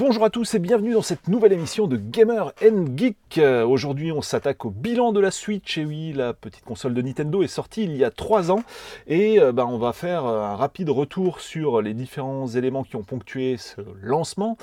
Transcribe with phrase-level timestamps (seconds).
[0.00, 3.36] Bonjour à tous et bienvenue dans cette nouvelle émission de Gamer and Geek.
[3.36, 5.76] Euh, Aujourd'hui, on s'attaque au bilan de la Switch.
[5.76, 8.62] Et oui, la petite console de Nintendo est sortie il y a 3 ans.
[9.08, 12.96] Et euh, bah, on va faire euh, un rapide retour sur les différents éléments qui
[12.96, 14.56] ont ponctué ce lancement.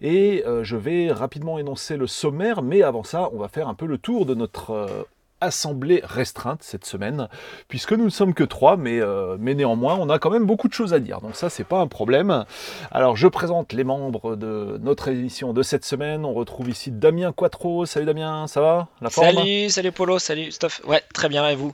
[0.00, 2.62] Et je vais rapidement énoncer le sommaire.
[2.62, 5.08] Mais avant ça, on va faire un peu le tour de notre
[5.44, 7.28] assemblée restreinte cette semaine,
[7.68, 10.68] puisque nous ne sommes que trois, mais, euh, mais néanmoins, on a quand même beaucoup
[10.68, 11.20] de choses à dire.
[11.20, 12.44] Donc ça, c'est pas un problème.
[12.90, 16.24] Alors, je présente les membres de notre émission de cette semaine.
[16.24, 17.86] On retrouve ici Damien Quattro.
[17.86, 18.88] Salut Damien, ça va?
[19.00, 19.36] La forme?
[19.36, 20.80] Salut, salut Polo, salut Stuff.
[20.86, 21.72] Ouais, très bien, et vous?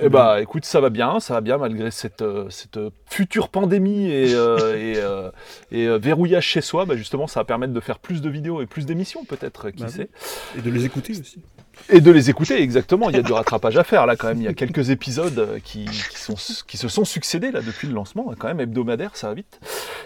[0.00, 3.50] Eh bah, écoute, ça va bien, ça va bien malgré cette, euh, cette euh, future
[3.50, 5.30] pandémie et, euh, et, euh,
[5.70, 6.86] et, euh, verrouillage chez soi.
[6.86, 9.82] Bah, justement, ça va permettre de faire plus de vidéos et plus d'émissions, peut-être, qui
[9.82, 10.08] Bah sait.
[10.56, 11.42] Et de les écouter aussi.
[11.90, 13.10] Et de les écouter, exactement.
[13.10, 14.38] Il y a du rattrapage à faire là quand même.
[14.38, 17.94] Il y a quelques épisodes qui, qui, sont, qui se sont succédés là depuis le
[17.94, 19.60] lancement, quand même hebdomadaire, ça va vite.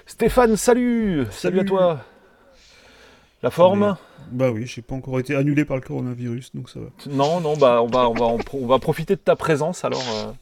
[0.07, 2.01] Stéphane, salut Salut, à toi
[3.47, 3.97] La forme
[4.33, 6.87] Bah oui, j'ai pas encore été annulé par le coronavirus, donc ça va.
[7.09, 10.03] Non, non, bah on va, on, va, pro- on va profiter de ta présence alors.
[10.17, 10.33] euh,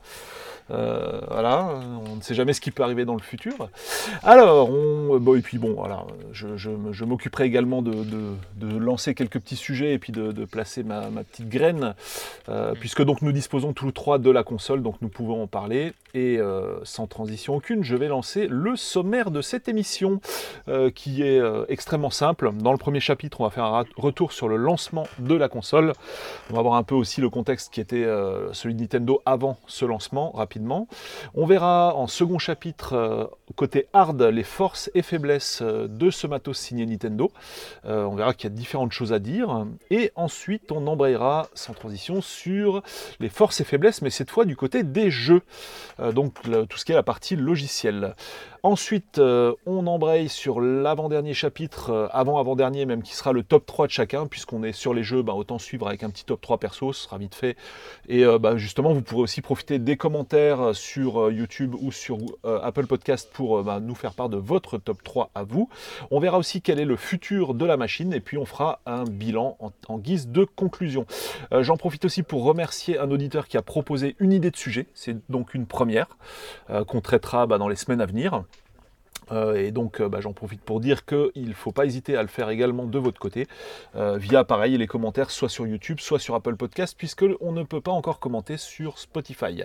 [0.70, 1.68] euh, voilà,
[2.10, 3.68] on ne sait jamais ce qui peut arriver dans le futur.
[4.22, 8.34] Alors, on, bon, et puis bon, voilà, je, je, me- je m'occuperai également de, de-
[8.56, 11.94] de lancer quelques petits sujets et puis de, de placer ma, ma petite graine,
[12.48, 15.46] euh, puisque donc nous disposons tous les trois de la console, donc nous pouvons en
[15.46, 15.92] parler.
[16.16, 20.20] Et euh, sans transition aucune, je vais lancer le sommaire de cette émission,
[20.68, 22.52] euh, qui est euh, extrêmement simple.
[22.54, 25.92] Dans le premier chapitre, on va faire un retour sur le lancement de la console.
[26.52, 29.58] On va voir un peu aussi le contexte qui était euh, celui de Nintendo avant
[29.66, 30.53] ce lancement, rapidement.
[31.34, 33.24] On verra en second chapitre, euh,
[33.56, 37.30] côté hard, les forces et faiblesses euh, de ce matos signé Nintendo.
[37.84, 39.66] Euh, on verra qu'il y a différentes choses à dire.
[39.90, 42.82] Et ensuite, on embrayera sans transition sur
[43.20, 45.42] les forces et faiblesses, mais cette fois du côté des jeux.
[46.12, 48.14] Donc tout ce qui est la partie logicielle.
[48.64, 53.88] Ensuite, euh, on embraye sur l'avant-dernier chapitre, euh, avant-avant-dernier même, qui sera le top 3
[53.88, 56.56] de chacun, puisqu'on est sur les jeux, bah, autant suivre avec un petit top 3
[56.56, 57.58] perso, ce sera vite fait.
[58.08, 62.86] Et euh, bah, justement, vous pourrez aussi profiter des commentaires sur YouTube ou sur Apple
[62.86, 65.68] Podcast pour bah, nous faire part de votre top 3 à vous.
[66.10, 69.04] On verra aussi quel est le futur de la machine, et puis on fera un
[69.04, 71.04] bilan en, guise de conclusion.
[71.52, 75.18] J'en profite aussi pour remercier un auditeur qui a proposé une idée de sujet, c'est
[75.30, 76.16] donc une première,
[76.86, 78.42] qu'on traitera dans les semaines à venir.
[79.32, 82.22] Euh, et donc euh, bah, j'en profite pour dire qu'il ne faut pas hésiter à
[82.22, 83.46] le faire également de votre côté,
[83.96, 87.62] euh, via pareil les commentaires soit sur YouTube, soit sur Apple Podcast, puisque on ne
[87.62, 89.62] peut pas encore commenter sur Spotify.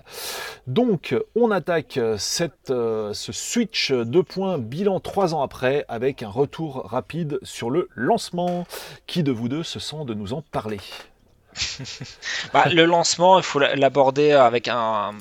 [0.68, 6.84] Donc on attaque cette, ce Switch 2 points bilan 3 ans après, avec un retour
[6.86, 8.66] rapide sur le lancement.
[9.08, 10.80] Qui de vous deux se sent de nous en parler?
[12.54, 15.12] Bah, Le lancement, il faut l'aborder avec un.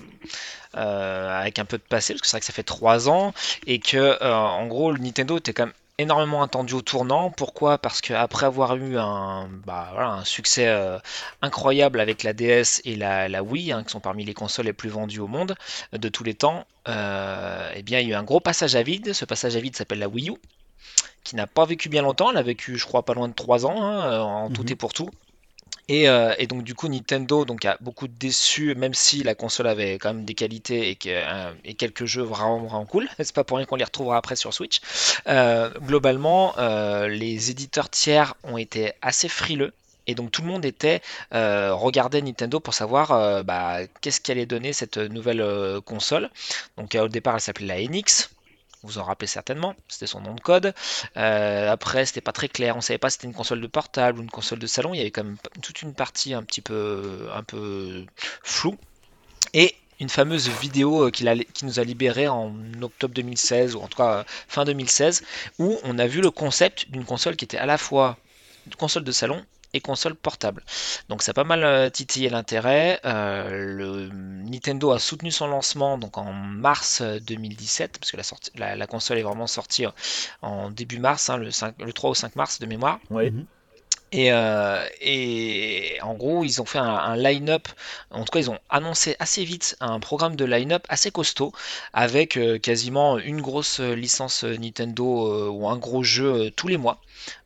[0.77, 3.33] Euh, avec un peu de passé, parce que c'est vrai que ça fait 3 ans,
[3.67, 7.31] et que euh, en gros, le Nintendo était quand même énormément attendu au tournant.
[7.31, 7.79] Pourquoi?
[7.79, 10.97] Parce qu'après avoir eu un, bah, voilà, un succès euh,
[11.43, 14.73] incroyable avec la DS et la, la Wii, hein, qui sont parmi les consoles les
[14.73, 15.57] plus vendues au monde
[15.93, 18.83] de tous les temps, euh, eh bien, il y a eu un gros passage à
[18.85, 19.13] vide.
[19.13, 20.35] Ce passage à vide s'appelle la Wii U,
[21.25, 22.31] qui n'a pas vécu bien longtemps.
[22.31, 24.69] Elle a vécu, je crois, pas loin de 3 ans, hein, en tout Mhm.
[24.71, 25.11] et pour tout.
[25.89, 29.69] Et, euh, et donc du coup Nintendo donc a beaucoup déçu même si la console
[29.69, 33.09] avait quand même des qualités et, euh, quelques jeux vraiment vraiment cool.
[33.19, 34.81] C'est pas pour rien qu'on les retrouvera après sur Switch.
[35.27, 36.55] Euh, globalement
[37.09, 39.73] les éditeurs tiers ont été assez frileux.
[40.07, 44.99] Et donc tout le monde était regardait Nintendo pour savoir bah, qu'est-ce qu'allait donner cette
[44.99, 45.45] nouvelle
[45.85, 46.31] console.
[46.77, 48.31] Donc au départ elle s'appelait la NX
[48.83, 50.75] vous en rappelez certainement, c'était son nom de code.
[51.17, 54.21] Euh, après, c'était pas très clair, on savait pas si c'était une console de portable
[54.21, 54.95] ou une console de salon.
[54.95, 58.05] Il y avait quand même toute une partie un petit peu, un peu
[58.43, 58.79] floue.
[59.55, 61.25] Et une fameuse vidéo euh, qui
[61.65, 65.25] nous a libéré en octobre 2016, ou en tout cas euh, fin 2016,
[65.59, 68.17] où on a vu le concept d'une console qui était à la fois
[68.67, 70.65] une console de salon et console portable.
[71.09, 73.01] Donc ça a pas mal euh, titillé l'intérêt.
[73.05, 78.23] Euh, le Nintendo a soutenu son lancement donc en mars euh, 2017, parce que la,
[78.23, 79.91] sortie- la, la console est vraiment sortie euh,
[80.43, 83.01] en début mars, hein, le, 5 le 3 au 5 mars de mémoire.
[83.11, 83.31] Oui.
[83.31, 83.47] Mhm.
[84.11, 87.69] Et, euh, et en gros, ils ont fait un, un line-up,
[88.11, 91.53] en tout cas, ils ont annoncé assez vite un programme de line-up assez costaud,
[91.93, 96.51] avec euh, quasiment une grosse euh, licence euh, Nintendo euh, ou un gros jeu euh,
[96.51, 97.03] tous les mois,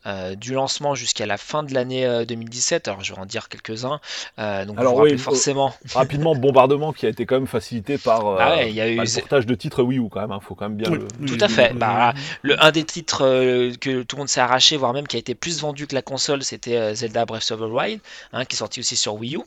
[0.07, 2.89] euh, du lancement jusqu'à la fin de l'année euh, 2017.
[2.89, 4.01] Alors, je vais en dire quelques-uns.
[4.39, 5.75] Euh, donc, Alors, vous vous rappelez oui, forcément.
[5.95, 8.89] Rapidement, bombardement qui a été quand même facilité par euh, Ah ouais, il y a
[8.91, 10.91] eu- par le portage de titres Wii U quand même, il faut quand même bien
[10.91, 11.27] Oui, le...
[11.27, 11.71] Tout à fait.
[11.73, 12.15] oui, Bah.
[12.43, 15.19] Le, un des titres euh, que tout le monde s'est arraché, voire même qui a
[15.19, 18.01] été plus vendu que la console, c'était euh, Zelda Breath of the Wild,
[18.33, 19.41] hein, qui est sorti aussi sur Wii U,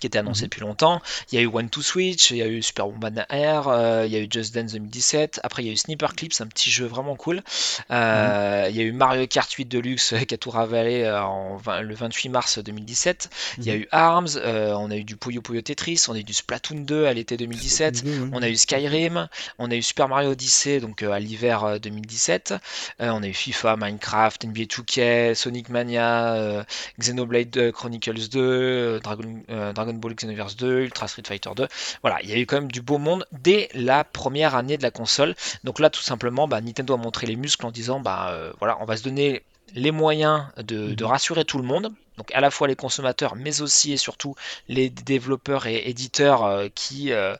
[0.00, 0.46] qui était annoncé Mhm.
[0.48, 1.00] depuis longtemps.
[1.30, 4.04] Il y a eu One to Switch, il y a eu Super Bomberman Air, euh,
[4.06, 5.40] il y a eu Just Dance 2017.
[5.44, 7.42] Après, il y a eu Sniper Clips, un petit jeu vraiment cool.
[7.90, 11.22] Euh, Il y a eu Mario Kart 8 Deluxe euh, qui a tout ravalé euh,
[11.22, 13.30] en le 28 mars 2017.
[13.58, 13.80] Il y a Mhm.
[13.82, 16.80] eu Arms, euh, on a eu du Puyo Puyo Tetris, on a eu du Splatoon
[16.80, 18.04] 2 à l'été 2017.
[18.04, 18.28] Deux, ouais.
[18.32, 21.78] On a eu Skyrim, on a eu Super Mario Odyssey donc euh, à l'hiver euh,
[21.78, 22.54] 2017,
[23.00, 26.62] Euh, on a eu FIFA, Minecraft, NBA 2K, Sonic Mania, euh,
[26.98, 31.66] Xenoblade euh, Chronicles 2, euh, Dragon, euh, Dragon Ball Xenoverse 2, Ultra Street Fighter 2.
[32.02, 34.82] Voilà, il y a eu quand même du beau monde dès la première année de
[34.82, 35.34] la console.
[35.64, 38.78] Donc là, tout simplement, bah, Nintendo a montré les muscles en disant, bah euh, voilà,
[38.80, 39.42] on va se donner
[39.74, 41.10] les moyens de, de Mhm.
[41.10, 41.92] rassurer tout le monde.
[42.16, 44.34] Donc à la fois les consommateurs, mais aussi et surtout
[44.68, 47.34] les développeurs et éditeurs euh, qui euh,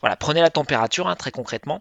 [0.00, 1.80] voilà, prenaient la température hein, très concrètement.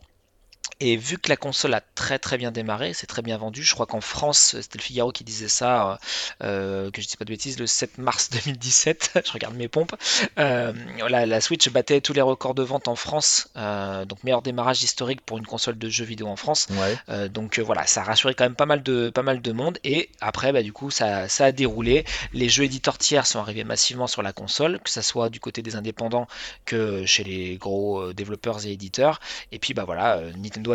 [0.86, 3.74] Et vu que la console a très très bien démarré, c'est très bien vendu, je
[3.74, 5.98] crois qu'en France, c'était le Figaro qui disait ça,
[6.44, 9.96] euh, que je dis pas de bêtises, le 7 mars 2017, je regarde mes pompes,
[10.40, 10.74] euh,
[11.08, 14.84] la, la Switch battait tous les records de vente en France, euh, donc meilleur démarrage
[14.84, 16.68] historique pour une console de jeux vidéo en France.
[16.72, 16.98] Ouais.
[17.10, 19.52] Euh, donc euh, voilà, ça a rassuré quand même pas mal de, pas mal de
[19.52, 19.78] monde.
[19.84, 22.06] Et après, bah, du coup, ça, ça a déroulé.
[22.34, 25.62] Les jeux éditeurs tiers sont arrivés massivement sur la console, que ce soit du côté
[25.62, 26.28] des indépendants
[26.66, 29.20] que chez les gros euh, développeurs et éditeurs.
[29.52, 30.73] Et puis bah voilà, euh, Nintendo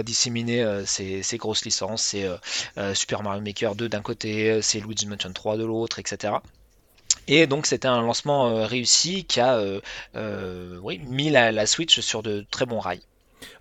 [0.60, 2.02] euh, ses, ses grosses licences.
[2.02, 2.36] C'est euh,
[2.78, 6.34] euh, Super Mario Maker 2 d'un côté, euh, c'est Luigi's Mansion 3 de l'autre, etc.
[7.28, 9.80] Et donc c'était un lancement euh, réussi qui a euh,
[10.16, 13.02] euh, mis la Switch sur de très bons rails.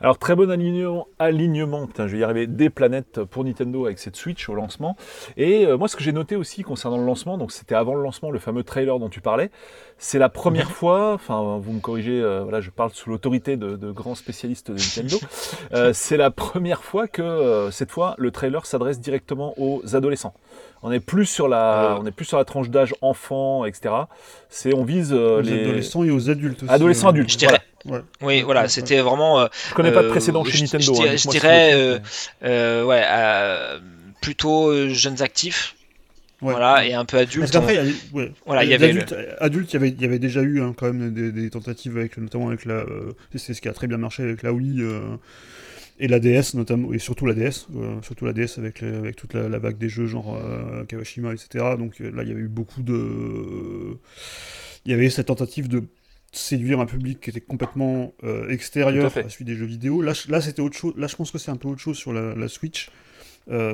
[0.02, 4.00] Alors très bon alignement, alignement, putain je vais y arriver, des planètes pour Nintendo avec
[4.00, 4.96] cette Switch au lancement.
[5.38, 8.04] Et euh, moi ce que j'ai noté aussi concernant le lancement, donc c'était avant le
[8.04, 9.52] lancement, le fameux trailer dont tu parlais,
[9.98, 13.76] c'est la première fois, enfin vous me corrigez, euh, voilà je parle sous l'autorité de,
[13.76, 15.18] de grands spécialistes de Nintendo,
[15.74, 20.34] euh, c'est la première fois que cette fois le trailer s'adresse directement aux adolescents.
[20.84, 21.98] On est plus sur la, Euh.
[22.00, 23.94] on est plus sur la tranche d'âge enfant, etc.
[24.50, 26.72] C'est on vise euh, Aux les adolescents et aux adultes aussi.
[26.72, 28.00] Adolescents, euh, adultes, Je dirais, Ouais.
[28.22, 29.40] oui, voilà, Ouais, c'était vraiment.
[29.40, 30.94] euh, Je connais pas de Euh, précédent je- chez je Nintendo.
[30.94, 31.72] dirais- hein, je dirais,
[32.44, 33.80] euh, ouais, euh,
[34.22, 35.76] plutôt euh, jeunes actifs,
[36.42, 36.52] Ouais.
[36.54, 37.52] voilà, et un peu Parce adultes.
[37.52, 38.32] qu'après, il y avait- ouais.
[38.46, 40.76] Voilà, il y avait adultes, adultes, il y avait, il y avait déjà eu hein,
[40.78, 43.88] quand même des, des tentatives avec, notamment avec la, euh, c'est ce qui a très
[43.88, 45.00] bien marché avec la Wii euh,
[46.00, 49.16] et la DS notamment, et surtout la DS, euh, surtout la DS avec, les- avec
[49.16, 51.76] toute la, la vague des jeux genre euh, Kawashima, etc.
[51.78, 53.98] Donc euh, là, il y avait eu beaucoup de,
[54.86, 55.84] il y avait cette tentative de
[56.32, 60.02] séduire un public qui était complètement euh, à extérieur à celui des jeux vidéo.
[60.02, 60.94] Là, je- là c'était autre chose.
[60.98, 62.90] Là, je pense que c'est un peu autre chose sur la, la Switch.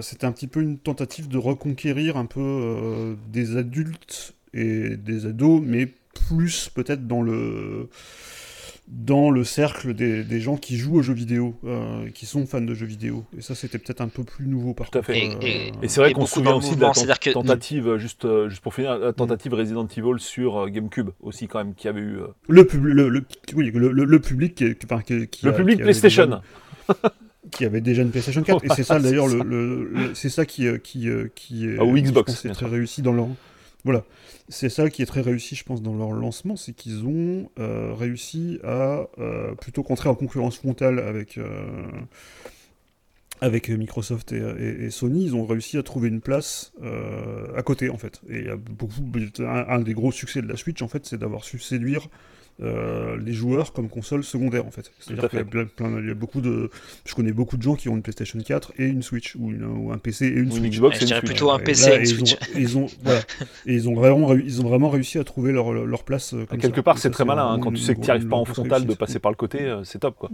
[0.02, 5.64] C'était un petit peu une tentative de reconquérir un peu des adultes et des ados,
[5.66, 5.88] mais
[6.28, 7.90] plus peut-être dans le
[8.88, 12.60] dans le cercle des, des gens qui jouent aux jeux vidéo, euh, qui sont fans
[12.62, 13.24] de jeux vidéo.
[13.38, 15.14] Et ça, c'était peut-être un peu plus nouveau par Tout à contre.
[15.14, 15.30] fait.
[15.30, 18.28] euh, Et- Et c'est vrai qu'on se souvient aussi de la que- tentative, euh, juste,
[18.50, 22.18] juste pour finir, la tentative Resident Evil sur GameCube aussi quand même, qui avait eu...
[22.50, 23.24] le, pub- le, le-
[23.56, 26.26] oui, le, le- le public qui, qui- enfin, qui- qui le a- public qui PlayStation.
[26.26, 26.42] déjà-
[27.52, 29.46] qui avait déjà une PlayStation 4 et c'est ça d'ailleurs c'est le, ça.
[29.46, 32.66] le- le- c'est ça qui qui qui est Ah, ou Xbox, pense, est bien très
[32.68, 33.28] réussi dans leur
[33.84, 34.06] voilà
[34.50, 37.94] c'est ça qui est très réussi je pense dans leur lancement c'est qu'ils ont euh,
[37.94, 41.66] réussi à euh, plutôt qu'entrer en concurrence frontale avec euh,
[43.78, 46.72] Microsoft et, Sony, ils ont réussi à trouver une place
[47.58, 48.22] à côté en fait.
[48.30, 51.60] Et il y un des gros succès de la Switch en fait, c'est d'avoir su
[51.60, 52.08] séduire
[52.62, 54.92] euh, les joueurs comme console secondaire en fait.
[55.00, 55.50] C'est-à-dire qu'il y a fait.
[55.50, 56.70] plein, plein- il y a beaucoup de,
[57.06, 59.66] je connais beaucoup de gens qui ont une PlayStation 4 et une Switch ou, une-
[59.66, 60.76] ou un PC et une Ou une Switch.
[60.76, 61.32] Xbox Je et une dirais Switch.
[61.32, 62.34] plutôt un Et PC là, et une et ils ont- Switch.
[62.56, 63.20] et ils ont, voilà.
[63.66, 66.34] Et ils ont vraiment, ils ont vraiment réussi à trouver leur, leur place.
[66.34, 66.84] euh, comme Quelque ça.
[66.84, 67.48] part, c'est très malin.
[67.48, 69.20] hein, Quand tu une sais que tu n'y arrives une pas en frontal de passer
[69.20, 70.30] par le côté, euh, c'est top quoi.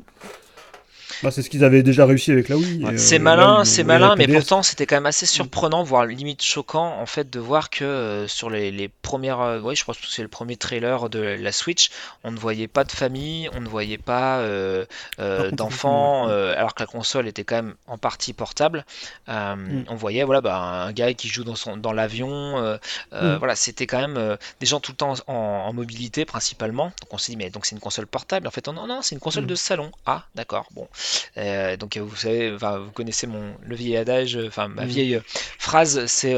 [1.23, 2.85] Bah, c'est ce qu'ils avaient déjà réussi avec la Wii.
[2.97, 6.41] C'est euh, malin, c'est et malin, mais pourtant c'était quand même assez surprenant, voire limite
[6.41, 9.97] choquant en fait de voir que euh, sur les, les premières, euh, ouais, je pense
[9.97, 11.89] que c'est le premier trailer de la Switch,
[12.23, 14.85] on ne voyait pas de famille, on ne voyait pas euh,
[15.19, 18.85] euh, d'enfants, euh, alors que la console était quand même en partie portable.
[19.27, 19.85] Euh, Mm.
[19.89, 22.77] On voyait voilà bah, un gars qui joue dans son dans l'avion, euh,
[23.13, 23.39] euh, Mm.
[23.39, 26.85] voilà c'était quand même euh, des gens tout le temps en, en mobilité principalement.
[27.01, 28.47] Donc on s'est dit mais donc c'est une console portable.
[28.47, 29.47] En fait non non c'est une console Mm.
[29.47, 29.91] de salon.
[30.05, 30.87] Ah d'accord bon.
[31.37, 34.87] Euh, donc vous savez, vous connaissez mon le vieil adage, enfin ma Mm.
[34.87, 35.21] vieille euh,
[35.57, 36.35] phrase, c'est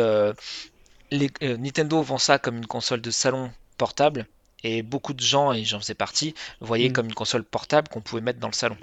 [1.11, 4.25] les, euh, Nintendo vend ça comme une console de salon portable,
[4.63, 6.93] et beaucoup de gens, et j'en faisais partie, voyaient Mm.
[6.93, 8.77] comme une console portable qu'on pouvait mettre dans le salon.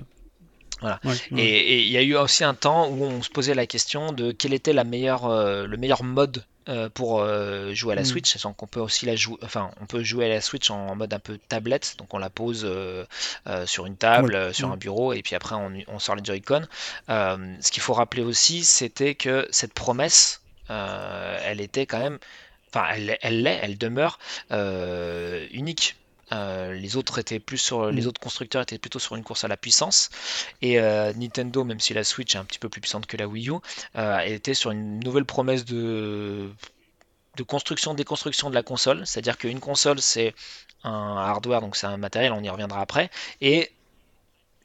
[0.83, 1.15] Ouais, ouais.
[1.37, 4.33] Et il y a eu aussi un temps où on se posait la question de
[4.33, 8.05] quel était la meilleure, euh, le meilleur mode euh, pour euh, jouer à la Mm.
[8.05, 10.95] Switch, sachant qu'on peut aussi la jouer, enfin on peut jouer à la Switch en
[10.95, 12.69] mode un peu tablette, donc on la pose
[13.67, 14.53] sur une table, Ouais.
[14.53, 14.73] sur Mm.
[14.73, 16.63] un bureau, et puis après on, on sort les Joy-Con.
[17.09, 22.19] Ce qu'il faut rappeler aussi, c'était que cette promesse, elle était quand même,
[22.73, 22.87] enfin
[23.23, 24.19] elle l'est, elle demeure
[26.33, 28.07] euh, les autres étaient plus sur, les Mm.
[28.09, 30.11] autres constructeurs étaient plutôt sur une course à la puissance.
[30.63, 30.81] Et
[31.17, 33.55] Nintendo, même si la Switch est un petit peu plus puissante que la Wii U,
[34.25, 36.51] était sur une nouvelle promesse de
[37.37, 39.07] de construction, déconstruction de la console.
[39.07, 40.35] C'est-à-dire qu'une console, c'est
[40.85, 43.71] un hardware, donc c'est un matériel, on y reviendra après, et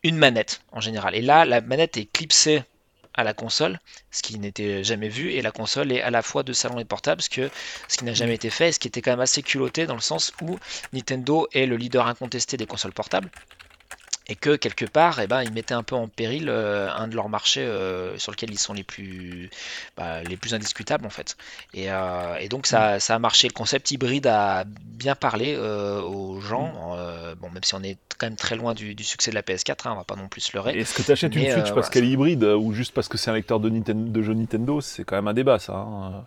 [0.03, 1.15] une manette en général.
[1.15, 2.63] Et là, la manette est clipsée
[3.13, 3.79] à la console,
[4.11, 6.85] ce qui n'était jamais vu, et la console est à la fois de salon et
[6.85, 7.49] portable, ce, que,
[7.87, 9.95] ce qui n'a jamais été fait, et ce qui était quand même assez culotté dans
[9.95, 10.57] le sens où
[10.93, 13.29] Nintendo est le leader incontesté des consoles portables
[14.27, 17.15] et que quelque part, eh ben, ils mettaient un peu en péril euh, un de
[17.15, 19.49] leurs marchés euh, sur lequel ils sont les plus,
[19.97, 21.35] bah, les plus indiscutables en fait.
[21.73, 23.47] Et, euh, et donc ça, ça, a marché.
[23.47, 26.95] Le concept hybride a bien parlé aux gens.
[27.41, 29.87] bon, même si on est quand même très loin du, du succès de la PS4,
[29.87, 30.77] hein, on va pas non plus se leurrer.
[30.77, 33.29] Est-ce que tu achètes une Switch parce qu'elle est hybride ou juste parce que c'est
[33.29, 34.79] un lecteur de, Nintendo, de jeux Nintendo?
[34.79, 35.73] C'est quand même un débat ça.
[35.73, 36.25] Hein.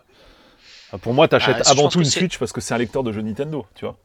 [1.01, 3.11] Pour moi, tu achètes ah, avant tout une Switch parce que c'est un lecteur de
[3.11, 3.97] jeux Nintendo, tu vois.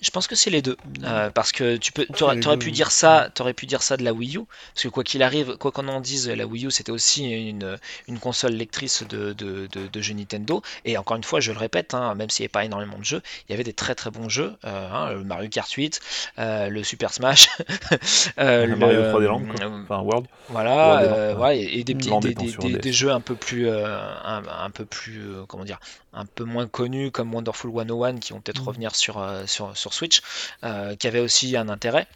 [0.00, 2.90] Je pense que c'est les deux, euh, parce que tu peux, aurais, aurais pu dire
[2.90, 5.72] ça, aurais pu dire ça de la Wii U, parce que quoi qu'il arrive, quoi
[5.72, 7.78] qu'on en dise, la Wii U c'était aussi une,
[8.08, 11.58] une console lectrice de, de, de, de, jeux Nintendo, et encore une fois, je le
[11.58, 13.94] répète, hein, même s'il n'y avait pas énormément de jeux, il y avait des très
[13.94, 16.00] très bons jeux, euh, hein, le Mario Kart 8,
[16.38, 17.48] euh, le Super Smash,
[18.38, 19.42] le Mario 3D Land,
[19.82, 23.20] enfin World, voilà, World, ouais, et, et des petits, des, des, des, des, jeux un
[23.20, 25.78] peu plus, un, un, peu plus, comment dire,
[26.14, 30.22] un peu moins connus comme Wonderful 101 qui vont peut-être revenir sur, sur, sur Switch,
[30.64, 32.06] euh, qui avait aussi un intérêt.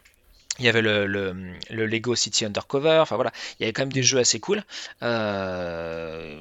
[0.58, 1.34] Il y avait le, le,
[1.70, 4.62] le, Lego City Undercover, enfin voilà, il y avait quand même des jeux assez cool.
[5.02, 6.40] Euh,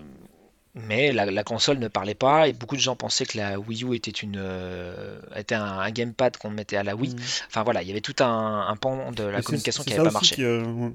[0.76, 3.84] mais la, la, console ne parlait pas et beaucoup de gens pensaient que la Wii
[3.84, 7.16] U était, une, euh, était un, un gamepad qu'on mettait à la Wii.
[7.16, 7.20] Mmh.
[7.48, 10.12] Enfin voilà, il y avait tout un, un pan de la communication qui n'avait pas
[10.12, 10.36] marché.
[10.36, 10.90] Qui, euh.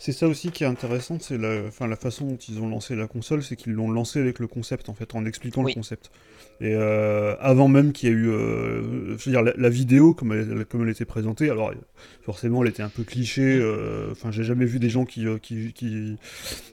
[0.00, 2.96] C'est ça aussi qui est intéressant, c'est la, enfin, la façon dont ils ont lancé
[2.96, 5.72] la console, c'est qu'ils l'ont lancé avec le concept en fait, en expliquant oui.
[5.72, 6.10] le concept.
[6.62, 10.12] Et euh, avant même qu'il y ait eu, euh, je veux dire, la, la, vidéo
[10.12, 11.72] comme elle, comme elle était présentée, alors
[12.22, 13.42] forcément elle était un peu cliché.
[13.42, 16.16] Euh, enfin, j'ai jamais vu des gens qui, qui, qui,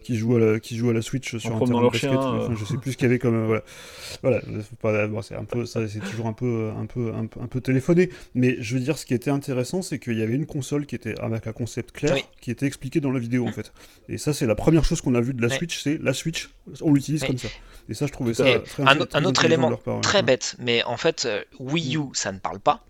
[0.04, 2.12] qui, jouent à la, qui jouent à la Switch sur en un terrain leur basket.
[2.12, 4.42] chien, Enfin, je sais plus ce qu'il y avait comme, voilà,
[4.82, 5.22] voilà.
[5.22, 8.10] C'est un peu, ça, c'est toujours un peu, un peu, un peu, un peu téléphoné.
[8.36, 10.96] Mais je veux dire, ce qui était intéressant, c'est qu'il y avait une console qui
[10.96, 12.26] était avec un concept clair, Oui.
[12.42, 13.72] qui était expliqué dans la vidéo en fait.
[14.10, 15.58] Et ça, c'est la première chose qu'on a vu de la Ouais.
[15.58, 16.50] Switch, c'est la Switch,
[16.82, 17.28] on l'utilise Ouais.
[17.28, 17.50] comme ça.
[17.90, 20.02] Et ça, je trouvais ça très, un, très un autre élément ouais.
[20.02, 22.84] très bête, mais en fait, euh, Wii U, ça ne parle pas.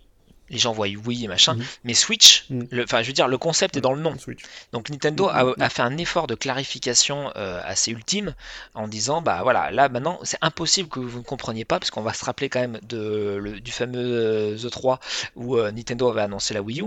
[0.50, 1.64] Les gens voient Wii et machin, Mhm.
[1.84, 4.18] mais Switch, le- enfin, je veux dire, le concept est dans le nom.
[4.18, 4.44] Switch.
[4.72, 8.34] Donc Nintendo a, a fait un effort de clarification euh, assez ultime
[8.74, 12.02] en disant bah voilà là maintenant c'est impossible que vous ne compreniez pas parce qu'on
[12.02, 15.00] va se rappeler quand même de, le- du fameux euh, The3
[15.36, 16.86] où euh, Nintendo avait annoncé la Wii U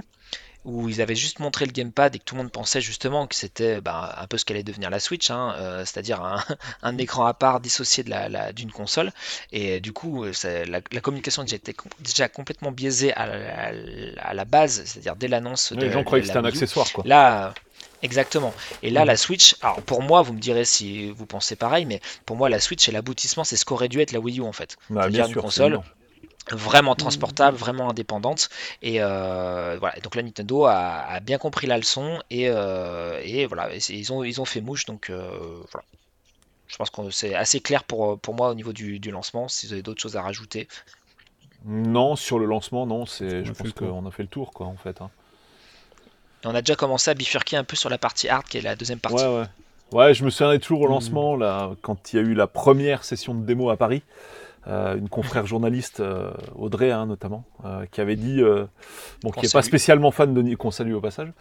[0.64, 3.34] où ils avaient juste montré le gamepad et que tout le monde pensait justement que
[3.34, 6.42] c'était bah, un peu ce qu'allait devenir la Switch, hein, euh, c'est-à-dire un,
[6.82, 9.12] un écran à part dissocié de la, la- d'une console.
[9.52, 10.32] Et du coup, euh,
[10.66, 13.72] la, la communication déjà était déjà complètement biaisée à la,
[14.18, 17.04] à la base, c'est-à-dire dès l'annonce de Les gens croyaient que c'était un accessoire, quoi.
[17.06, 17.54] Là,
[18.02, 18.54] exactement.
[18.82, 22.00] Et là, la Switch, alors pour moi, vous me direz si vous pensez pareil, mais
[22.26, 24.52] pour moi, la Switch, c'est l'aboutissement, c'est ce qu'aurait dû être la Wii U en
[24.52, 24.76] fait.
[24.88, 25.80] Bah, C'est-à-dire bien une console.
[26.52, 28.48] Vraiment transportable, vraiment indépendante.
[28.82, 29.94] Et euh, voilà.
[30.00, 30.74] Donc là, Nintendo a,
[31.06, 34.86] a bien compris la leçon et, euh, et voilà, ils ont ils ont fait mouche.
[34.86, 35.86] Donc euh, voilà.
[36.68, 39.48] Je pense que c'est assez clair pour, pour moi au niveau du, du lancement.
[39.48, 40.68] Si vous avez d'autres choses à rajouter,
[41.64, 44.76] Non, sur le lancement, non, c'est, je pense qu'on a fait le tour, quoi, en
[44.76, 45.00] fait.
[45.00, 45.10] hein.
[46.44, 48.60] Et on a déjà commencé à bifurquer un peu sur la partie hard, qui est
[48.60, 49.24] la deuxième partie.
[49.24, 49.46] Ouais, ouais.
[49.92, 50.86] Ouais, je me souviens toujours au Mhm.
[50.86, 54.02] lancement, là, quand il y a eu la première session de démo à Paris,
[54.66, 58.42] euh, une confrère journaliste, euh, Audrey hein, notamment, euh, qui avait dit,
[59.22, 61.32] bon, qui n'est pas spécialement fan de qu'on salue au passage,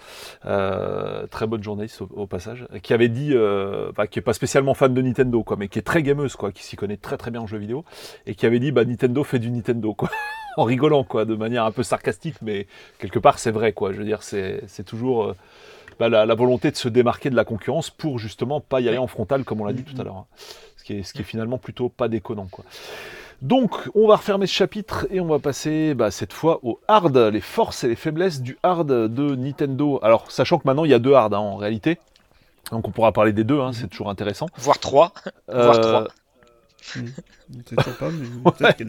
[0.41, 3.33] très bonne journaliste au, au passage, qui avait dit,
[3.95, 6.51] bah, qui est pas spécialement fan de Nintendo, quoi, mais qui est très gameuse, quoi,
[6.51, 7.83] qui s'y connaît très très bien en jeux vidéo,
[8.25, 10.09] et qui avait dit, bah, Nintendo fait du Nintendo, quoi,
[10.57, 12.67] en rigolant, quoi, de manière un peu sarcastique, mais
[12.99, 13.91] quelque part c'est vrai, quoi.
[13.91, 15.35] Je veux dire, c'est toujours
[15.99, 18.97] bah, la, la volonté de se démarquer de la concurrence pour justement pas y aller
[18.97, 20.15] en frontal, comme on l'a dit tout à l'heure.
[20.15, 20.25] hein.
[20.89, 22.65] Ce qui est, ce qui est finalement plutôt pas déconnant, quoi.
[23.43, 27.15] Donc, on va refermer ce chapitre et on va passer bah, cette fois au hard,
[27.15, 29.99] les forces et les faiblesses du hard de Nintendo.
[30.01, 31.99] Alors, sachant que maintenant il y a deux hard hein, en réalité,
[32.71, 34.47] donc on pourra parler des deux, hein, c'est toujours intéressant.
[34.57, 35.13] Voire trois.
[35.49, 36.07] Euh, trois.
[37.99, 38.85] Pas, mais a un qui-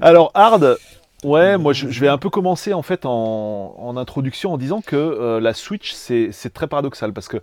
[0.00, 0.76] Alors hard,
[1.24, 4.82] ouais, moi je, je vais un peu commencer en fait en, en introduction en disant
[4.82, 7.38] que euh, la Switch c'est très paradoxal parce que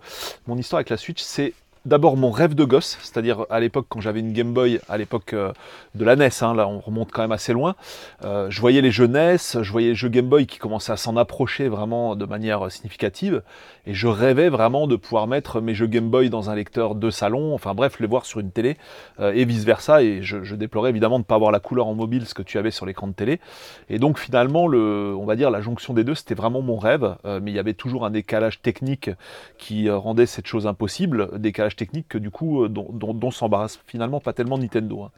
[0.46, 1.52] mon histoire avec la Switch c'est
[1.84, 5.32] d'abord mon rêve de gosse, c'est-à-dire à l'époque quand j'avais une Game Boy, à l'époque
[5.32, 5.52] euh,
[5.94, 7.76] de la NES, hein, là on remonte quand même assez loin,
[8.24, 10.96] euh, je voyais les jeux NES, je voyais les jeux Game Boy qui commençaient à
[10.96, 13.42] s'en approcher vraiment de manière significative,
[13.88, 17.10] et je rêvais vraiment de pouvoir mettre mes jeux Game Boy dans un lecteur de
[17.10, 18.76] salon, enfin bref, les voir sur une télé,
[19.18, 22.26] euh, et vice-versa, et je, déplorais évidemment de ne pas avoir la couleur en mobile,
[22.26, 23.40] ce que tu avais sur l'écran de télé,
[23.88, 27.16] et donc finalement, le, on va dire la jonction des deux, c'était vraiment mon rêve,
[27.24, 29.10] mais il y avait toujours un décalage technique
[29.56, 34.32] qui rendait cette chose impossible, décalage technique que du coup, euh, dont, s'embarrasse finalement pas
[34.32, 35.10] tellement Nintendo, hein.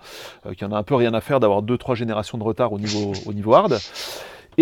[0.46, 2.78] euh, qui en a un peu rien à faire d'avoir 2-3 générations de retard au
[2.78, 3.78] niveau, au niveau hard.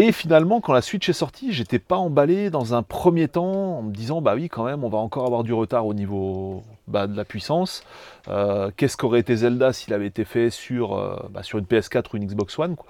[0.01, 3.83] Et finalement, quand la Switch est sortie, j'étais pas emballé dans un premier temps en
[3.83, 7.09] me disant bah oui, quand même, on va encore avoir du retard au niveau bah,
[7.09, 7.83] de la puissance.
[8.29, 12.05] Euh, qu'est-ce qu'aurait été Zelda s'il avait été fait sur, euh, bah, sur une PS4
[12.13, 12.87] ou une Xbox One quoi.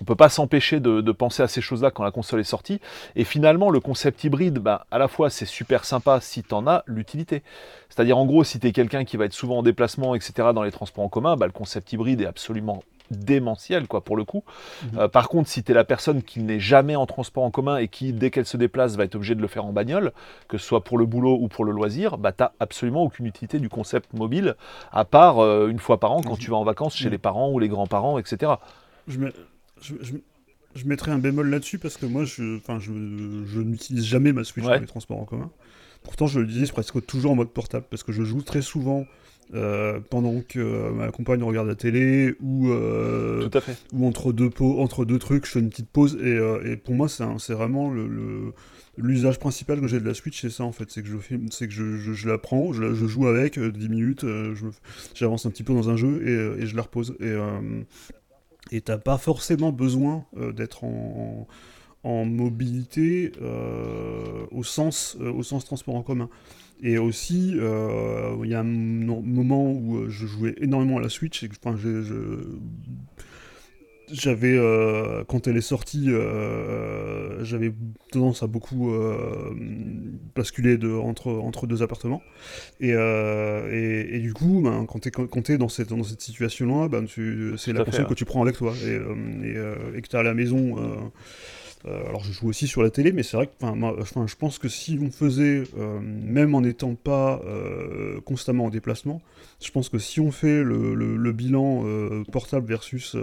[0.00, 2.80] On peut pas s'empêcher de, penser à ces choses-là quand la console est sortie.
[3.14, 6.66] Et finalement, le concept hybride, bah, à la fois c'est super sympa si tu en
[6.66, 7.44] as l'utilité.
[7.88, 10.64] C'est-à-dire en gros, si tu es quelqu'un qui va être souvent en déplacement, etc., dans
[10.64, 14.44] les transports en commun, bah, le concept hybride est absolument démentiel, quoi, pour le coup.
[14.82, 14.98] Mhm.
[14.98, 17.78] Euh, par contre, si tu es la personne qui n'est jamais en transport en commun
[17.78, 20.12] et qui, dès qu'elle se déplace, va être obligée de le faire en bagnole,
[20.48, 23.58] que ce soit pour le boulot ou pour le loisir, bah, tu absolument aucune utilité
[23.58, 24.56] du concept mobile,
[24.92, 27.50] à part euh, une fois par an quand tu vas en vacances chez les parents
[27.50, 28.52] ou les grands-parents, etc.
[29.06, 29.18] Je,
[30.74, 32.92] je, mettrais un bémol là-dessus parce que moi, je, je,
[33.46, 35.50] je n'utilise jamais ma Switch pour les transports en commun.
[36.02, 39.04] Pourtant, je l'utilise presque toujours en mode portable parce que je joue très souvent
[39.54, 43.48] euh, pendant que euh, ma compagne regarde la télé ou euh,
[43.94, 47.54] ou entre deux entre deux trucs je fais une petite pause et, pour moi c'est
[47.54, 48.52] vraiment le,
[48.98, 50.90] l'usage principal que j'ai de la Switch c'est ça en fait.
[50.90, 53.88] C'est que je fais c'est que je, je, la prends je, je, joue avec 10
[53.88, 54.26] minutes
[55.14, 57.16] j'avance un petit peu dans un jeu et, et je la repose.
[57.20, 57.34] Et
[58.70, 61.48] et t'as pas forcément besoin d'être en,
[62.02, 63.32] en, mobilité
[64.50, 66.28] au sens au sens transport en commun
[66.80, 71.08] et aussi, euh, il y a un moment où euh, je jouais énormément à la
[71.08, 71.42] Switch.
[71.42, 71.76] Et, enfin,
[74.10, 76.08] j'avais, euh, quand elle est sortie,
[77.40, 77.72] j'avais
[78.12, 78.92] tendance à beaucoup
[80.36, 82.22] basculer de, entre, entre deux appartements.
[82.80, 87.06] Et, et, du coup, ben, quand tu es, dans cette, dans cette situation-là, ben,
[87.56, 88.72] c'est la console que tu prends avec toi.
[88.86, 91.10] Et, et, que tu es à la maison
[91.86, 94.58] euh, alors je joue aussi sur la télé, mais c'est vrai que enfin, je pense
[94.58, 99.20] que si on faisait, euh, même en n'étant pas euh, constamment en déplacement,
[99.62, 101.84] je pense que si on fait le, bilan
[102.32, 103.16] portable versus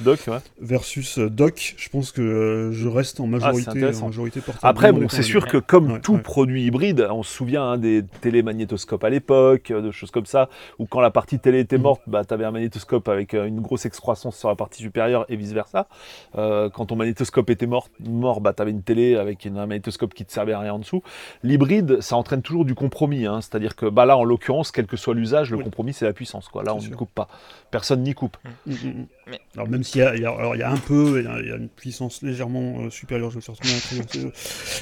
[0.00, 0.28] doc,
[0.60, 4.68] versus doc, je pense que je reste en ah, majorité, en majorité portable.
[4.68, 9.04] Après, bon, c'est sûr que comme tout produit hybride, on se souvient hein, des télémagnétoscopes
[9.04, 11.82] à l'époque, de choses comme ça, ou quand la partie télé était mm.
[11.82, 15.36] morte, bah, tu avais un magnétoscope avec une grosse excroissance sur la partie supérieure et
[15.36, 15.88] vice versa.
[16.34, 20.24] quand ton magnétoscope était mort, mort bah, tu avais une télé avec un magnétoscope qui
[20.24, 21.02] te servait à rien en dessous.
[21.42, 23.26] L'hybride, ça entraîne toujours du compromis.
[23.26, 23.40] Hein.
[23.40, 26.48] C'est-à-dire que bah, là, en l'occurrence, quel que soit l'usage, le compromis, c'est la puissance.
[26.48, 26.64] Quoi.
[26.64, 27.28] Là, on ne coupe pas.
[27.70, 28.36] Personne n'y coupe.
[28.66, 29.06] Mm, mm, mm,
[29.54, 30.24] alors, même s'il y, a, y
[30.62, 33.44] a un peu, il y, a une puissance légèrement euh, supérieure, je vais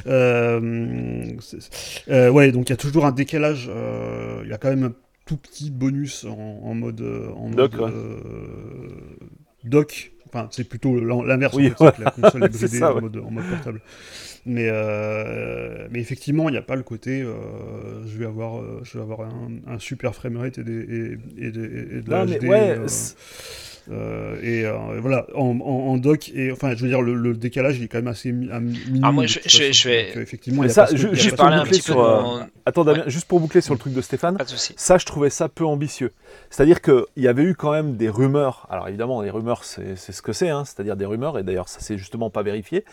[0.06, 1.36] euh,
[2.08, 3.70] euh, ouais, donc il y a toujours un décalage.
[4.44, 4.92] Il y a quand même un
[5.26, 7.02] tout petit bonus en, mode,
[7.36, 7.72] en doc,
[9.64, 13.80] doc Enfin, c'est plutôt l'inverse, oui, en fait, la console est bridée en, mode, portable.
[14.44, 17.34] Mais, euh, mais effectivement, il n'y a pas le côté euh,
[18.06, 22.10] je vais avoir, euh, je vais avoir un, super framerate et, des, et, et, de
[22.10, 22.44] la HD.
[22.44, 22.76] Ouais,
[23.90, 27.88] euh, et euh, voilà, en, doc, et enfin, je veux dire, le, décalage il est
[27.88, 29.00] quand même assez minime.
[29.02, 30.12] Ah, moi, je, je, vais.
[30.16, 31.92] effectivement, ça, juste parler un petit peu.
[31.92, 34.38] Sur, euh, Attends, Damien, juste pour boucler sur le truc de Stéphane,
[34.76, 36.12] ça, je trouvais ça peu ambitieux.
[36.50, 38.66] C'est-à-dire qu'il y avait eu quand même des rumeurs.
[38.70, 41.80] Alors, évidemment, les rumeurs, c'est ce que c'est, hein, c'est-à-dire des rumeurs, et d'ailleurs, ça
[41.80, 42.84] s'est justement pas vérifié,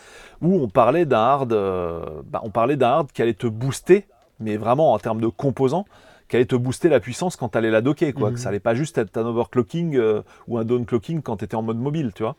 [0.42, 4.06] où on parlait d'un hard, bah, on parlait d'un hard qui allait te booster,
[4.40, 5.86] mais vraiment en termes de composants
[6.30, 8.30] qui allait te booster la puissance quand tu allais la docker, quoi.
[8.30, 8.38] Que mhm.
[8.40, 11.64] ça allait pas juste être un overclocking euh, ou un downclocking quand tu étais en
[11.64, 12.36] mode mobile, tu vois.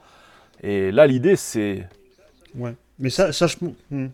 [0.63, 1.87] Et là, l'idée, c'est.
[2.55, 2.75] Ouais.
[2.99, 3.57] Mais ça, ça je...
[3.91, 4.09] Hmm.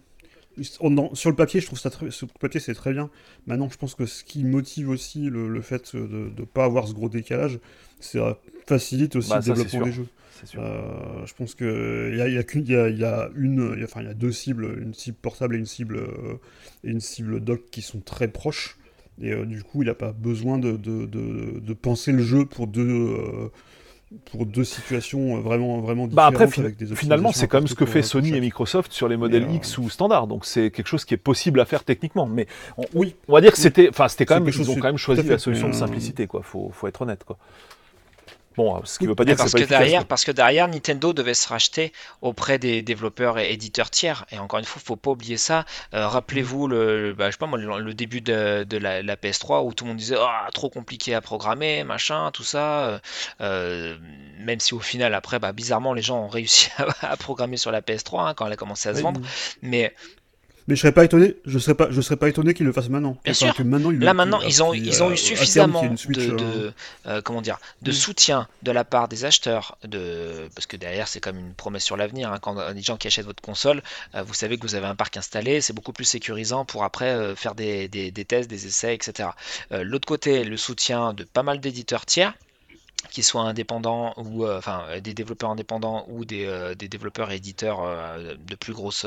[1.14, 2.10] sur le papier, je trouve ça très...
[2.10, 3.10] sur le papier c'est très bien.
[3.46, 6.94] Maintenant, je pense que ce qui motive aussi le, fait de ne pas avoir ce
[6.94, 7.58] gros décalage,
[8.00, 8.20] c'est
[8.66, 10.06] facilite aussi bah, le développement des jeux.
[10.56, 14.10] Euh, je pense que il y a, y, a, y, a, une, enfin il y
[14.10, 16.38] a deux cibles, une cible portable et une cible euh,
[16.84, 18.76] et une cible dock qui sont très proches.
[19.20, 22.66] Et euh, du coup, il n'a pas besoin de, de, de, penser le jeu pour
[22.66, 23.50] deux, euh,
[24.26, 26.58] pour deux situations vraiment, vraiment bah différentes.
[26.58, 29.78] après, finalement, c'est quand même ce que fait Sony et Microsoft sur les modèles X
[29.78, 30.26] ou standard.
[30.26, 32.26] Donc c'est quelque chose qui est possible à faire techniquement.
[32.26, 32.46] Mais
[32.94, 35.22] oui, on va dire que c'était, enfin, c'était quand même, ils ont quand même choisi
[35.22, 36.42] la solution de simplicité, quoi.
[36.42, 37.38] Faut, faut être honnête, quoi.
[38.56, 41.34] Bon, ce qui veut pas dire parce que, que derrière, parce que derrière, Nintendo devait
[41.34, 41.92] se racheter
[42.22, 44.24] auprès des développeurs et éditeurs tiers.
[44.30, 45.64] Et encore une fois, faut pas oublier ça.
[45.94, 49.84] Euh, rappelez-vous le, bah, je sais pas moi, le, début de, la, PS3 où tout
[49.84, 53.00] le monde disait ah, trop compliqué à programmer, machin, tout ça.
[53.40, 53.98] Euh,
[54.38, 56.70] même si au final, après, bah, bizarrement, les gens ont réussi
[57.02, 59.20] à, programmer sur la PS3 hein, quand elle a commencé à se vendre.
[59.60, 59.94] Mais
[60.68, 62.88] mais je serais pas étonné, je serais pas, je serais pas étonné qu'ils le fassent
[62.88, 63.16] maintenant.
[63.24, 63.54] Bien sûr.
[63.64, 66.72] maintenant, Là maintenant, ils ont, ils ont eu suffisamment de,
[67.06, 67.94] euh, comment dire, de mm.
[67.94, 71.96] soutien de la part des acheteurs, de, parce que derrière c'est comme une promesse sur
[71.96, 72.32] l'avenir.
[72.32, 72.38] Hein.
[72.40, 73.82] quand les gens qui achètent votre console,
[74.14, 77.10] euh, vous savez que vous avez un parc installé, c'est beaucoup plus sécurisant pour après
[77.10, 79.30] euh, faire des, des, des, tests, des essais, etc.
[79.70, 82.34] L'autre côté, le soutien de pas mal d'éditeurs tiers
[83.16, 88.34] qu'ils soient indépendants ou euh, enfin des développeurs indépendants ou des, euh, développeurs éditeurs euh,
[88.38, 89.06] de plus grosse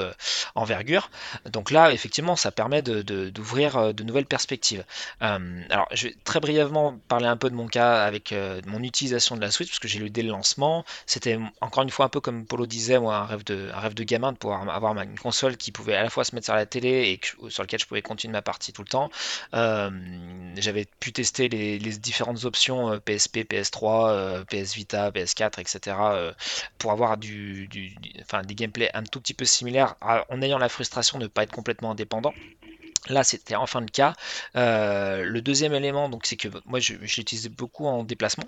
[0.55, 1.11] envergure.
[1.45, 4.83] Donc là, effectivement, ça permet d'ouvrir de, nouvelles perspectives.
[5.19, 8.33] alors, je vais très brièvement parler un peu de mon cas avec
[8.65, 10.83] mon utilisation de la Switch, parce que j'ai lu dès le lancement.
[11.05, 13.93] C'était encore une fois un peu comme Polo disait, moi, un rêve de, un rêve
[13.93, 16.55] de gamin de pouvoir avoir une console qui pouvait à la fois se mettre sur
[16.55, 19.11] la télé et sur laquelle je pouvais continuer ma partie tout le temps.
[19.53, 25.97] J'avais pu tester les différentes options PSP, PS3 euh, PS Vita, PS4, etc.
[26.77, 27.69] pour avoir du,
[28.21, 31.43] enfin, des gameplays un tout petit peu similaires en ayant la frustration de ne pas
[31.43, 32.33] être complètement indépendant.
[33.07, 34.13] Là, c'était enfin le cas.
[34.55, 38.45] Euh, le deuxième élément, donc, c'est que moi, je, je l'utilise beaucoup en déplacement.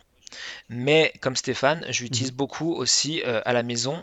[0.69, 2.35] Mais comme Stéphane, je l'utilise mmh.
[2.35, 4.01] beaucoup aussi euh, à la maison euh,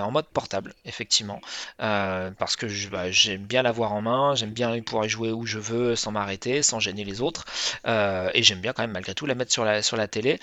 [0.00, 1.40] en mode portable, effectivement,
[1.80, 5.58] euh, parce que bah, j'aime bien l'avoir en main, j'aime bien pouvoir jouer où je
[5.58, 7.44] veux sans m'arrêter, sans gêner les autres,
[7.86, 10.38] euh, et j'aime bien quand même malgré tout la mettre sur la, télé.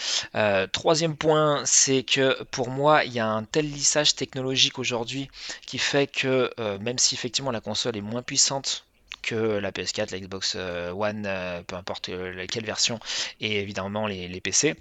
[0.71, 5.29] troisième point, c'est que pour moi, il y a un tel lissage technologique aujourd'hui
[5.65, 8.85] qui fait que même si effectivement la console est moins puissante
[9.21, 11.27] que la PS4, la Xbox One,
[11.67, 12.99] peu importe laquelle version,
[13.41, 14.75] et évidemment les PC,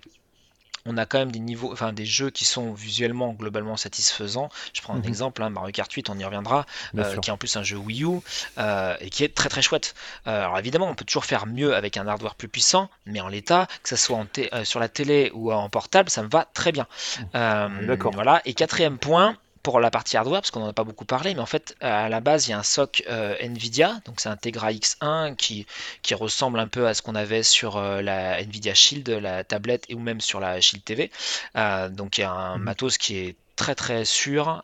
[0.87, 4.49] on a quand même des niveaux, enfin des jeux qui sont visuellement globalement satisfaisants.
[4.73, 5.07] Je prends un mhm.
[5.07, 7.77] exemple, hein, Mario Kart 8, on y reviendra, euh, qui est en plus un jeu
[7.77, 8.21] Wii U
[8.59, 9.95] euh, et qui est très très chouette.
[10.27, 13.29] Euh, alors évidemment, on peut toujours faire mieux avec un hardware plus puissant, mais en
[13.29, 14.19] l'état, que ce soit
[14.65, 16.87] sur la télé ou en portable, ça me va très bien.
[17.35, 18.13] D'accord.
[18.15, 18.43] Voilà.
[18.45, 19.37] Et quatrième point,
[19.69, 22.09] pour la partie hardware, parce qu'on n'en a pas beaucoup parlé, mais en fait, à
[22.09, 25.67] la base, il y a un SOC euh, Nvidia, donc c'est un Tegra X1 qui,
[26.01, 29.85] qui ressemble un peu à ce qu'on avait sur euh, la Nvidia Shield, la tablette,
[29.91, 31.11] et ou même sur la Shield TV.
[31.57, 32.65] Euh, donc il y a un mhm.
[32.65, 34.63] matos qui est très très sûr,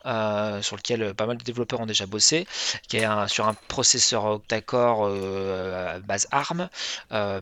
[0.61, 2.47] sur lequel pas mal de développeurs ont déjà bossé,
[2.87, 5.11] qui est sur un processeur octa-core
[6.05, 6.69] base ARM.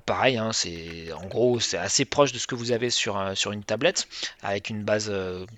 [0.05, 3.51] pareil, hein, c'est en gros c'est assez proche de ce que vous avez sur, sur
[3.51, 4.07] une tablette,
[4.41, 5.13] avec une base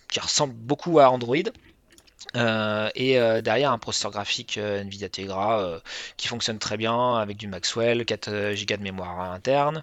[0.10, 1.38] qui ressemble beaucoup à Android.
[2.36, 5.80] Euh, et euh, derrière un processeur graphique euh, Nvidia Tegra
[6.18, 8.30] qui fonctionne très bien avec du Maxwell, 4
[8.66, 9.82] Go de mémoire interne.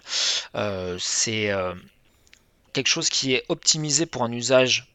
[0.99, 1.51] c'est
[2.73, 4.92] quelque chose qui est optimisé pour un usage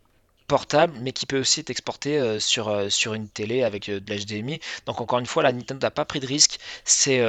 [0.49, 4.01] portable, mais qui peut aussi être exporté euh, sur, euh, sur une télé avec euh,
[4.01, 4.61] de l'HDMI.
[4.87, 6.59] Donc encore une fois, la Nintendo n'a pas pris de risque.
[6.85, 7.21] C'est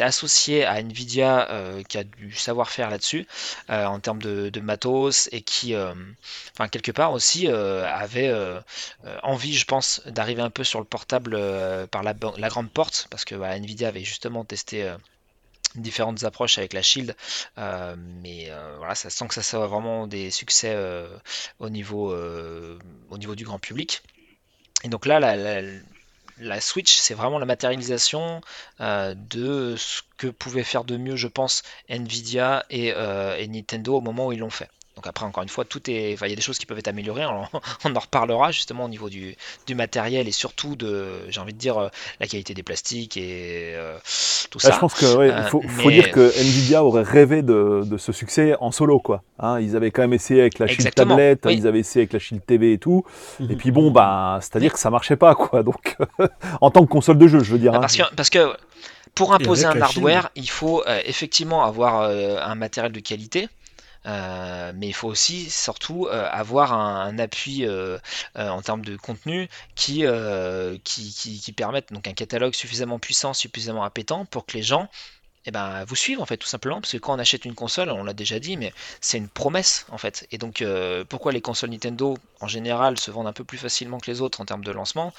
[0.00, 1.48] associé à Nvidia
[1.88, 3.26] qui a du savoir-faire là-dessus
[3.68, 8.32] en termes de, matos et qui, enfin, quelque part aussi, avait
[9.22, 11.38] envie, je pense, d'arriver un peu sur le portable
[11.88, 12.14] par la,
[12.48, 14.92] grande porte, parce que Nvidia avait justement testé
[15.74, 17.16] différentes approches avec la Shield,
[17.58, 21.06] euh, mais euh, voilà, ça sent que ça soit vraiment des succès euh,
[21.58, 22.14] au, niveau,
[23.10, 24.02] au niveau du grand public.
[24.84, 25.18] Et donc là,
[26.38, 28.40] la, Switch, c'est vraiment la matérialisation
[28.80, 34.26] de ce que pouvait faire de mieux, je pense, Nvidia et, et Nintendo au moment
[34.26, 34.68] où ils l'ont fait.
[34.96, 36.88] Donc après, encore une fois, tout est, il y a des choses qui peuvent être
[36.88, 37.26] améliorées.
[37.26, 37.42] On,
[37.96, 39.36] en reparlera justement au niveau du,
[39.74, 41.88] matériel et surtout de, j'ai envie de dire, euh,
[42.20, 43.98] la qualité des plastiques et euh,
[44.50, 44.70] tout ça.
[44.72, 49.00] je pense qu'il euh, faut, dire que Nvidia aurait rêvé de, ce succès en solo,
[49.00, 49.22] quoi.
[49.40, 52.20] Hein, ils avaient quand même essayé avec la Shield tablette, ils avaient essayé avec la
[52.20, 53.04] Shield TV et tout.
[53.40, 53.50] Mhm.
[53.50, 55.64] Et puis bon, bah, c'est-à-dire que ça marchait pas, quoi.
[55.64, 55.96] Donc,
[56.60, 57.72] en tant que console de jeu, je veux dire.
[57.74, 58.06] Ah, parce, hein.
[58.10, 58.56] que, parce que
[59.16, 63.48] pour imposer un hardware, il faut effectivement avoir un matériel de qualité.
[64.06, 67.98] Euh, mais il faut aussi surtout euh, avoir un, appui euh,
[68.34, 70.04] en termes de contenu qui,
[70.84, 74.88] qui, permette donc un catalogue suffisamment puissant, suffisamment appétant pour que les gens
[75.46, 77.90] eh ben, vous suivent en fait tout simplement parce que quand on achète une console,
[77.90, 80.26] on l'a déjà dit, mais c'est une promesse en fait.
[80.32, 80.64] Et donc
[81.08, 84.40] pourquoi les consoles Nintendo en général se vendent un peu plus facilement que les autres
[84.40, 85.12] en termes de lancement,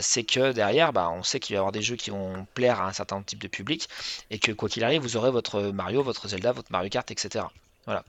[0.00, 2.80] c'est que derrière, bah, on sait qu'il va y avoir des jeux qui vont plaire
[2.80, 3.88] à un certain type de public
[4.30, 7.46] et que quoi qu'il arrive, vous aurez votre Mario, votre Zelda, votre Mario Kart, etc.
[7.86, 8.04] Voilà.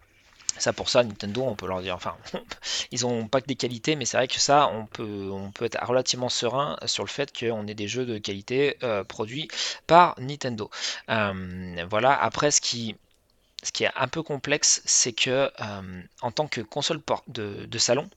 [0.57, 2.15] Ça pour ça, Nintendo, on peut leur dire, enfin,
[2.91, 5.65] ils ont pas que des qualités, mais c'est vrai que ça, on peut, on peut
[5.65, 9.47] être relativement serein sur le fait qu'on ait des jeux de qualité euh, produits
[9.87, 10.69] par Nintendo.
[11.09, 12.21] Euh, voilà.
[12.21, 12.95] Après, ce qui
[13.63, 15.51] ce qui est un peu complexe, c'est que
[16.21, 18.09] en tant que console de salon,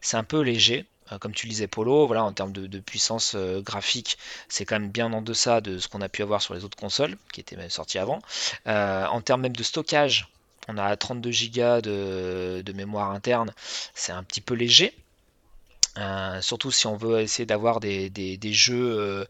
[0.00, 0.86] c'est un peu léger.
[1.12, 4.16] Euh, comme tu disais Polo, voilà, en termes de, puissance euh, graphique,
[4.48, 6.76] c'est quand même bien en deçà de ce qu'on a pu avoir sur les autres
[6.76, 8.20] consoles, qui étaient sorties avant.
[8.66, 10.28] Euh, en termes même de stockage,
[10.68, 13.52] on a 32 Go de, mémoire interne,
[13.94, 14.94] c'est un petit peu léger.
[16.40, 19.26] surtout si on veut essayer d'avoir des, jeux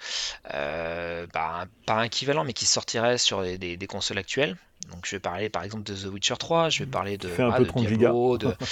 [0.53, 4.57] bah, pas équivalents mais qui sortiraient sur des, consoles actuelles.
[4.91, 7.53] Donc je vais parler par exemple de The Witcher 3, je vais parler de, un
[7.53, 8.55] peu de Diablo, de,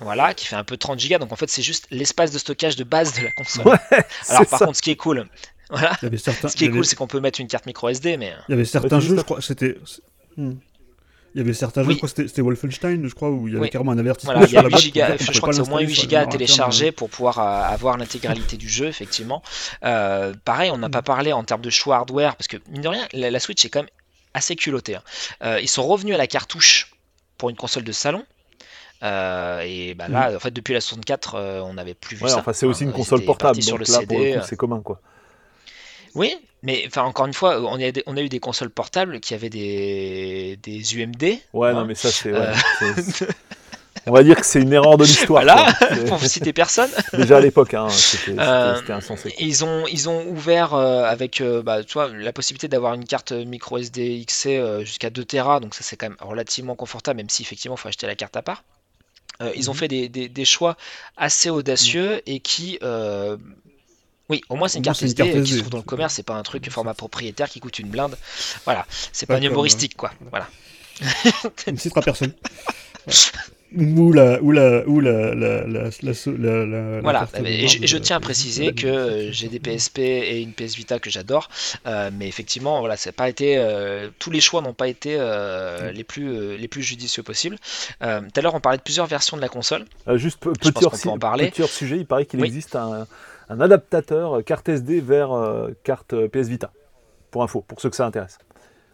[0.00, 1.18] Voilà, qui fait un peu 30 Go.
[1.18, 3.78] Donc en fait, c'est juste l'espace de stockage de base de la console.
[4.28, 5.28] Alors par contre, ce qui est cool,
[5.70, 5.92] voilà.
[6.00, 8.34] Ce qui est cool, c'est qu'on peut mettre une carte micro SD, mais.
[8.48, 9.78] Il y avait certains jeux, je crois, c'était.
[10.36, 10.54] Hmm.
[11.36, 13.68] Il y avait certains jeux, je crois c'était Wolfenstein, je crois, où il y avait
[13.68, 14.32] carrément un avertissement.
[14.32, 16.24] Voilà, il y a 8 gigas, je crois que c'est au moins 8 Go à
[16.24, 19.42] télécharger pour pouvoir euh, avoir l'intégralité du jeu, effectivement.
[19.84, 22.88] Euh, pareil, on n'a pas parlé en termes de choix hardware, parce que, mine de
[22.88, 23.90] rien, la, Switch est quand même
[24.32, 24.94] assez culottée.
[24.94, 25.02] Hein.
[25.44, 26.94] Euh, ils sont revenus à la cartouche
[27.36, 28.24] pour une console de salon,
[29.02, 30.36] euh, et bah là, mm.
[30.36, 32.38] en fait, depuis la 64, euh, on n'avait plus vu ouais, ça.
[32.38, 35.00] Enfin, c'est aussi une console portable, donc là, pour le coup, c'est commun, quoi.
[36.16, 39.34] Oui, mais enfin encore une fois, on a, on a eu des consoles portables qui
[39.34, 41.38] avaient des, des UMD.
[41.52, 42.32] Ouais, non, mais ça c'est.
[42.32, 42.48] Ouais,
[42.82, 43.26] euh.
[44.06, 45.44] on va dire que c'est une erreur de l'histoire.
[45.44, 45.74] Voilà,
[46.08, 46.90] pour citer personne.
[47.12, 49.34] Déjà à l'époque, hein, c'était insensé.
[49.38, 53.76] Ils ont, ils ont ouvert avec bah, tu vois, la possibilité d'avoir une carte micro
[53.76, 57.76] SD XC jusqu'à 2 Tera, donc ça c'est quand même relativement confortable, même si effectivement
[57.76, 58.64] il faut acheter la carte à part.
[59.42, 59.78] Euh, ils ont mhm.
[59.78, 60.78] fait des, choix
[61.18, 62.78] assez audacieux et qui.
[64.26, 66.22] Euh, oui, au moins c'est une, carte SD, qui se trouve dans le commerce, c'est
[66.22, 68.16] pas un truc format propriétaire qui coûte une blinde.
[68.64, 70.12] Voilà, c'est pas, une humoristique quoi.
[70.30, 70.48] Voilà.
[71.76, 72.32] c'est trois personnes.
[73.76, 79.28] ou la ou la ou la la, la, la, voilà je, tiens à préciser que
[79.32, 81.48] j'ai des PSP et une PS Vita que j'adore
[81.86, 85.90] euh, mais effectivement voilà c'est pas été euh, tous les choix n'ont pas été euh,
[85.90, 87.56] les plus les plus judicieux possibles
[88.00, 89.84] tout à l'heure on parlait de plusieurs versions de la console
[90.14, 91.50] juste petit, hors, en parler.
[91.50, 93.06] petit sujet il paraît qu'il existe un,
[93.48, 95.30] un, adaptateur carte SD vers
[95.84, 96.72] carte PS Vita
[97.30, 98.38] pour info pour ceux que ça intéresse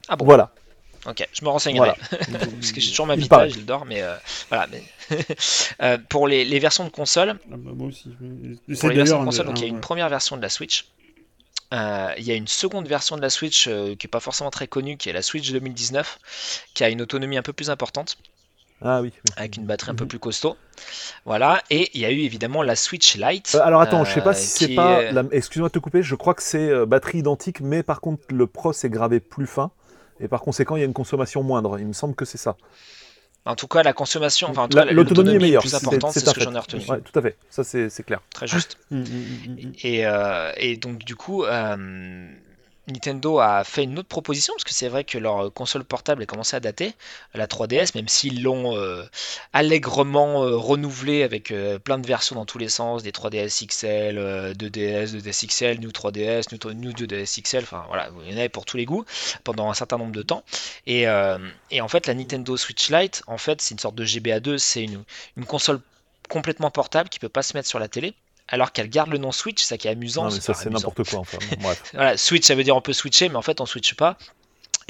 [0.08, 0.52] ah bon voilà
[1.06, 1.94] Ok, je me renseignerai.
[2.10, 4.14] Parce que j'ai toujours ma Vita, je dors, mais euh,
[4.48, 4.68] voilà.
[4.68, 4.82] Mais
[5.82, 8.08] euh, pour les, les, versions de console, ah bah, moi aussi.
[8.78, 10.86] Pour les versions de console, donc il y a une première version de la Switch.
[11.74, 14.68] Euh, il y a une seconde version de la Switch qui n'est pas forcément très
[14.68, 18.18] connue, qui est la Switch 2019, qui a une autonomie un peu plus importante.
[18.84, 20.08] Ah oui, Avec une batterie un peu mhm.
[20.08, 20.56] plus costaud.
[21.24, 21.62] Voilà.
[21.70, 23.54] Et il y a eu évidemment la Switch Lite.
[23.62, 25.02] alors attends, je sais pas si c'est pas.
[25.30, 28.72] Excuse-moi de te couper, je crois que c'est batterie identique, mais par contre le Pro
[28.72, 29.70] c'est gravé plus fin
[30.22, 31.78] et par conséquent, il y a une consommation moindre.
[31.78, 32.56] Il me semble que c'est ça.
[33.44, 35.62] En tout cas, la consommation, enfin, l'autonomie est meilleure.
[35.62, 36.84] Plus importante, c'est ce que j'en ai retenu.
[36.88, 37.36] Ouais, tout à fait.
[37.50, 38.20] Ça, c'est clair.
[38.32, 38.78] Très juste.
[38.90, 42.28] Mm, mm, mm, et, euh, et, donc, du coup, euh,
[42.88, 46.26] Nintendo a fait une autre proposition, parce que c'est vrai que leur console portable a
[46.26, 46.94] commencé à dater,
[47.32, 49.04] la 3DS, même s'ils l'ont euh,
[49.52, 54.54] allègrement euh, renouvelée avec euh, plein de versions dans tous les sens, des 3DS XL,
[54.56, 58.64] 2DS, 2DS XL, New 3DS, New, 2DS XL, enfin voilà, il y en avait pour
[58.64, 59.04] tous les goûts
[59.44, 60.42] pendant un certain nombre de temps.
[60.86, 64.84] Et, en fait, la Nintendo Switch Lite, en fait, c'est une sorte de GBA2, c'est
[64.84, 65.04] une,
[65.46, 65.80] console
[66.28, 68.14] complètement portable qui peut pas se mettre sur la télé
[68.52, 70.24] alors qu'elle garde le nom Switch, ça qui est amusant.
[70.24, 71.18] Non, mais ça, c'est n'importe quoi.
[71.18, 71.38] Enfin,
[71.94, 74.16] voilà, Switch, ça veut dire on peut switcher, mais en fait, on switch pas.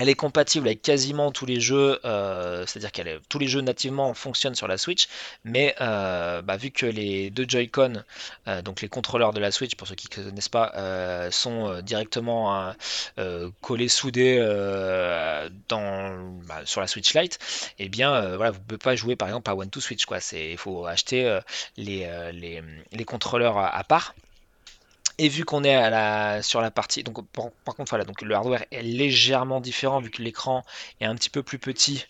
[0.03, 4.15] Elle est compatible avec quasiment tous les jeux, euh, c'est-à-dire que tous les jeux nativement
[4.15, 5.07] fonctionnent sur la Switch,
[5.45, 8.03] mais euh, bah, vu que les deux Joy-Con,
[8.49, 12.75] euh, donc les contrôleurs de la Switch, pour ceux qui ne connaissent pas, sont directement
[13.61, 14.41] collés, soudés
[15.71, 17.38] bah, sur la Switch Lite,
[17.79, 20.05] eh bien voilà, vous ne pouvez pas jouer par exemple à One to Switch.
[20.33, 21.38] Il faut acheter
[21.77, 24.17] les, contrôleurs à part.
[25.18, 28.35] Et vu qu'on est à la, sur la partie, donc par, contre voilà, donc le
[28.35, 30.64] hardware est légèrement différent vu que l'écran
[31.01, 32.07] est un petit peu plus petit,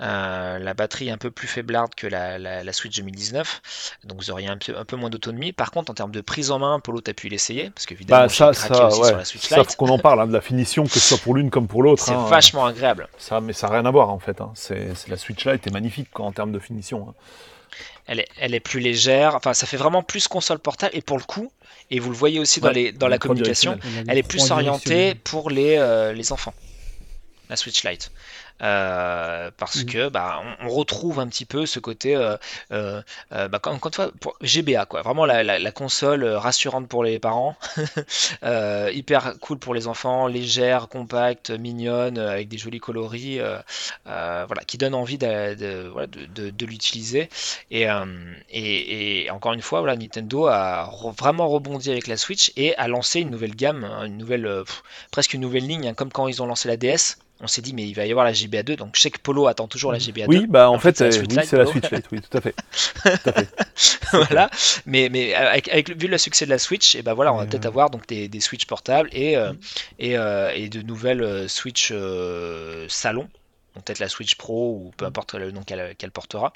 [0.00, 4.48] euh, la batterie est un peu plus faiblarde que la, Switch 2019, donc vous auriez
[4.48, 5.52] un peu, un peu moins d'autonomie.
[5.52, 8.28] Par contre, en termes de prise en main, Polo, t'as pu l'essayer parce qu'évidemment, bah,
[8.28, 9.70] ça, ça, aussi sur la Switch Lite.
[9.70, 11.82] Ça, qu'on en parle hein, de la finition, que ce soit pour l'une comme pour
[11.82, 12.02] l'autre.
[12.02, 12.26] C'est hein.
[12.28, 13.08] vachement agréable.
[13.18, 14.40] Ça, mais ça n'a rien à voir en fait.
[14.40, 14.52] Hein.
[14.54, 17.14] C'est la Switch Lite est magnifique en termes de finition.
[18.06, 21.18] Elle est, elle est, plus légère, enfin ça fait vraiment plus console portable et pour
[21.18, 21.50] le coup,
[21.90, 25.50] et vous le voyez aussi dans, les, dans la communication, elle est plus orientée pour
[25.50, 26.54] les, euh, les enfants,
[27.48, 28.10] la Switch Lite.
[28.62, 29.86] Euh, parce mm.
[29.86, 32.36] que bah, on, retrouve un petit peu ce côté, euh,
[32.72, 33.60] euh, bah,
[34.20, 35.02] pour GBA, quoi.
[35.02, 37.56] Vraiment la, console rassurante pour les parents,
[38.42, 43.40] hyper cool pour les enfants, légère, compacte, mignonne, avec des jolis coloris,
[44.04, 47.28] voilà, qui donne envie de, de, l'utiliser.
[47.70, 47.86] Et,
[48.50, 53.20] et, encore une fois, voilà, Nintendo a vraiment rebondi avec la Switch et a lancé
[53.20, 54.62] une nouvelle gamme, une nouvelle,
[55.10, 57.74] presque une nouvelle ligne, hein, comme quand ils ont lancé la DS on s'est dit
[57.74, 59.92] mais il va y avoir la GBA 2 donc je sais que Polo attend toujours
[59.92, 62.54] la GBA 2 oui bah en, fait, c'est la Switch Lite oui tout à fait,
[64.12, 64.50] voilà.
[64.86, 67.46] mais mais avec, vu le succès de la Switch et eh ben voilà on va
[67.46, 69.58] peut-être avoir donc des, des Switch portables et mm.
[69.98, 70.12] et,
[70.54, 71.92] et, de nouvelles Switch
[72.88, 73.28] salon
[73.80, 76.52] peut-être la Switch Pro ou peu importe le nom qu'elle portera.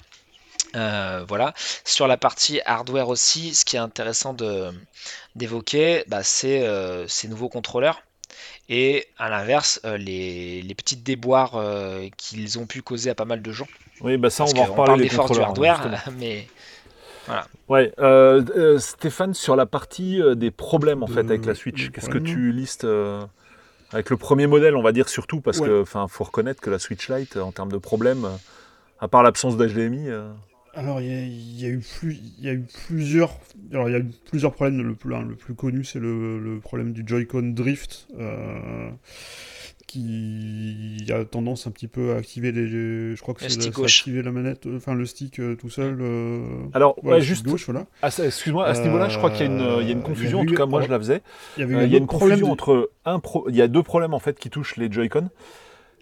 [0.76, 1.54] Euh, voilà.
[1.84, 4.36] Sur la partie hardware aussi, ce qui est intéressant
[5.34, 8.02] d'évoquer, bah, c'est euh, ces nouveaux contrôleurs.
[8.72, 11.61] Et à l'inverse, euh, les, petites déboires
[12.16, 13.66] qu'ils ont pu causer à pas mal de gens.
[14.00, 15.11] Oui, bah ça, on va en reparler.
[15.12, 16.46] On parle du hardware, mais
[17.26, 17.46] voilà.
[17.68, 17.92] Ouais,
[18.78, 22.87] Stéphane, sur la partie des problèmes en fait avec la Switch, qu'est-ce que tu listes
[23.92, 26.70] avec le premier modèle, on va dire surtout, parce qu'il que, enfin, faut reconnaître que
[26.70, 28.24] la Switch Lite, en termes de problèmes,
[29.00, 30.11] à part l'absence d'HDMI.
[30.74, 31.09] Alors, il
[31.61, 33.33] y, a eu il y a eu plusieurs,
[33.72, 34.80] alors il y a eu plusieurs problèmes.
[34.80, 38.88] Le plus, le plus connu, c'est le, problème du Joy-Con drift, euh,
[39.88, 42.68] qui a tendance un petit peu à activer les,
[43.16, 46.00] je crois que c'est activer la manette, euh, enfin le stick euh, tout seul.
[46.72, 47.87] alors, juste gauche, voilà.
[48.04, 50.40] Excuse-moi, à ce niveau-là, je crois qu'il y, a une confusion.
[50.40, 51.22] En tout cas, moi, je la faisais.
[51.59, 53.48] Il y, a une confusion entre un, pro...
[53.48, 55.30] il y a deux problèmes en fait qui touchent les Joy-Con.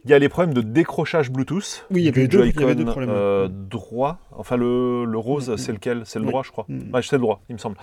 [0.05, 1.87] Il y a les problèmes de décrochage Bluetooth.
[1.91, 3.11] Oui, il y avait, deux, il y avait deux problèmes.
[3.11, 5.59] Euh, droit, enfin le, le rose, mm, mm.
[5.59, 6.03] c'est lequel?
[6.05, 6.67] C'est le droit, je crois.
[6.69, 6.95] Mm.
[6.95, 7.77] Ouais, c'est le droit, il me semble.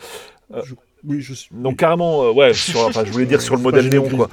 [0.53, 0.61] Euh,
[1.03, 1.49] oui, je suis.
[1.53, 4.29] Donc carrément, euh, ouais, sur, enfin, je voulais dire sur le modèle néon, quoi.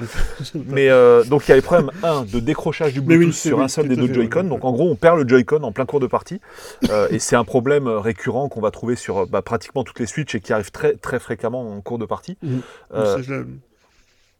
[0.67, 0.89] Mais
[1.27, 3.95] donc il y a les problèmes, un, de décrochage du Bluetooth sur un seul des
[3.95, 4.45] deux Joy-Con.
[4.45, 6.39] Donc en gros, on perd le Joy-Con en plein cours de partie.
[7.09, 10.39] et c'est un problème récurrent qu'on va trouver sur bah, pratiquement toutes les Switch et
[10.39, 12.37] qui arrive très, très fréquemment en cours de partie.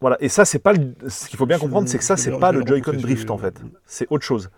[0.04, 0.74] Voilà, et ça, c'est pas
[1.08, 3.56] ce qu'il faut bien comprendre, c'est que ça, c'est pas le Joy-Con Drift en fait.
[3.86, 4.50] C'est autre chose.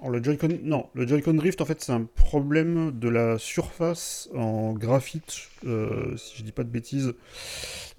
[0.00, 4.30] Alors, le Joy-Con, non, le Joy-Con Drift, en fait, c'est un problème de la surface
[4.34, 7.12] en graphite, euh, si je dis pas de bêtises,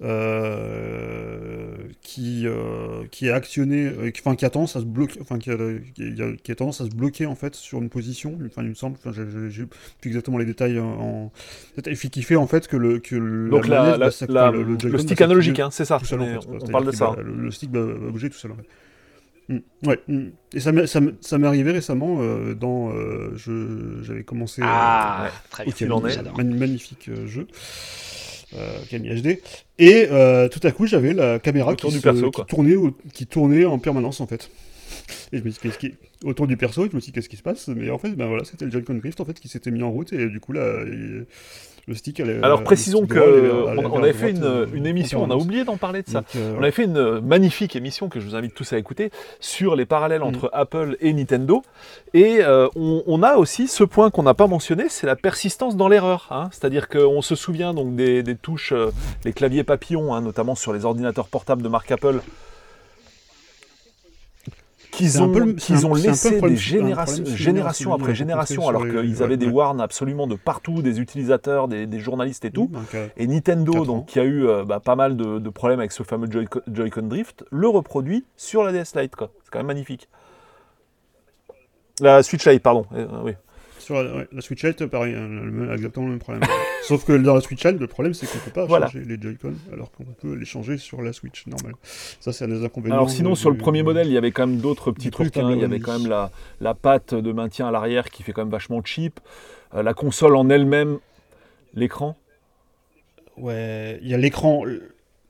[0.02, 3.88] euh, qui, euh, qui est actionné,
[4.18, 5.56] enfin, qui a tendance à se bloquer, enfin, qui a,
[6.42, 8.96] qui a, tendance à se bloquer, en fait, sur une position, enfin, il me semble,
[8.98, 9.12] enfin,
[9.48, 9.64] j'ai
[10.00, 11.30] plus exactement les détails en...
[11.86, 12.98] Et qui fait, en fait, que le...
[12.98, 17.14] Que Donc, la, le, stick analogique, hein, c'est ça, on, parle de ça.
[17.22, 18.66] Le, stick va, bouger tout seul, en fait.
[19.48, 19.58] Mm.
[19.86, 20.00] ouais.
[20.08, 20.28] Mm.
[20.54, 22.92] Et ça m'est arrivé récemment euh, dans.
[22.92, 23.36] Euh,
[24.02, 24.62] j'avais commencé.
[24.64, 26.00] Ah, très bien.
[26.44, 27.46] magnifique euh, jeu.
[28.90, 29.38] Camille HD.
[29.78, 30.08] Et
[30.50, 32.02] tout à coup, j'avais la caméra qui,
[32.46, 32.76] tournait,
[33.14, 34.50] qui tournait en permanence en fait.
[35.32, 37.68] Et je me qu'est-ce qui autour du perso, je me dis, qu'est-ce qui se passe?
[37.68, 39.90] Mais en fait, ben voilà, c'était le Joy-Con Drift en fait qui s'était mis en
[39.90, 40.84] route et du coup là,
[41.86, 42.20] le stick.
[42.42, 43.18] Alors précisons que
[43.76, 46.22] on, avait fait une, une émission, on a oublié d'en parler de ça.
[46.36, 49.74] Euh, on avait fait une magnifique émission que je vous invite tous à écouter sur
[49.74, 50.24] les parallèles mm.
[50.24, 51.62] entre Apple et Nintendo.
[52.14, 55.88] Et euh, on, a aussi ce point qu'on n'a pas mentionné, c'est la persistance dans
[55.88, 56.28] l'erreur.
[56.30, 56.48] Hein.
[56.52, 58.90] C'est-à-dire qu'on se souvient donc des, touches, euh,
[59.24, 62.20] les claviers papillons, hein, notamment sur les ordinateurs portables de marque Apple
[64.92, 69.80] qu'ils ont, qu'ils ont laissé des générations, génération après génération, alors qu'ils avaient des warns
[69.80, 72.70] absolument de partout, des utilisateurs, des, journalistes et tout.
[73.16, 76.28] et Nintendo, donc, qui a eu euh, bah, pas mal de, problèmes avec ce fameux
[76.30, 79.12] Joy-Con Drift, le reproduit sur la DS Lite.
[79.18, 80.08] C'est quand même magnifique.
[82.00, 82.84] La Switch Lite, pardon.
[82.94, 83.32] Euh, oui.
[83.82, 86.42] Sur la, Switch Lite, pareil, hein, exactement le même problème.
[86.84, 89.20] Sauf que dans la Switch Lite, le problème, c'est qu'on ne peut pas changer les
[89.20, 91.74] Joy-Con, alors qu'on peut les changer sur la Switch normale.
[91.82, 92.96] Ça, c'est un des inconvénients.
[92.96, 95.36] Alors sinon, sur le premier modèle, il y avait quand même d'autres petits trucs.
[95.36, 95.50] Hein.
[95.52, 98.42] Il y avait quand même la, la patte de maintien à l'arrière qui fait quand
[98.42, 99.20] même vachement cheap.
[99.74, 100.98] Euh, la console en elle-même,
[101.74, 102.16] l'écran?
[103.36, 104.64] Ouais, il y a l'écran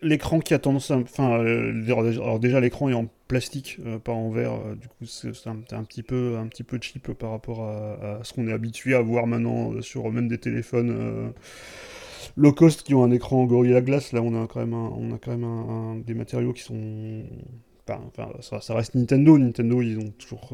[0.02, 0.96] l'écran qui a tendance à.
[0.96, 4.52] Enfin, euh, alors déjà, l'écran est en plastique, euh, pas en verre.
[4.52, 8.34] Euh, du coup, c'est un, petit peu, un petit peu cheap par rapport à, ce
[8.34, 11.32] qu'on est habitué à voir maintenant sur même des téléphones
[12.36, 14.12] low cost qui ont un écran Gorilla Glass.
[14.12, 17.22] Là, on a quand même, on a quand même des matériaux qui sont.
[17.88, 18.28] Enfin,
[18.60, 19.38] ça, reste Nintendo.
[19.38, 20.52] Nintendo, ils ont toujours,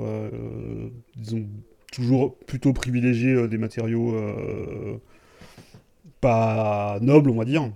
[1.16, 1.46] ils ont
[1.92, 4.14] toujours plutôt privilégié des matériaux
[6.20, 7.72] pas nobles, on va dire.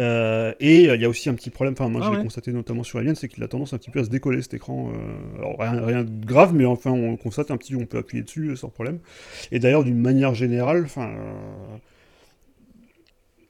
[0.00, 2.22] Euh, et euh, il y a aussi un petit problème, enfin moi ah je l'ai
[2.22, 4.54] constaté notamment sur Alien, c'est qu'il a tendance un petit peu à se décoller cet
[4.54, 4.90] écran.
[4.90, 8.56] Euh, alors rien, de grave, mais enfin on constate un petit, on peut appuyer dessus
[8.56, 9.00] sans problème.
[9.50, 11.10] Et d'ailleurs d'une manière générale, enfin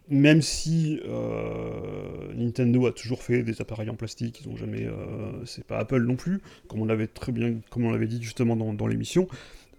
[0.09, 1.01] même si
[2.35, 4.87] Nintendo a toujours fait des appareils en plastique, ils ont jamais,
[5.47, 8.57] c'est pas Apple non plus, comme on l'avait très bien, comme on l'avait dit justement
[8.57, 9.29] dans, dans l'émission.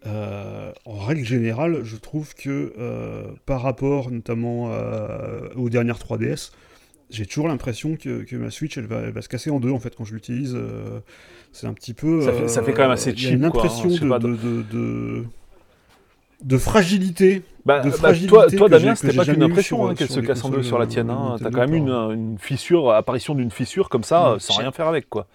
[0.06, 6.52] Euh, en règle générale, je trouve que euh, par rapport notamment euh, aux dernières 3DS,
[7.10, 10.04] j'ai toujours l'impression que, ma Switch elle va, se casser en deux en fait quand
[10.04, 10.58] je l'utilise.
[11.52, 12.22] c'est un petit peu.
[12.48, 13.34] Ça fait, quand même assez cheap.
[13.34, 15.24] Une impression de,
[16.44, 17.44] de fragilité.
[17.66, 20.50] Bah, de bah, toi, toi Damien, c'était pas qu'une impression hein, qu'elle se casse en
[20.50, 21.10] deux sur la tienne.
[21.10, 21.38] Hein.
[21.39, 25.10] T'as quand même une, une fissure, apparition d'une fissure comme ça, sans rien faire avec
[25.10, 25.27] quoi.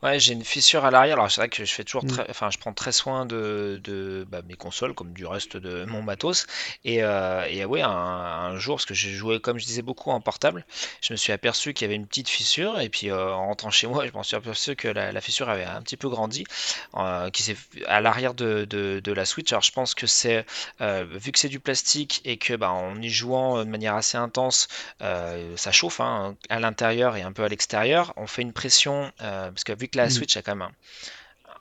[0.00, 1.16] Ouais, j'ai une fissure à l'arrière.
[1.16, 2.06] Alors c'est vrai que je fais toujours Mm.
[2.06, 5.84] très, enfin, je prends très soin de, de bah, mes consoles comme du reste de
[5.86, 6.46] mon matos.
[6.84, 10.10] Et, euh, et ouais, un, un jour, parce que j'ai joué, comme je disais, beaucoup
[10.12, 10.64] en portable,
[11.00, 12.78] je me suis aperçu qu'il y avait une petite fissure.
[12.80, 15.48] Et puis euh, en rentrant chez moi, je m'en suis aperçu que la, la fissure
[15.48, 16.44] avait un petit peu grandi,
[16.96, 19.50] euh, qui s'est à l'arrière de, de, de la Switch.
[19.52, 20.46] Alors je pense que c'est,
[20.80, 24.16] euh, vu que c'est du plastique et que bah, en y jouant de manière assez
[24.16, 24.68] intense,
[25.00, 28.12] ça chauffe hein, à l'intérieur et un peu à l'extérieur.
[28.16, 30.10] On fait une pression, parce que vu que la Mm.
[30.10, 30.68] Switch a quand même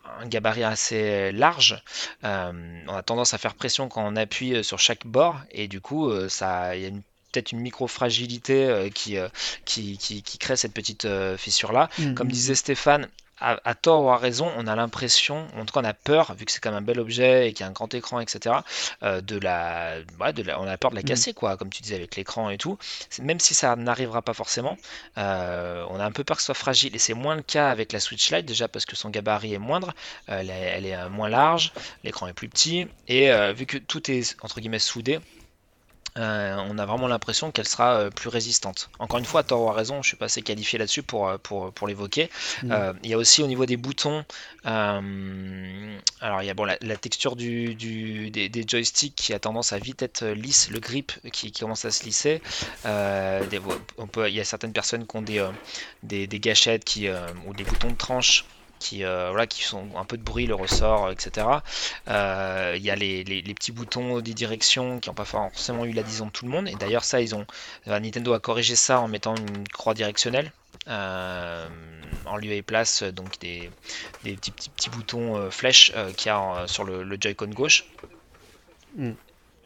[0.06, 1.82] un, un gabarit assez large,
[2.24, 5.68] euh, on a tendance à faire pression quand on appuie euh, sur chaque bord, et
[5.68, 9.28] du coup, euh, ça, il y a une- peut-être une micro-fragilité euh, qui, euh,
[9.66, 11.90] qui, qui, qui crée cette petite euh, fissure-là.
[11.98, 13.10] Mm, Comme mm, disait Stéphane,
[13.40, 16.34] à, à tort ou à raison, on a l'impression, en tout cas on a peur,
[16.36, 18.20] vu que c'est quand même un bel objet et qu'il y a un grand écran,
[18.20, 18.64] etc.,
[19.04, 21.06] euh, de la, ouais, de la- on a peur de la Mm.
[21.06, 22.78] casser, quoi, comme tu disais, avec l'écran et tout.
[23.22, 24.78] Même si ça n'arrivera pas forcément,
[25.18, 26.96] euh, on a un peu peur que ce soit fragile.
[26.96, 29.58] Et c'est moins le cas avec la Switch Lite, déjà parce que son gabarit est
[29.60, 29.94] moindre,
[30.30, 31.74] euh, elle est, elle est, moins large,
[32.04, 35.20] l'écran est plus petit, et vu que tout est, entre guillemets, soudé,
[36.18, 38.90] euh, on a vraiment l'impression qu'elle sera euh, plus résistante.
[39.00, 41.72] Encore une fois, Toro a raison, je suis pas assez qualifié là-dessus pour, euh, pour,
[41.72, 42.30] pour l'évoquer.
[42.64, 42.72] Mm.
[42.72, 44.26] Euh, il y a aussi au niveau des boutons,
[44.64, 49.40] alors il y a bon, la, la texture du, du- des, des joysticks qui a
[49.40, 52.42] tendance à vite être lisse, le grip qui, qui commence à se lisser.
[52.84, 53.62] Des-
[53.98, 55.46] on peut, il y a certaines personnes qui ont des,
[56.04, 57.08] des, des gâchettes qui,
[57.46, 58.46] ou des boutons de tranche
[58.80, 61.64] qui, euh, voilà, qui sont un peu de bruit, le ressort, etc.
[62.08, 65.92] Euh, Il y a les, les- petits boutons des directions qui n'ont pas forcément eu
[65.92, 66.68] l'adhésion de tout le monde.
[66.70, 67.46] Et d'ailleurs, ça, ils ont,
[67.88, 70.52] euh, Nintendo a corrigé ça en mettant une croix directionnelle.
[70.88, 71.68] euh,
[72.26, 73.72] en lieu et place euh, donc des,
[74.24, 77.18] des petits, petits, petits boutons euh, flèches euh, qu'il y a euh, sur le, le
[77.20, 77.86] Joy-Con gauche.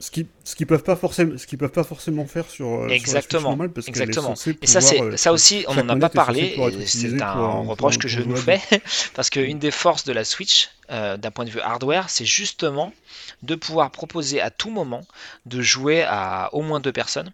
[0.02, 2.70] Ce qui ce qu'ils peuvent pas forcément ce qu'ils peuvent pas forcément faire sur euh,
[2.80, 4.34] sur la Exactement, normale parce est exactement.
[4.62, 7.68] Et ça, c'est euh, ça aussi, on n'en a pas parlé, c'est un pour- pour-
[7.68, 8.60] reproche que je nous fais,
[9.14, 12.92] parce qu'une des forces de la Switch, euh, d'un point de vue hardware, c'est justement
[13.44, 15.06] de pouvoir proposer à tout moment
[15.46, 17.32] de jouer à au moins deux personnes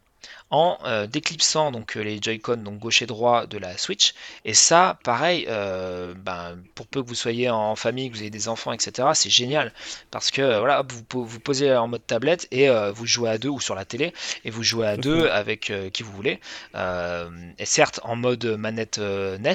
[0.49, 4.13] en euh, déclipsant donc euh, les Joy-Con donc gauche et droit de la Switch
[4.45, 8.29] et ça pareil euh, ben, pour peu que vous soyez en famille que vous ayez
[8.29, 9.73] des enfants etc c'est génial
[10.09, 13.37] parce que voilà hop, vous, vous posez en mode tablette et euh, vous jouez à
[13.37, 14.13] deux ou sur la télé
[14.45, 16.39] et vous jouez à deux avec qui vous voulez
[16.73, 19.53] et certes en mode manette NES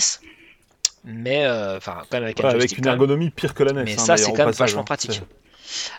[1.04, 3.84] mais enfin quand même avec un avec une ergonomie pire que la NES.
[3.84, 5.22] Mais hein, ça, c'est quand même passage, vachement pratique.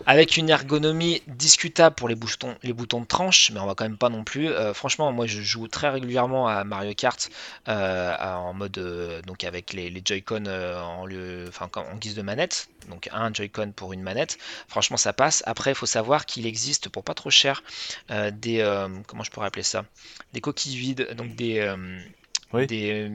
[0.06, 3.86] Avec une ergonomie discutable pour les boutons, les boutons de tranche, mais on va quand
[3.86, 4.48] même pas non plus.
[4.50, 7.30] Euh, franchement, moi je joue très régulièrement à Mario Kart
[7.68, 12.16] euh, en mode euh, donc avec les, les Joy-Con en, lieu- enfin, quand- en guise
[12.16, 14.38] de manette, donc un Joy-Con pour une manette.
[14.68, 15.44] Franchement, ça passe.
[15.46, 17.64] Après, il faut savoir qu'il existe pour pas trop cher
[18.10, 18.64] des
[19.08, 19.86] comment je pourrais appeler ça,
[20.34, 21.74] des coquilles vides, donc des
[22.54, 22.68] Oui.
[22.68, 23.10] des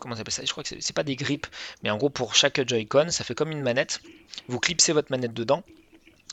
[0.00, 1.46] comment ça s'appelle ça Je crois que c'est pas des grips,
[1.82, 4.00] mais en gros pour chaque Joy-Con, ça fait comme une manette.
[4.48, 5.62] Vous clipsez votre manette dedans.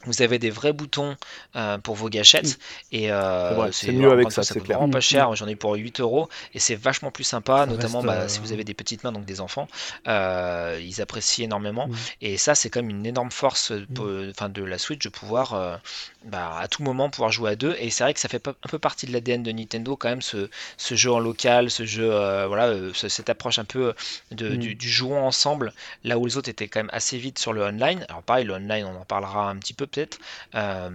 [0.08, 1.16] Vous avez des vrais boutons
[1.56, 2.58] euh, pour vos gâchettes
[2.92, 4.80] et euh, C'est mieux avec ça, c'est clair.
[4.80, 5.36] vraiment pas Mm, cher.
[5.36, 8.28] J'en ai pour 8 euros et c'est vachement plus sympa, Ça notamment reste, bah, euh,
[8.28, 9.68] si vous avez des petites mains donc des enfants,
[10.08, 11.88] euh, ils apprécient énormément.
[11.88, 11.96] Mm.
[12.22, 15.78] Et ça, c'est comme une énorme force euh, enfin, de la Switch de pouvoir euh,
[16.26, 17.76] bah, à tout moment pouvoir jouer à deux.
[17.80, 20.22] Et c'est vrai que ça fait un peu partie de l'ADN de Nintendo quand même
[20.22, 23.94] ce, ce jeu en local, ce jeu, euh, voilà, euh, ce- cette approche un peu
[24.32, 24.58] de, Mm.
[24.58, 27.64] du, du jouant ensemble, là où les autres étaient quand même assez vite sur le
[27.64, 28.06] online.
[28.10, 30.20] Alors pareil, le online, on en parlera un petit peu peut-être.
[30.56, 30.90] Euh,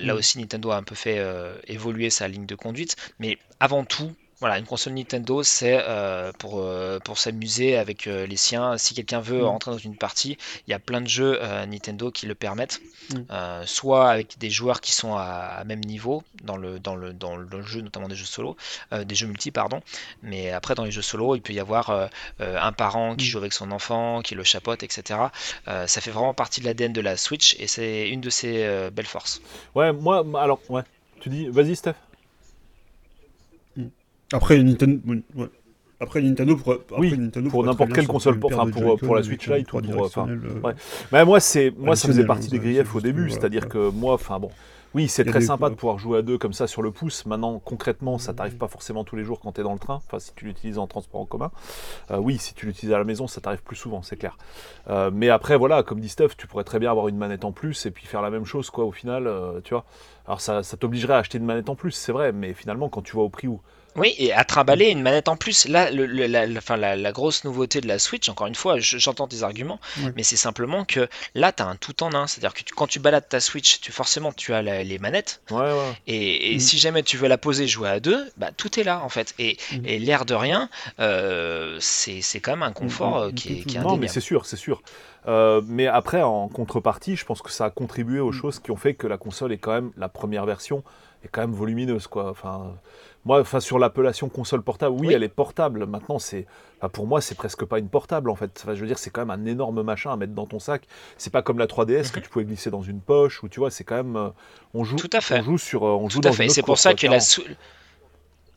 [0.00, 0.16] là Mm.
[0.16, 4.12] aussi, Nintendo a un peu fait euh, évoluer sa ligne de conduite, mais avant tout.
[4.40, 8.76] Voilà, une console Nintendo, c'est euh, pour, euh, pour s'amuser avec euh, les siens.
[8.76, 9.46] Si quelqu'un veut Mm.
[9.46, 12.80] rentrer dans une partie, il y a plein de jeux euh, Nintendo qui le permettent.
[13.10, 13.14] Mm.
[13.30, 17.14] Euh, soit avec des joueurs qui sont à, à même niveau dans le, dans, le,
[17.14, 18.56] dans le jeu, notamment des jeux solo,
[18.92, 19.80] euh, des jeux multi, pardon.
[20.22, 22.10] Mais après, dans les jeux solo, il peut y avoir
[22.40, 23.28] un parent qui Mm.
[23.30, 25.20] joue avec son enfant, qui le chapote, etc.
[25.68, 28.64] Euh, ça fait vraiment partie de l'ADN de la Switch et c'est une de ses
[28.64, 29.40] euh, belles forces.
[29.74, 30.82] Ouais, moi, moi, alors, ouais.
[31.20, 31.94] Tu dis, vas-y, Steph.
[34.36, 35.00] Après Nintendo
[35.34, 35.46] ouais.
[35.98, 38.98] Après Nintendo pour, après, Oui, Nintendo pour pourrait n'importe quelle console, pour- enfin, de pour-
[38.98, 40.74] pour la Switch Lite ou pour, enfin, euh, ouais.
[41.10, 43.88] Mais moi, c'est, moi, ça faisait partie des ça, griefs au début, c'est-à-dire voilà.
[43.90, 44.50] que moi, enfin bon,
[44.94, 47.24] oui, c'est très sympa de pouvoir jouer à deux comme ça sur le pouce.
[47.24, 48.36] Maintenant, concrètement, ça Mm.
[48.36, 49.94] t'arrive pas forcément tous les jours quand tu es dans le train.
[50.06, 51.50] Enfin, si tu l'utilises en transport en commun.
[52.10, 54.36] Euh, oui, si tu l'utilises à la maison, ça t'arrive plus souvent, c'est clair.
[54.90, 57.52] Euh, mais après, voilà, comme dit Steph, tu pourrais très bien avoir une manette en
[57.52, 59.86] plus et puis faire la même chose, quoi, au final, euh, tu vois.
[60.26, 63.00] Alors, ça, ça t'obligerait à acheter une manette en plus, c'est vrai, mais finalement, quand
[63.00, 63.60] tu vois au prix où
[63.96, 65.66] Oui, et à trimballer une manette en plus.
[65.68, 69.42] Là, le, la, la, la, grosse nouveauté de la Switch, encore une fois, j'entends tes
[69.42, 69.80] arguments,
[70.14, 72.26] mais c'est simplement que là, tu as un tout en un.
[72.26, 75.40] C'est-à-dire que quand tu balades ta Switch, tu, forcément, tu as les manettes.
[76.06, 76.60] Et, mm.
[76.60, 79.34] si jamais tu veux la poser, jouer à deux, bah, tout est là, en fait.
[79.38, 80.04] Et, mm.
[80.04, 80.68] l'air de rien,
[81.00, 83.22] euh, c'est quand même un confort mm.
[83.22, 84.82] euh, qui, est, qui Non, mais c'est sûr, c'est sûr.
[85.28, 88.76] Euh, mais après, en contrepartie, je pense que ça a contribué aux choses qui ont
[88.76, 90.84] fait que la console est quand même, la première version,
[91.24, 92.30] est quand même volumineuse, quoi.
[92.30, 92.74] Enfin,
[93.26, 95.84] moi, enfin, sur l'appellation console portable, oui, elle est portable.
[95.84, 96.46] Maintenant, c'est,
[96.92, 98.62] pour moi, c'est presque pas une portable en fait.
[98.62, 100.84] Enfin, je veux dire, c'est quand même un énorme machin à mettre dans ton sac.
[101.18, 102.22] C'est pas comme la 3DS que mhm.
[102.22, 104.28] tu pouvais glisser dans une poche ou tu vois, c'est quand même, euh,
[104.74, 105.40] on joue, Tout à fait.
[105.40, 106.48] on joue sur, euh, on joue Tout à fait.
[106.48, 107.18] C'est pour ça que la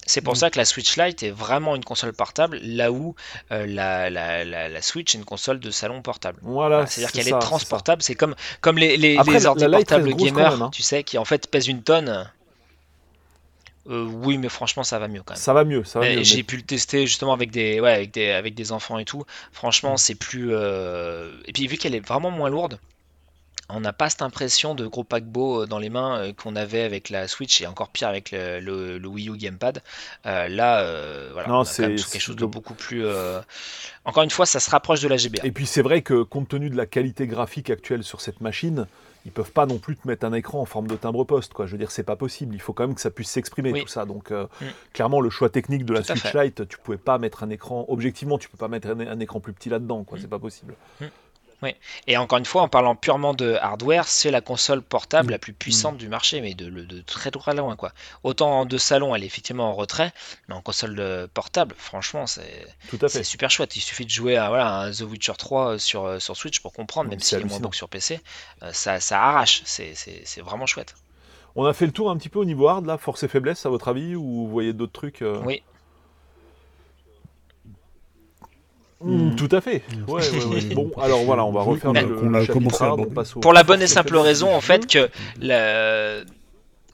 [0.05, 3.15] c'est pour ça que la Switch Lite est vraiment une console portable, là où
[3.51, 6.39] euh, la, la, la, Switch est une console de salon portable.
[6.41, 8.01] Voilà, c'est-à-dire qu'elle est, transportable.
[8.01, 9.39] C'est comme, comme les, les, les
[9.69, 10.69] portables gamers, hein.
[10.73, 12.27] tu sais, qui en fait pèsent une tonne.
[13.87, 15.41] Euh, oui, mais franchement, ça va mieux quand même.
[15.41, 16.23] Ça va mieux, ça va mieux.
[16.23, 19.23] J'ai pu le tester justement avec des, ouais, avec des, avec des enfants et tout.
[19.51, 20.49] Franchement, c'est plus.
[20.51, 22.79] Euh, et puis vu qu'elle est vraiment moins lourde,
[23.69, 27.09] on n'a pas cette impression de gros paquebot euh, dans les mains qu'on avait avec
[27.09, 29.81] la Switch et encore pire avec le, Wii U Gamepad.
[30.25, 33.05] là, voilà, c'est quelque chose de beaucoup plus.
[34.05, 35.45] Encore une fois, ça se rapproche de la GBA.
[35.45, 38.87] Et puis c'est vrai que compte tenu de la qualité graphique actuelle sur cette machine,
[39.29, 41.53] ils peuvent pas non plus te mettre un écran en forme de timbre-poste.
[41.53, 41.67] Quoi.
[41.67, 42.55] Je veux dire, c'est pas possible.
[42.55, 44.05] Il faut quand même que ça puisse s'exprimer, tout ça.
[44.05, 44.65] Donc, euh, mm.
[44.93, 47.85] clairement, le choix technique de la Switch Lite, tu pouvais pas mettre un écran.
[47.87, 50.03] Objectivement, tu peux pas mettre un, écran plus petit là-dedans.
[50.03, 50.17] Quoi.
[50.17, 50.21] Mm.
[50.21, 50.73] C'est pas possible.
[50.99, 51.05] Mm.
[51.61, 51.75] Oui.
[52.07, 55.31] Et encore une fois, en parlant purement de hardware, c'est la console portable mm.
[55.31, 55.97] la plus puissante mm.
[55.97, 57.75] du marché, mais de, de, très très loin.
[57.75, 57.91] Quoi.
[58.23, 60.13] Autant de salon, elle est effectivement en retrait,
[60.47, 63.75] mais en console portable, franchement, c'est super chouette.
[63.75, 67.19] Il suffit de jouer à, voilà, The Witcher 3 sur, sur Switch pour comprendre, même
[67.19, 68.21] s'il est moins bon que sur PC.
[68.63, 70.95] Euh, ça, ça arrache, c'est vraiment chouette.
[71.55, 73.65] On a fait le tour un petit peu au niveau hard, là, force et faiblesse,
[73.65, 75.63] à votre avis, ou vous voyez d'autres trucs euh Oui,
[79.01, 79.35] Mm.
[79.35, 79.83] tout à fait.
[80.75, 82.85] bon, alors voilà, on va refaire le, a commencé
[83.41, 85.09] Pour la bonne et simple raison, en fait, que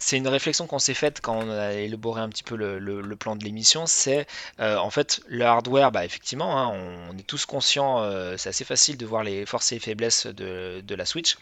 [0.06, 3.36] c'est une réflexion qu'on s'est faite quand on a élaboré un petit peu le, plan
[3.36, 3.88] de l'émission.
[3.88, 4.28] C'est
[4.60, 6.68] euh, en fait le hardware, bah, effectivement, hein,
[7.10, 10.96] on, est tous conscients, euh, c'est assez facile de voir les forces et faiblesses de,
[10.96, 11.38] la Switch,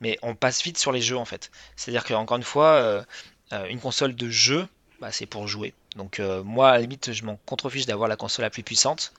[0.00, 1.50] mais on passe vite sur les jeux en fait.
[1.76, 3.02] C'est-à-dire qu'encore une fois, euh,
[3.68, 4.66] une console de jeu,
[5.00, 5.74] bah, c'est pour jouer.
[5.96, 9.12] Donc moi, à la limite, je m'en contrefiche d'avoir la console la plus puissante.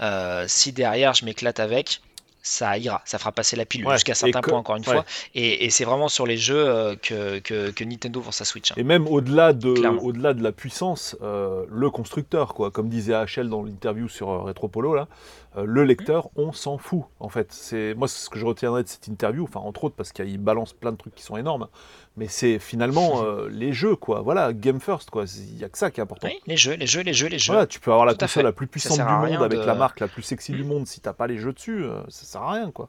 [0.00, 2.00] Euh, si derrière je m'éclate avec,
[2.42, 5.04] ça ira, ça fera passer la pilule jusqu'à certains points encore une fois.
[5.34, 8.72] Et, c'est vraiment sur les jeux euh, que, que, Nintendo vend sa Switch.
[8.72, 8.74] Hein.
[8.76, 13.48] Et même au-delà de, au-delà de la puissance, euh, le constructeur, quoi, comme disait HL
[13.48, 15.08] dans l'interview sur Retropolo, là,
[15.56, 17.46] le lecteur, on s'en fout en fait.
[17.52, 20.72] C'est moi ce que je retiendrai de cette interview, enfin entre autres parce qu'il balance
[20.72, 21.68] plein de trucs qui sont énormes
[22.16, 24.20] mais c'est finalement euh, les jeux, quoi.
[24.20, 25.24] Voilà, game first, quoi.
[25.36, 26.28] Il n'y a que ça qui est important.
[26.28, 27.52] Oui, les jeux, les jeux, les jeux, les jeux.
[27.52, 30.08] Voilà, tu peux avoir la console la plus puissante du monde avec la marque la
[30.08, 30.86] plus sexy du monde.
[30.86, 32.88] Si t'as pas les jeux dessus, euh, ça sert à rien, quoi.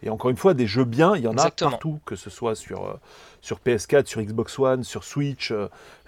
[0.00, 2.54] Et encore une fois, des jeux bien, il y en a partout, que ce soit
[2.54, 2.94] sur, euh,
[3.40, 5.52] sur PS4, sur Xbox One, sur Switch.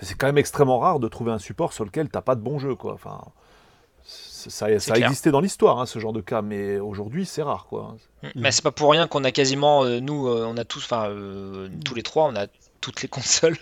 [0.01, 2.61] c'est quand même extrêmement rare de trouver un support sur lequel t'as pas de bons
[2.61, 2.92] jeux, quoi.
[2.92, 3.20] Enfin,
[4.48, 7.66] ça, ça a existé dans l'histoire, hein, ce genre de cas, mais aujourd'hui, c'est rare,
[7.68, 7.96] quoi.
[8.22, 8.28] Mm.
[8.36, 11.08] Mais c'est pas pour rien qu'on a quasiment, euh, nous, euh, on a tous, enfin,
[11.08, 12.46] euh, tous les trois, on a
[12.80, 13.58] toutes les consoles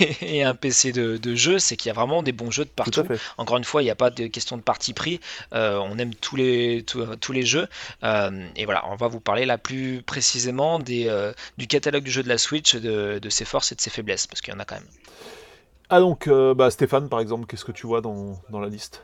[0.00, 3.02] et un PC de, jeu, c'est qu'il y a vraiment des bons jeux de partout.
[3.36, 5.20] Encore une fois, il n'y a pas de question de parti pris.
[5.52, 7.68] on aime tous les, tous, les jeux.
[8.02, 12.30] et voilà, on va vous parler là plus précisément des, du catalogue du jeu de
[12.30, 14.76] la Switch, de, ses forces et de ses faiblesses, parce qu'il y en a quand
[14.76, 14.88] même.
[15.90, 19.02] Ah donc, bah, Stéphane, par exemple, qu'est-ce que tu vois dans, dans la liste?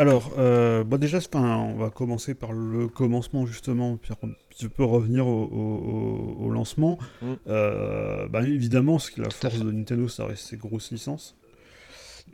[0.00, 4.14] Alors, euh, bah déjà, on va commencer par le commencement justement, puis
[4.58, 6.98] je peux revenir au, lancement.
[7.20, 7.32] Mm.
[7.48, 11.36] Euh, bah, évidemment, ce qui est la force de Nintendo, ça reste ses grosses licences.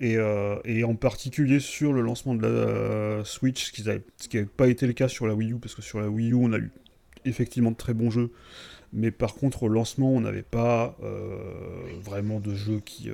[0.01, 4.87] Euh, et, en particulier sur le lancement de la Switch, ce qui n'avait pas été
[4.87, 6.71] le cas sur la Wii U, parce que sur la Wii U, on a eu
[7.25, 8.31] effectivement de très bons jeux.
[8.93, 10.97] Mais par contre, au lancement, on n'avait pas
[12.01, 13.11] vraiment de jeux qui,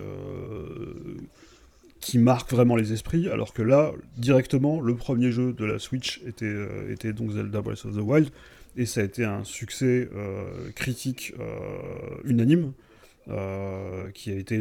[2.02, 6.20] qui marque vraiment les esprits, alors que là, directement, le premier jeu de la Switch
[6.26, 8.28] était, euh, donc Zelda Breath of the Wild,
[8.76, 12.72] et ça a été un succès euh, critique euh, unanime,
[14.14, 14.58] qui a été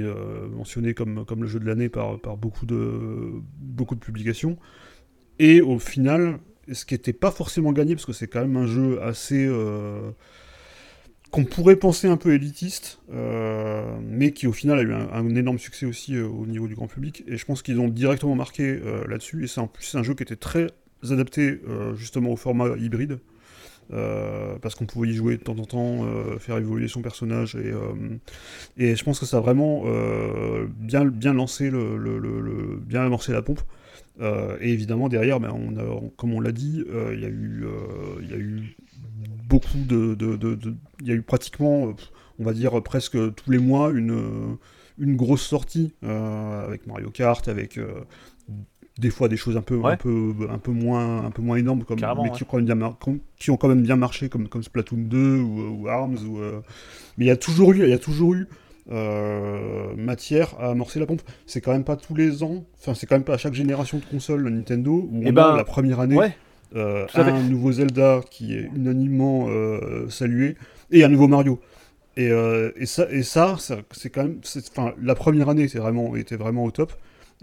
[0.51, 4.55] mentionné comme, comme le jeu de l'année par, par beaucoup, de, beaucoup de publications.
[5.39, 6.37] Et au final,
[6.71, 9.49] ce qui n'était pas forcément gagné, parce que c'est quand même un jeu assez
[11.31, 15.59] qu'on pourrait penser un peu élitiste, euh, mais qui au final a eu un, énorme
[15.59, 17.23] succès aussi euh, au niveau du grand public.
[17.25, 19.45] Et je pense qu'ils ont directement marqué euh, là-dessus.
[19.45, 20.67] Et c'est en plus un jeu qui était très
[21.09, 21.59] adapté
[21.95, 23.17] justement au format hybride.
[23.89, 26.05] parce qu'on pouvait y jouer de temps en temps,
[26.37, 27.57] faire évoluer son personnage,
[28.77, 29.83] et, je pense que ça a vraiment
[30.79, 33.61] bien, lancé bien amorcé la pompe.
[34.21, 35.49] et évidemment derrière, ben,
[36.17, 38.75] comme on l'a dit, il y a eu
[39.51, 40.17] beaucoup de,
[41.01, 41.93] il y a eu pratiquement,
[42.39, 44.57] on va dire presque tous les mois une
[44.97, 47.79] une grosse sortie avec Mario Kart, avec
[49.01, 51.83] des fois des choses un peu, un peu, un peu, moins, un peu moins énormes,
[51.83, 52.97] comme, mais qui, ont quand même bien
[53.37, 56.17] qui ont quand même bien marché, comme, comme Splatoon 2 ou, Arms.
[56.27, 56.61] Ou, euh,
[57.17, 58.47] Mais il y a toujours eu, il y a toujours eu
[58.91, 61.21] euh, matière à amorcer la pompe.
[61.45, 63.97] C'est quand même pas tous les ans, enfin c'est quand même pas à chaque génération
[63.97, 66.17] de console Nintendo où eh on ben, a la première année
[66.75, 69.47] euh, un nouveau Zelda qui est unanimement
[70.09, 70.55] salué
[70.91, 71.59] et un nouveau Mario.
[72.17, 72.29] Et,
[72.75, 73.55] et ça, et ça,
[73.91, 74.41] c'est quand même,
[74.75, 76.93] enfin la première année était vraiment, était vraiment au top.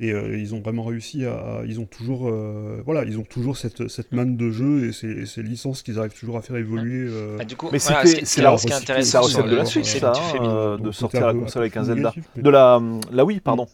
[0.00, 1.62] Et euh, ils ont vraiment réussi à.
[1.66, 5.26] Ils ont toujours, euh, voilà, ils ont toujours cette, cette manne de jeu et ces,
[5.26, 7.08] ces licences qu'ils arrivent toujours à faire évoluer.
[7.10, 7.36] Euh.
[7.36, 7.92] Bah, du coup, mais c'est
[8.40, 12.14] la recette de la Switch, ça, hein, de sortir la console avec un Zelda.
[12.36, 13.66] De la, la Wii, pardon.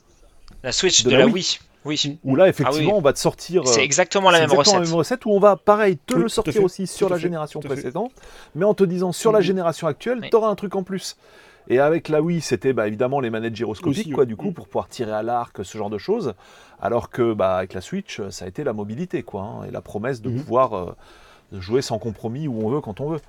[0.62, 1.59] La Switch de, la, Wii.
[1.85, 2.18] Oui.
[2.24, 3.66] Où là, effectivement, ah on va te sortir.
[3.66, 4.74] C'est exactement la même recette.
[4.74, 8.12] la même recette où on va, pareil, te le sortir aussi sur la génération précédente,
[8.55, 11.16] mais en te disant sur la génération actuelle, t'auras un truc en plus.
[11.68, 14.89] Et avec la Wii, c'était bah, évidemment les manettes gyroscopiques, quoi, du coup, pour pouvoir
[14.89, 16.35] tirer à l'arc, ce genre de choses.
[16.80, 19.80] Alors que bah, avec la Switch, ça a été la mobilité, quoi, hein, et la
[19.80, 20.43] promesse de mhm.
[20.43, 20.95] pouvoir euh,
[21.53, 23.20] jouer sans compromis où on veut, quand on veut.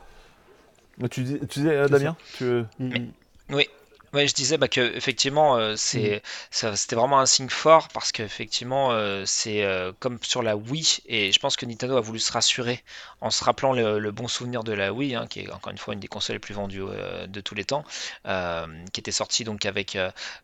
[1.09, 2.15] Tu, disais, Damien
[3.49, 3.69] Oui,
[4.15, 6.21] Ouais, je disais bah, que effectivement euh, c'est
[6.63, 6.75] mmh.
[6.77, 11.33] c'était vraiment un signe fort parce qu'effectivement euh, c'est euh, comme sur la Wii et
[11.33, 12.81] je pense que Nintendo a voulu se rassurer
[13.19, 15.95] en se rappelant le, bon souvenir de la Wii hein, qui est encore une fois
[15.95, 16.85] une des consoles les plus vendues
[17.27, 17.83] de tous les temps
[18.93, 19.97] qui était sortie donc avec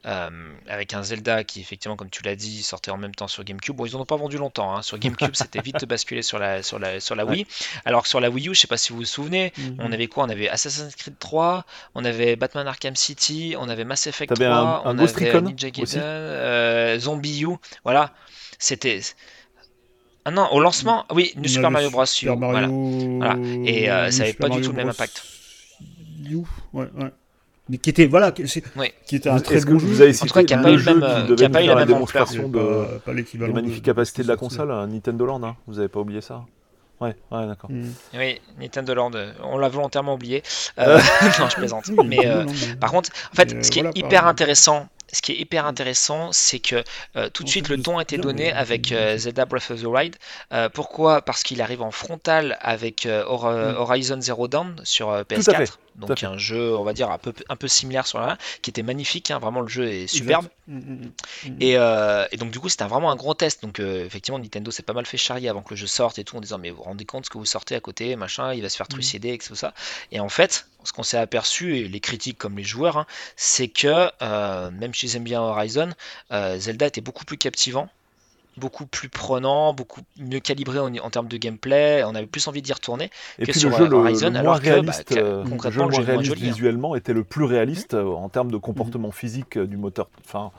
[0.03, 3.76] avec un Zelda qui effectivement comme tu l'as dit sortait en même temps sur GameCube.
[3.78, 4.82] Bon ils en ont pas vendu longtemps hein.
[4.82, 7.47] sur GameCube c'était vite de basculer sur la sur la sur la Wii
[7.86, 10.07] alors que sur la Wii U je sais pas si vous vous souvenez on avait
[10.07, 10.26] quoi?
[10.26, 11.65] On avait Assassin's Creed 3
[11.95, 16.01] on avait Batman Arkham City on avait Mass Effect 3, un, on avait Ninja Gaiden,
[16.01, 18.12] euh, Zombie U, voilà,
[18.59, 18.99] c'était...
[20.26, 22.03] Ah non, au lancement, oui, New Super Mario Bros.
[22.03, 22.68] U, Voilà.
[22.68, 23.38] voilà.
[23.66, 25.24] Et euh, ça n'avait pas du tout le même impact.
[26.30, 26.38] U,
[26.74, 27.12] ouais, ouais.
[27.70, 28.43] Mais qui était, voilà, qui,
[28.76, 28.91] oui.
[29.05, 29.88] qui était un très bon jeu.
[29.88, 31.68] Vous avez cité en tout cas, qui n'a pas eu même, qui a pas eu
[31.68, 32.86] la démonstration de,
[33.34, 35.55] des magnifiques capacités de la console, Nintendo Land, hein.
[35.68, 36.45] vous n'avez pas oublié ça
[37.01, 37.71] Ouais, ouais d'accord.
[37.71, 37.91] Mm.
[38.13, 39.11] Oui, Nintendo Land,
[39.43, 40.43] on l'a volontairement oublié.
[40.77, 40.99] Euh,
[41.39, 41.89] non, je plaisante.
[42.05, 42.45] mais euh,
[42.79, 46.59] par contre, en fait, ce qui est hyper intéressant ce qui est hyper intéressant, c'est
[46.59, 46.83] que
[47.15, 49.85] euh, tout de suite le ton a été donné avec euh, Zelda Breath of the
[49.85, 50.15] Wild.
[50.53, 51.21] Euh, pourquoi?
[51.21, 53.23] Parce qu'il arrive en frontal avec mm.
[53.27, 55.77] Horizon Zero Dawn sur PS4.
[55.95, 58.83] Donc un jeu, on va dire, un peu, un peu similaire sur la qui était
[58.83, 60.47] magnifique, hein, vraiment le jeu est superbe.
[60.67, 61.11] Mm, mm,
[61.59, 63.61] et, et, donc du coup c'était vraiment un gros test.
[63.61, 66.37] Donc effectivement Nintendo s'est pas mal fait charrier avant que le jeu sorte et tout
[66.37, 68.61] en disant mais vous vous rendez compte ce que vous sortez à côté, machin, il
[68.61, 69.73] va se faire trucider et tout ça.
[70.11, 73.67] Et en fait, ce qu'on s'est aperçu, et les critiques comme les joueurs, hein, c'est
[73.67, 75.89] que euh, même si j'aime bien Horizon,
[76.31, 77.89] euh, Zelda était beaucoup plus captivant,
[78.57, 82.73] beaucoup plus prenant, beaucoup mieux calibré en, termes de gameplay, on avait plus envie d'y
[82.73, 86.35] retourner et que sur Horizon, alors que bah, euh, concrètement le jeu, le jeu hein.
[86.37, 89.13] visuellement était le plus réaliste en termes de comportement mmh.
[89.13, 90.09] physique du moteur.
[90.25, 90.51] Enfin,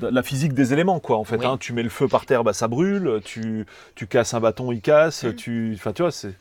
[0.00, 1.44] la physique des éléments, quoi, en fait.
[1.44, 1.56] Hein.
[1.58, 3.20] tu mets le feu par terre, bah, ça brûle.
[3.24, 5.24] Tu, tu casses un bâton, il casse.
[5.24, 5.34] Mmh.
[5.34, 6.34] Tu, enfin, tu vois, c'est.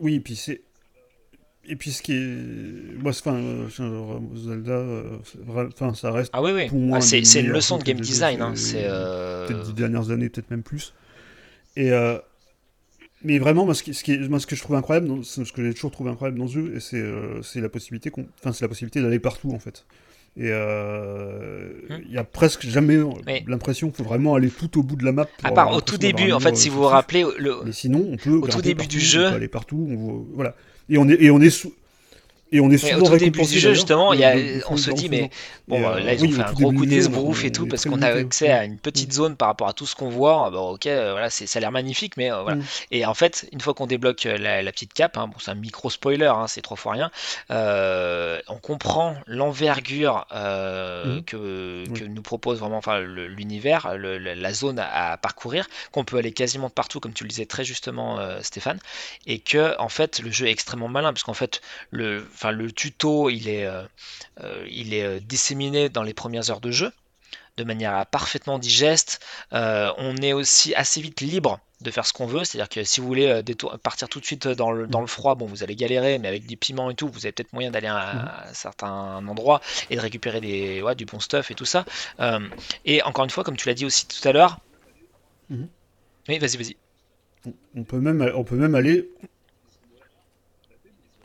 [0.00, 0.60] Oui, et puis c'est.
[1.66, 2.98] Et puis ce qui est.
[3.02, 3.40] Moi, enfin,
[4.36, 6.30] Zelda, euh, enfin, ça reste.
[6.32, 6.92] Ah oui, oui.
[6.92, 8.42] Ah, c'est une leçon de game design.
[8.42, 8.52] Hein.
[8.54, 8.84] C'est.
[8.84, 10.92] Euh, peut-être dix dernières années, peut-être même plus.
[11.76, 11.92] Et.
[11.92, 12.18] Euh,
[13.26, 15.64] mais vraiment, moi ce, qui, ce qui, moi, ce que je trouve incroyable, ce que
[15.64, 19.18] j'ai toujours trouvé incroyable dans ce jeu, c'est la possibilité, enfin, c'est la possibilité d'aller
[19.18, 19.86] partout, en fait.
[20.36, 22.02] Et euh, hmm.
[22.06, 22.98] il y a presque jamais
[23.46, 25.28] l'impression qu'il faut vraiment aller tout au bout de la map.
[25.44, 27.56] À part au tout début, en fait, si vous vous rappelez, le...
[27.64, 29.86] mais sinon on peut au tout début du jeu, aller partout.
[29.88, 30.54] On voilà.
[30.88, 31.72] Et on est et on est sous
[32.54, 34.36] et on est souvent au tout début du jeu, justement, il y a,
[34.70, 35.28] on se dit, mais
[35.66, 38.10] bon, euh, là, ils ont fait un gros coup d'esbrouf et tout, parce qu'on a
[38.10, 40.50] accès à une petite zone par rapport à tout ce qu'on voit.
[40.50, 42.58] Bon, ok, euh, voilà, ça a l'air magnifique, mais euh, voilà.
[42.58, 42.64] Mm.
[42.92, 45.90] Et en fait, une fois qu'on débloque la, petite cape, hein, bon, c'est un micro
[45.90, 47.10] spoiler, hein, c'est trop fois rien,
[47.50, 51.22] on comprend l'envergure mm.
[51.26, 56.70] que, que nous propose vraiment enfin, l'univers, la zone à, parcourir, qu'on peut aller quasiment
[56.70, 58.78] partout, comme tu le disais très justement, Stéphane,
[59.26, 63.30] et que, en fait, le jeu est extrêmement malin, parce qu'en fait, le le tuto,
[63.30, 63.82] il est, euh,
[64.42, 66.92] euh, il est euh, disséminé dans les premières heures de jeu
[67.56, 69.24] de manière parfaitement digeste.
[69.52, 73.06] on est aussi assez vite libre de faire ce qu'on veut, c'est-à-dire que si vous
[73.06, 73.42] voulez
[73.80, 76.46] partir tout de suite dans le, dans le, froid, bon, vous allez galérer, mais avec
[76.46, 78.48] du piment et tout, vous avez peut-être moyen d'aller à, mhm.
[78.50, 81.84] un certain endroit et de récupérer des, ouais, du bon stuff et tout ça.
[82.84, 84.58] et encore une fois, comme tu l'as dit aussi tout à l'heure,
[85.48, 85.68] mhm.
[86.28, 86.76] oui, vas-y, vas-y.
[87.76, 89.08] on peut même, on peut même aller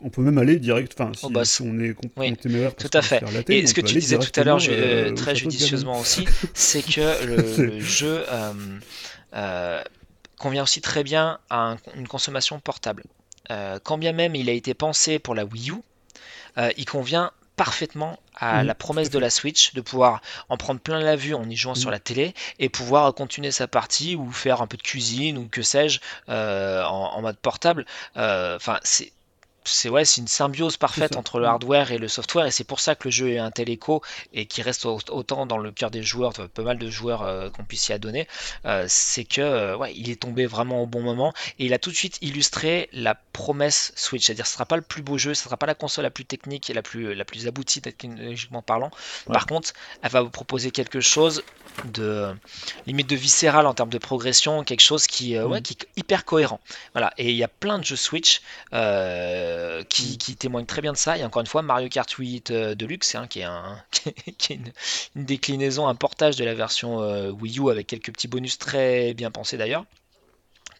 [0.02, 2.90] on peut même aller direct, enfin, si, Oh, bah, si on est oui, téméraire Tout
[2.92, 3.22] à fait.
[3.32, 6.24] latter, Et ce que tu disais tout à l'heure, euh, très judicieusement aussi,
[6.54, 8.78] c'est que le, jeu euh,
[9.34, 9.82] euh,
[10.38, 13.04] convient aussi très bien à un- une consommation portable.
[13.82, 15.74] Quand bien même il a été pensé pour la Wii U,
[16.76, 21.00] il convient parfaitement à Mhm, la promesse de la Switch de pouvoir en prendre plein
[21.00, 24.62] la vue en y jouant sur la télé et pouvoir continuer sa partie ou faire
[24.62, 27.86] un peu de cuisine ou que sais-je en, en mode portable.
[28.16, 29.12] Enfin, c'est
[29.70, 32.80] c'est ouais, c'est une symbiose parfaite entre le hardware et le software et c'est pour
[32.80, 34.02] ça que le jeu est un tel écho
[34.32, 37.50] et qui reste au- autant dans le cœur des joueurs, pas mal de joueurs euh,
[37.50, 38.26] qu'on puisse y adonner.
[38.64, 41.78] Euh, c'est que euh, ouais, il est tombé vraiment au bon moment et il a
[41.78, 45.34] tout de suite illustré la promesse Switch, c'est-à-dire ce sera pas le plus beau jeu,
[45.34, 48.62] ce sera pas la console la plus technique et la plus la plus aboutie technologiquement
[48.62, 48.90] parlant.
[49.26, 49.32] Ouais.
[49.32, 51.42] Par contre, elle va vous proposer quelque chose
[51.84, 52.34] de
[52.86, 55.62] limite de viscéral en termes de progression, quelque chose qui, euh, ouais, Mhm.
[55.62, 56.60] qui est hyper cohérent.
[56.92, 58.40] Voilà, et il y a plein de jeux Switch
[58.72, 61.18] euh, qui, qui témoignent très bien de ça.
[61.18, 63.82] Et encore une fois, Mario Kart 8 euh, Deluxe, hein, qui est, un,
[64.38, 64.72] qui est une,
[65.16, 69.14] une déclinaison, un portage de la version euh, Wii U avec quelques petits bonus très
[69.14, 69.84] bien pensés d'ailleurs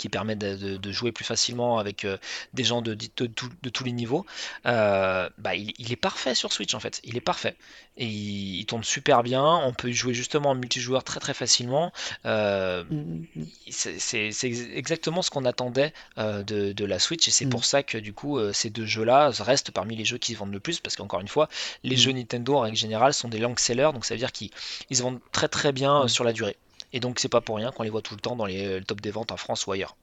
[0.00, 2.16] qui permettent de, de- de jouer plus facilement avec euh,
[2.54, 4.26] des gens de, tous- les niveaux,
[4.66, 7.00] euh, bah, il, il est parfait sur Switch en fait.
[7.04, 7.54] Il est parfait.
[7.96, 9.44] Et il, il tourne super bien.
[9.44, 11.92] On peut jouer justement en multijoueur très très facilement.
[12.26, 17.28] Euh, Mm, mm, c'est c'est- c'est ex- exactement ce qu'on attendait de, de la Switch
[17.28, 17.50] et c'est Mm.
[17.50, 20.38] pour ça que du coup euh, ces deux jeux-là restent parmi les jeux qui se
[20.38, 21.48] vendent le plus parce qu'encore une fois
[21.84, 21.98] les Mm.
[21.98, 24.50] jeux Nintendo en règle générale sont des long sellers donc ça veut dire qu'ils
[24.90, 26.08] ils se vendent très très bien euh, Mm.
[26.08, 26.56] sur la durée
[26.92, 28.84] et donc c'est pas pour rien qu'on les voit tout le temps dans les le
[28.84, 29.96] top des ventes en France ou ailleurs.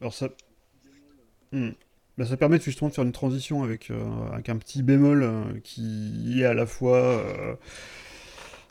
[0.00, 0.28] Alors ça.
[1.52, 1.70] Hmm.
[2.18, 5.44] Bah, ça permet justement de faire une transition avec, euh, avec un petit bémol euh,
[5.62, 6.98] qui est à la fois.
[6.98, 7.54] euh,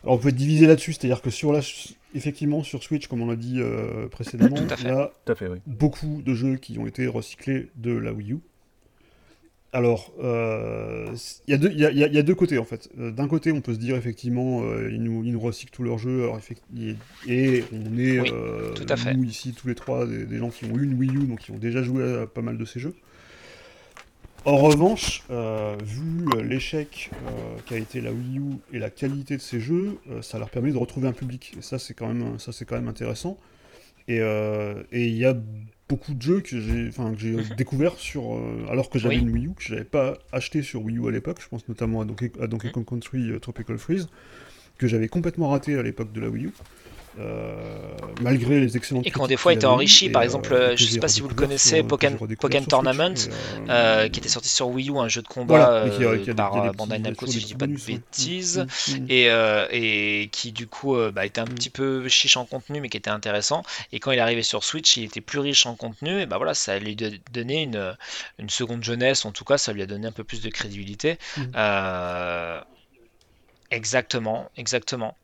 [0.03, 1.61] Alors on peut être divisé là-dessus, c'est-à-dire que sur la...
[2.15, 5.11] effectivement sur Switch, comme on l'a dit euh, précédemment, il y a
[5.41, 5.59] oui.
[5.67, 8.39] beaucoup de jeux qui ont été recyclés de la Wii U.
[9.75, 11.05] Alors, euh,
[11.47, 12.57] il y, a deux- il y a- il y a- il y a deux côtés
[12.59, 12.87] en fait.
[12.97, 15.83] Euh, D'un côté, on peut se dire effectivement, euh, ils, nous, ils nous recyclent tous
[15.83, 16.39] leurs jeux, alors,
[17.27, 19.13] et, on est, Oui, euh, tout à fait.
[19.13, 21.39] nous ici, tous les trois, des, des gens qui ont eu une Wii U, donc
[21.39, 22.93] qui ont déjà joué à pas mal de ces jeux.
[24.45, 29.35] En revanche, euh, vu euh, l'échec euh, qu'a été la Wii U et la qualité
[29.35, 31.53] de ces jeux, euh, ça leur permet de retrouver un public.
[31.59, 33.37] Et ça, c'est quand même, ça, c'est quand même intéressant.
[34.09, 35.35] Euh, et il y a
[35.87, 39.21] beaucoup de jeux que j'ai, enfin, que j'ai découvert sur, euh, alors que j'avais Oui.
[39.21, 41.37] une Wii U que j'avais pas acheté sur Wii U à l'époque.
[41.41, 42.73] Je pense notamment à Donkey, à Donkey Mhm.
[42.73, 44.07] Kong Country euh, Tropical Freeze
[44.77, 46.51] que j'avais complètement raté à l'époque de la Wii U.
[47.19, 50.05] euh, malgré les excellentes Et qui ont critiques des fois enrichis.
[50.05, 52.67] et, Par euh, exemple, que je j'ai sais pas si vous le connaissez, Pokken sur
[52.67, 53.13] Tournament,
[53.69, 56.99] euh, qui était sorti sur Wii U, un jeu de combat euh, par euh, Bandai
[56.99, 57.77] Namco, si je dis petits pas de ouais.
[57.87, 58.65] bêtises.
[58.87, 61.55] Mm, mm, et, euh, et qui du coup euh, bah, était un Mm.
[61.55, 64.63] petit peu chiche en contenu mais qui était intéressant et quand il est arrivé sur
[64.63, 67.95] Switch il était plus riche en contenu et bah voilà ça lui a donné une,
[68.39, 71.17] une seconde jeunesse en tout cas ça lui a donné un peu plus de crédibilité
[71.37, 71.41] Mm.
[71.55, 72.59] Euh,
[73.71, 75.17] exactement exactement.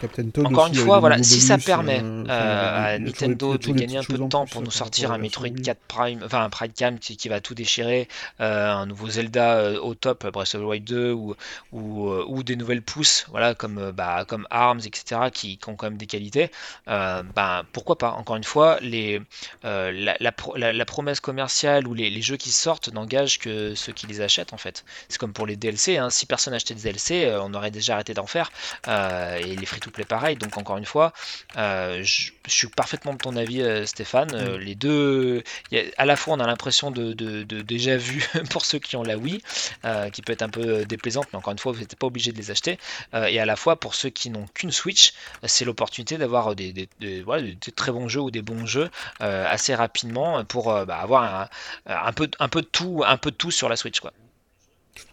[0.00, 3.52] Cap- Captain Toad encore aussi une fois voilà si ça permet euh, euh, à Nintendo
[3.58, 5.62] de gagner un peu de temps pour nous par sortir un Metroid Wii.
[5.62, 8.08] 4 Prime enfin un Prime Cam qui, qui va tout déchirer
[8.40, 11.34] euh, un nouveau Zelda euh, au top Breath of the Wild 2 ou,
[11.72, 15.86] ou, ou des nouvelles pousses voilà comme bah, comme Arms etc qui, qui ont quand
[15.86, 16.50] même des qualités
[16.86, 19.20] bah, pourquoi pas encore une fois les
[19.62, 23.74] la, la pro- la- la promesse commerciale ou les, les jeux qui sortent n'engagent que
[23.74, 26.10] ceux qui les achètent en fait c'est comme pour les DLC hein.
[26.10, 28.50] si personne achetait des DLC on aurait déjà arrêté d'en faire
[28.88, 30.36] et les free-to-play pareil.
[30.36, 31.12] Donc encore une fois
[31.56, 34.30] euh, je, je suis parfaitement de ton avis euh, Stéphane.
[34.34, 38.24] Euh, les deux a- à la fois on a l'impression de, de- de déjà vu
[38.50, 39.42] pour ceux qui ont la Wii
[39.84, 42.32] euh, qui peut être un peu déplaisante mais encore une fois vous n'êtes pas obligé
[42.32, 42.78] de les acheter.
[43.14, 45.12] Euh, et à la fois pour ceux qui n'ont qu'une Switch
[45.44, 48.66] c'est l'opportunité d'avoir des, des- des- voilà, des- des très bons jeux ou des bons
[48.66, 51.48] jeux assez rapidement pour bah, avoir un,
[51.86, 54.12] un peu un peu de tout un peu de tout sur la Switch quoi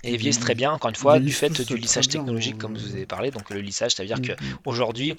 [0.04, 3.06] et vieillissent très bien, encore une fois, du fait du lissage technologique, comme vous avez
[3.06, 3.32] parlé.
[3.32, 4.58] Donc, le lissage, ça veut dire Mm, que mm.
[4.66, 5.16] aujourd'hui,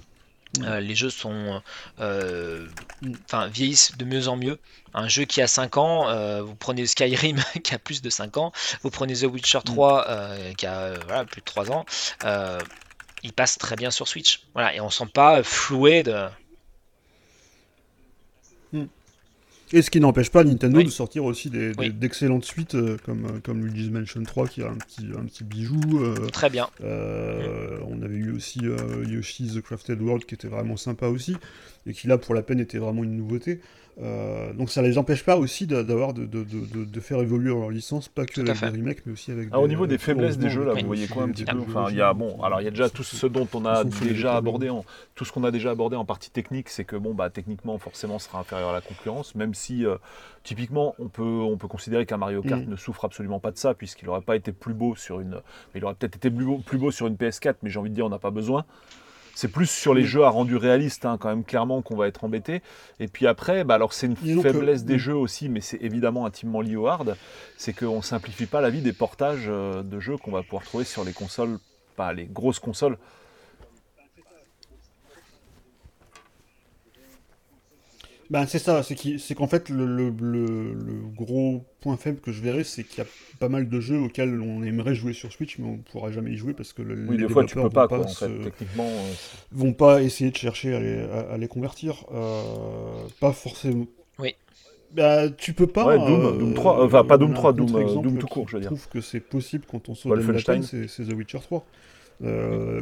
[0.58, 0.64] Mm.
[0.64, 1.62] euh, les jeux sont,
[2.00, 2.68] euh,
[3.00, 3.14] Mm.
[3.24, 4.58] enfin, vieillissent de mieux en mieux.
[4.94, 8.36] Un jeu qui a 5 ans, euh, vous prenez Skyrim qui a plus de 5
[8.36, 8.52] ans,
[8.82, 9.62] vous prenez The Witcher Mm.
[9.64, 11.84] 3 euh, qui a voilà, plus de 3 ans,
[13.22, 14.42] il passe très bien sur Switch.
[14.54, 16.28] Voilà, et on sent pas floué de.
[19.74, 20.84] Et ce qui n'empêche pas Nintendo Oui.
[20.84, 21.90] de sortir aussi Oui.
[21.92, 25.44] d'excellentes suites euh, comme, euh, comme Luigi's Mansion 3 qui a un petit, un petit
[25.44, 25.80] bijou.
[26.00, 26.68] euh, Très bien.
[26.82, 28.60] euh, On avait eu aussi
[29.08, 31.36] Yoshi's Crafted World qui était vraiment sympa aussi,
[31.86, 33.60] et qui là pour la peine était vraiment une nouveauté.
[34.00, 37.68] Euh, donc ça les empêche pas aussi d'avoir de, de, de, de, faire évoluer leur
[37.68, 39.50] licence, pas que avec des remakes, mais aussi avec.
[39.52, 41.88] Ah, au niveau des faiblesses des jeux là, vous voyez quoi un petit peu Enfin,
[41.90, 44.36] il y a bon, alors il y a déjà tout ce dont on a déjà
[44.36, 47.28] abordé, en, tout ce qu'on a déjà abordé en partie technique, c'est que bon bah
[47.28, 49.96] techniquement forcément sera inférieur à la concurrence, même si euh,
[50.42, 52.70] typiquement on peut on peut considérer qu'un Mario Kart mm.
[52.70, 55.36] ne souffre absolument pas de ça puisqu'il n'aurait pas été plus beau sur une,
[55.74, 57.94] il aurait peut-être été plus beau, plus beau sur une PS4, mais j'ai envie de
[57.94, 58.64] dire on n'a pas besoin.
[59.34, 62.24] C'est plus sur les jeux à rendu réaliste, hein, quand même, clairement, qu'on va être
[62.24, 62.62] embêté.
[63.00, 66.60] Et puis après, bah, alors c'est une faiblesse des jeux aussi, mais c'est évidemment intimement
[66.60, 67.16] lié au hard,
[67.56, 70.64] c'est qu'on ne simplifie pas la vie des portages euh, de jeux qu'on va pouvoir
[70.64, 71.58] trouver sur les consoles,
[71.96, 72.98] pas les grosses consoles.
[78.32, 80.10] Ben, c'est ça, c'est qu'en fait, le,
[81.14, 83.06] gros point faible que je verrais, c'est qu'il y a
[83.38, 86.30] pas mal de jeux auxquels on aimerait jouer sur Switch, mais on ne pourra jamais
[86.30, 87.88] y jouer parce que les développeurs pas,
[89.50, 92.04] vont, pas essayer de chercher à les, convertir.
[92.14, 93.86] Euh, pas forcément.
[94.18, 94.34] Oui.
[94.92, 95.86] Bah, tu peux pas.
[95.86, 98.60] Ouais, Doom, 3, euh, enfin pas Doom 3, Doom, euh, Doom tout court, je veux
[98.60, 98.70] dire.
[98.70, 101.66] Je trouve que c'est possible quand on saute Wolfenstein, c'est The Witcher 3.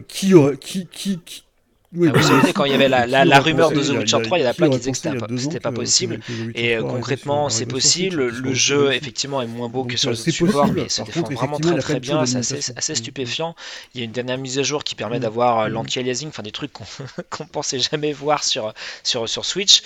[0.09, 1.45] qui, aurait, qui, qui, qui,
[1.93, 4.39] oui, ah, vous savez, quand il y avait la, la, rumeur de The Witcher 3,
[4.39, 4.97] il y en a plein qui disaient que
[5.39, 6.21] c'était pas, possible.
[6.55, 8.29] Et euh, concrètement, c'est possible.
[8.29, 11.59] Le jeu, effectivement, est moins beau que sur les autres supports, mais se défend vraiment
[11.59, 12.25] très très bien.
[12.27, 13.57] C'est assez, stupéfiant.
[13.95, 15.23] Il y a une dernière mise à jour qui permet mm.
[15.23, 15.73] d'avoir euh, mm.
[15.73, 16.73] l'anti-aliasing, enfin des trucs
[17.31, 18.73] qu'on pensait jamais voir sur,
[19.03, 19.83] sur, sur Switch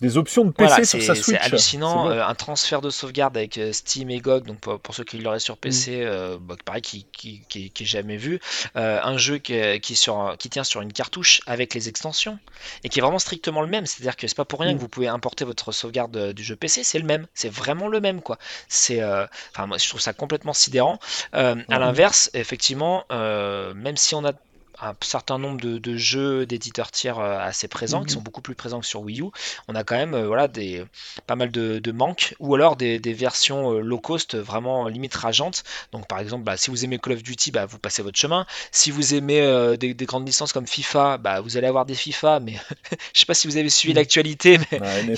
[0.00, 1.36] des options de PC sur sa Switch.
[1.36, 2.10] C'est hallucinant.
[2.10, 5.40] Euh, un transfert de sauvegarde avec euh, Steam et GOG, donc pour, ceux qui l'auraient
[5.40, 5.94] sur PC, mm.
[6.02, 8.40] euh, bah, pareil, qui, qui, qui, est jamais vu.
[8.74, 12.38] un jeu qui, qui, sur, qui tient sur une cartouche avec les extensions
[12.84, 13.86] et qui est vraiment strictement le même.
[13.86, 14.80] C'est-à-dire que c'est pas pour rien que mm.
[14.80, 17.26] vous pouvez importer votre sauvegarde du jeu PC, c'est le même.
[17.34, 18.38] C'est vraiment le même, quoi.
[18.68, 20.98] C'est, enfin, moi, je trouve ça complètement sidérant.
[21.32, 24.32] à l'inverse, effectivement, même si on a
[24.80, 28.14] un certain nombre de, jeux d'éditeurs tiers euh, assez présents, qui mhm.
[28.14, 29.24] sont beaucoup plus présents que sur Wii U.
[29.66, 30.84] On a quand même euh, voilà, des,
[31.26, 35.64] pas mal de, manques, ou alors des, versions euh, low cost vraiment limite rageantes.
[35.92, 38.46] Donc par exemple, bah, si vous aimez Call of Duty, bah, vous passez votre chemin.
[38.70, 42.54] Si vous aimez des, grandes licences comme FIFA, bah, vous allez avoir des FIFA, mais
[43.14, 43.98] je sais pas si vous avez suivi mhm.
[43.98, 44.78] l'actualité, mais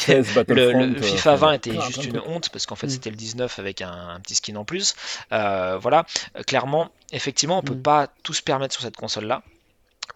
[0.49, 2.93] le, FIFA 20 était juste une honte, parce qu'en fait mhm.
[2.93, 4.95] c'était le 19 avec un, petit skin en plus.
[5.31, 6.07] voilà,
[6.47, 9.43] clairement, effectivement, on peut pas tout se permettre sur cette console-là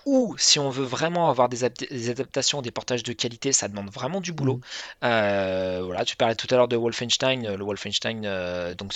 [0.06, 4.20] ou si on veut vraiment avoir des, adaptations, des portages de qualité, ça demande vraiment
[4.20, 4.56] du boulot.
[4.56, 4.60] Mm.
[5.04, 8.92] Euh, voilà, tu parlais tout à l'heure de Wolfenstein, euh, le Wolfenstein, euh, donc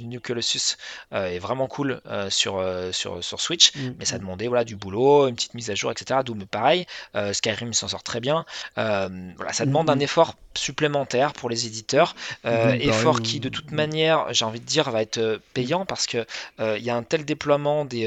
[0.00, 0.76] New Colossus
[1.12, 4.20] est vraiment cool sur, sur, sur Switch, mm, mais ça mm.
[4.20, 6.20] demandait voilà, du boulot, une petite mise à jour, etc.
[6.24, 6.86] Doom pareil,
[7.32, 8.44] Skyrim s'en sort très bien.
[8.76, 12.14] voilà, ça demande un effort supplémentaire pour les éditeurs,
[12.44, 16.26] effort qui de toute manière, j'ai envie de dire, va être payant parce que
[16.58, 18.06] il y a un tel déploiement des,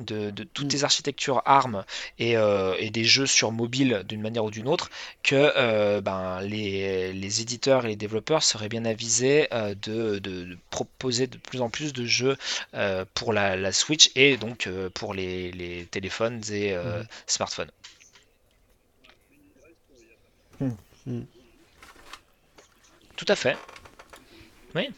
[0.00, 1.67] de, de, toutes les architectures ARM
[2.20, 4.90] euh, et, des jeux sur mobile d'une manière ou d'une autre,
[5.22, 11.38] que euh, ben, les, éditeurs et les développeurs seraient bien avisés euh, de, proposer de
[11.38, 12.36] plus en plus de jeux
[13.14, 17.06] pour la, Switch et donc pour les, téléphones et mmh.
[17.26, 17.70] smartphones.
[20.60, 20.70] Mmh.
[21.06, 21.20] Mmh.
[23.16, 23.56] Tout à fait.
[24.74, 24.90] Oui.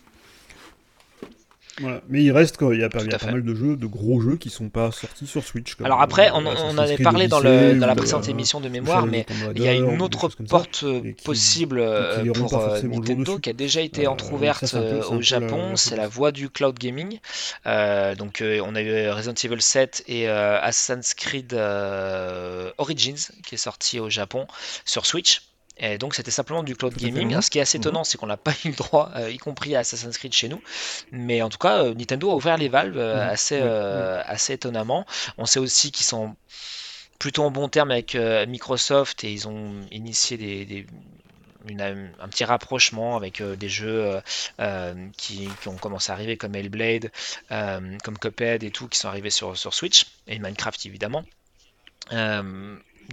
[2.08, 4.50] Mais il reste quoi, il y a, pas, mal de jeux, de gros jeux qui
[4.50, 5.76] sont pas sortis sur Switch.
[5.82, 9.26] Alors après, on, en avait parlé dans, le, dans la précédente émission de mémoire, mais
[9.54, 10.84] il y a une autre porte
[11.24, 14.74] possible euh, pour euh, Nintendo qui a déjà été euh, entrouverte
[15.10, 17.18] au Japon, c'est la voie du cloud gaming.
[17.64, 21.54] donc on a eu Resident Evil 7 et Assassin's Creed
[22.78, 24.46] Origins qui est sorti au Japon
[24.84, 25.42] sur Switch.
[25.80, 27.40] Et donc c'était simplement du cloud gaming.
[27.40, 27.82] ce qui est assez mhm.
[27.82, 30.48] étonnant, c'est qu'on n'a pas eu le droit, euh, y compris à Assassin's Creed chez
[30.48, 30.62] nous.
[31.10, 33.30] Mais en tout cas, euh, Nintendo a ouvert les valves euh, mhm.
[33.30, 35.06] assez, assez étonnamment.
[35.38, 36.36] On sait aussi qu'ils sont
[37.18, 40.86] plutôt en bon terme avec Microsoft et ils ont initié des,
[41.68, 44.20] un petit rapprochement avec des jeux
[45.18, 47.10] qui, ont commencé à arriver comme Hellblade,
[47.50, 51.24] comme Cuphead et tout, qui sont arrivés sur, sur Switch, et Minecraft évidemment.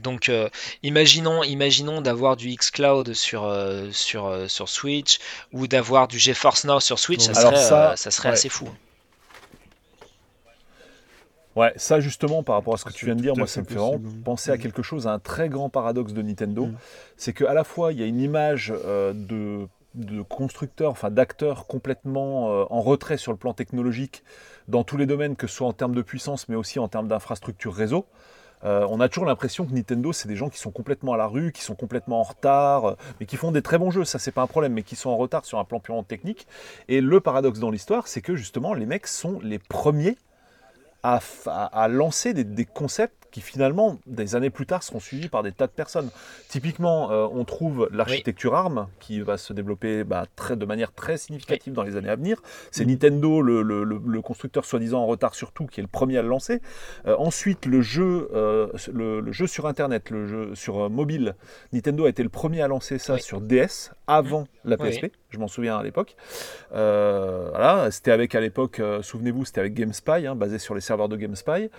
[0.02, 0.50] Donc, euh,
[0.84, 5.20] imaginons, imaginons d'avoir du xCloud sur, euh, sur, euh, sur Switch
[5.54, 8.70] ou d'avoir du GeForce Now sur Switch, ça, serait, ça, serait assez fou.
[11.56, 13.66] Ouais, ça justement, par rapport à ce que tu viens de dire, moi ça me
[13.66, 14.60] fait vraiment penser à mm.
[14.60, 16.68] quelque chose, à un très grand paradoxe de Nintendo.
[16.68, 16.76] Mm.
[17.18, 22.72] C'est qu'à la fois, il y a une image de, de constructeurs, enfin d'acteurs complètement
[22.72, 24.24] en retrait sur le plan technologique
[24.68, 27.08] dans tous les domaines, que ce soit en termes de puissance, mais aussi en termes
[27.08, 28.06] d'infrastructure réseau.
[28.64, 31.28] Euh, on a toujours l'impression que Nintendo, c'est des gens qui sont complètement à la
[31.28, 34.20] rue, qui sont complètement en retard, euh, mais qui font des très bons jeux, ça
[34.20, 36.47] c'est pas un problème, mais qui sont en retard sur un plan purement technique.
[36.88, 40.18] Et le paradoxe dans l'histoire, c'est que justement, les mecs sont les premiers
[41.03, 45.67] à, lancer des concepts qui finalement, des années plus tard, seront suivis par des tas
[45.67, 46.09] de personnes.
[46.49, 51.17] Typiquement, euh, on trouve l'architecture ARM qui va se développer bah, très, de manière très
[51.17, 52.41] significative dans les années à venir.
[52.71, 52.86] C'est.
[52.86, 56.17] Nintendo, le, le- le- le constructeur soi-disant en retard sur tout, qui est le premier
[56.17, 56.61] à le lancer.
[57.05, 61.36] Euh, ensuite, le jeu, euh, le, le jeu sur Internet, le jeu sur mobile,
[61.73, 63.21] Nintendo a été le premier à lancer ça Oui.
[63.21, 65.11] sur DS avant la Oui, PSP.
[65.30, 66.15] Je m'en souviens à l'époque.
[66.71, 71.17] Voilà, c'était avec à l'époque, souvenez-vous, c'était avec GameSpy, hein, basé sur les serveurs de
[71.17, 71.69] GameSpy.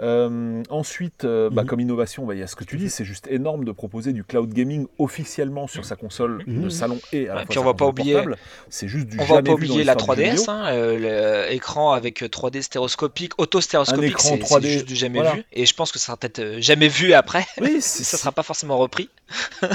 [0.00, 1.68] Euh, ensuite, euh, bah, Mhm.
[1.68, 4.12] comme innovation, bah, il y a ce que tu dis, c'est juste énorme de proposer
[4.12, 6.62] du cloud gaming officiellement sur sa console Mhm.
[6.64, 8.36] de salon et à la Ouais, fois puis on va pas console oublier- portable.
[8.70, 10.50] C'est juste du On va pas oublier la l'histoire du jeu 3DS, vidéo.
[10.52, 15.18] hein, euh, l'écran avec 3D stéréoscopique, Un auto-stéréoscopique, écran c'est 3D, c'est juste du jamais
[15.20, 15.34] voilà.
[15.34, 15.44] vu.
[15.52, 17.46] Et je pense que ça sera peut-être euh, jamais vu après.
[17.60, 19.08] Oui, c'est- ça sera pas forcément repris.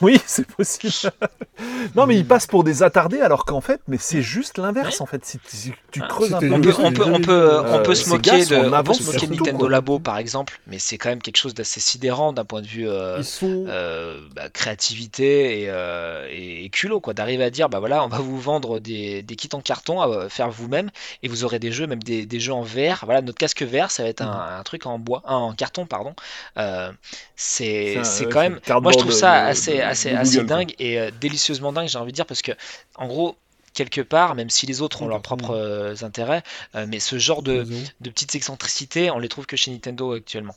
[0.00, 0.92] Oui, c'est possible.
[1.96, 5.06] non, mais ils passent pour des attardés alors qu'en fait, mais c'est juste l'inverse en
[5.06, 5.24] fait.
[5.24, 6.52] Si, si tu Ah, creuses un peu.
[6.52, 9.26] On peut, on peut, on peut, on Euh, se moquer de, on peut se moquer
[9.26, 9.66] Nintendo.
[9.66, 12.88] Labo par exemple, mais c'est quand même quelque chose d'assez sidérant d'un point de vue
[12.88, 13.64] euh, sont.
[13.68, 18.08] euh, bah, créativité et, euh, et, et culot quoi d'arriver à dire bah voilà on
[18.08, 20.90] va vous vendre des, des kits en carton à faire vous-même
[21.22, 23.90] et vous aurez des jeux même des, des jeux en verre voilà notre casque vert
[23.90, 26.14] ça va être un, un truc en bois un- en carton pardon
[27.36, 30.64] c'est quand même moi je trouve ça de- assez de- assez de assez Google, quoi.
[30.64, 32.52] dingue et délicieusement dingue j'ai envie de dire parce que
[32.96, 33.36] en gros
[33.74, 36.42] quelque part même si les autres ont leurs propres euh, intérêts
[36.74, 37.66] euh, mais ce genre de,
[38.02, 40.56] petites excentricités on les trouve que chez Nintendo actuellement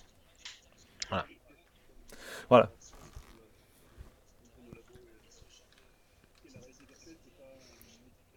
[2.49, 2.69] Voilà.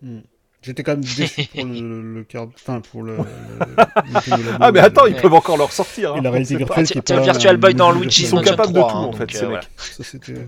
[0.01, 0.21] Hmm.
[0.63, 2.49] J'étais quand même déçu pour le, le card...
[2.55, 3.17] Enfin, pour le.
[4.61, 6.15] Ah, mais attends, ils peuvent encore le ressortir.
[6.15, 6.23] Et hein.
[6.23, 8.81] la réalité virtuelle qui est pas Virtual Boy dans Luigi's Ils sont Mansion capables de
[8.81, 9.49] 3, tout, hein, en fait, ces euh, mecs.
[9.49, 9.63] voilà.
[9.77, 10.47] Ça, c'était.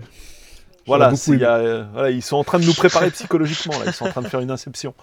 [0.87, 3.11] Voilà, beaucoup c'est- il y a, euh, voilà, ils sont en train de nous préparer
[3.11, 3.85] psychologiquement, là.
[3.87, 4.93] Ils sont en train de faire une inception.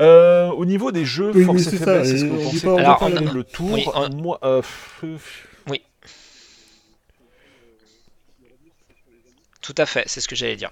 [0.00, 2.44] Euh, au niveau des jeux, Oui, force oui, et faiblesse, est-ce et que vous on
[2.44, 5.44] pensez pas- on le tour Oui, on- Moi, euh, pff,
[9.60, 10.70] Tout à fait, c'est ce que j'allais dire.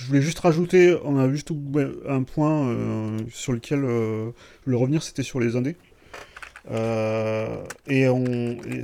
[0.00, 1.52] Je voulais juste rajouter, on a juste
[2.08, 4.30] un point euh, sur lequel euh,
[4.60, 5.76] je voulais revenir, c'était sur les indés.
[6.70, 7.46] Euh,
[7.86, 8.06] et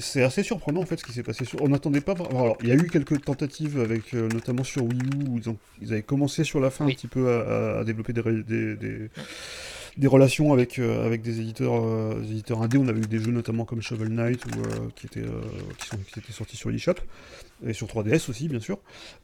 [0.00, 1.44] c'est assez surprenant en fait ce qui s'est passé.
[1.44, 2.14] Sur, on n'attendait pas.
[2.30, 5.48] Alors, il y a eu quelques tentatives avec, euh, notamment sur Wii U, où ils,
[5.50, 6.92] ont- ils avaient commencé sur la fin Oui.
[6.92, 9.08] un petit peu à, à- à développer des, ré- des, des-
[9.98, 12.78] des relations avec, euh, avec des éditeurs, euh, des éditeurs indés.
[12.78, 15.40] On avait eu des jeux notamment comme Shovel Knight ou, euh, qui, étaient, euh,
[15.78, 16.94] qui, sont, qui étaient sortis sur l'eShop
[17.66, 18.78] et sur 3DS aussi bien sûr.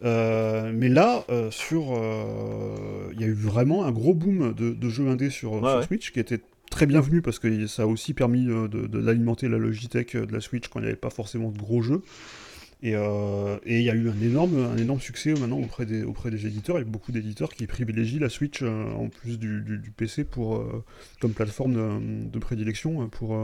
[0.04, 4.70] Euh, mais là, euh, sur, euh, il y a eu vraiment un gros boom de,
[4.72, 5.86] de jeux indés sur, Ouais, sur ouais.
[5.86, 6.40] Switch qui était
[6.70, 10.26] très bienvenu parce que ça a aussi permis euh, de, de- d'alimenter la Logitech euh,
[10.26, 12.02] de la Switch quand il n'y avait pas forcément de gros jeux.
[12.80, 16.04] Et euh, et il y a eu un énorme, un énorme succès maintenant auprès des,
[16.04, 16.76] auprès des éditeurs.
[16.76, 19.90] Il y a beaucoup d'éditeurs qui privilégient la Switch euh, en plus du, du- du
[19.90, 20.84] PC pour, euh,
[21.20, 23.36] comme plateforme de, de prédilection pour,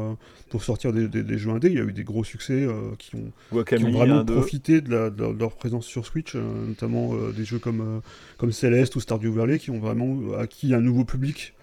[0.51, 1.67] pour sortir des, des- des jeux indés.
[1.67, 2.65] Il y a eu des gros succès
[3.01, 3.33] qui, ont,
[3.65, 8.03] qui ont vraiment profité de, la- de- leur présence sur Switch, notamment des jeux comme,
[8.39, 11.55] comme Celeste ou Stardew Valley qui ont vraiment acquis un nouveau public.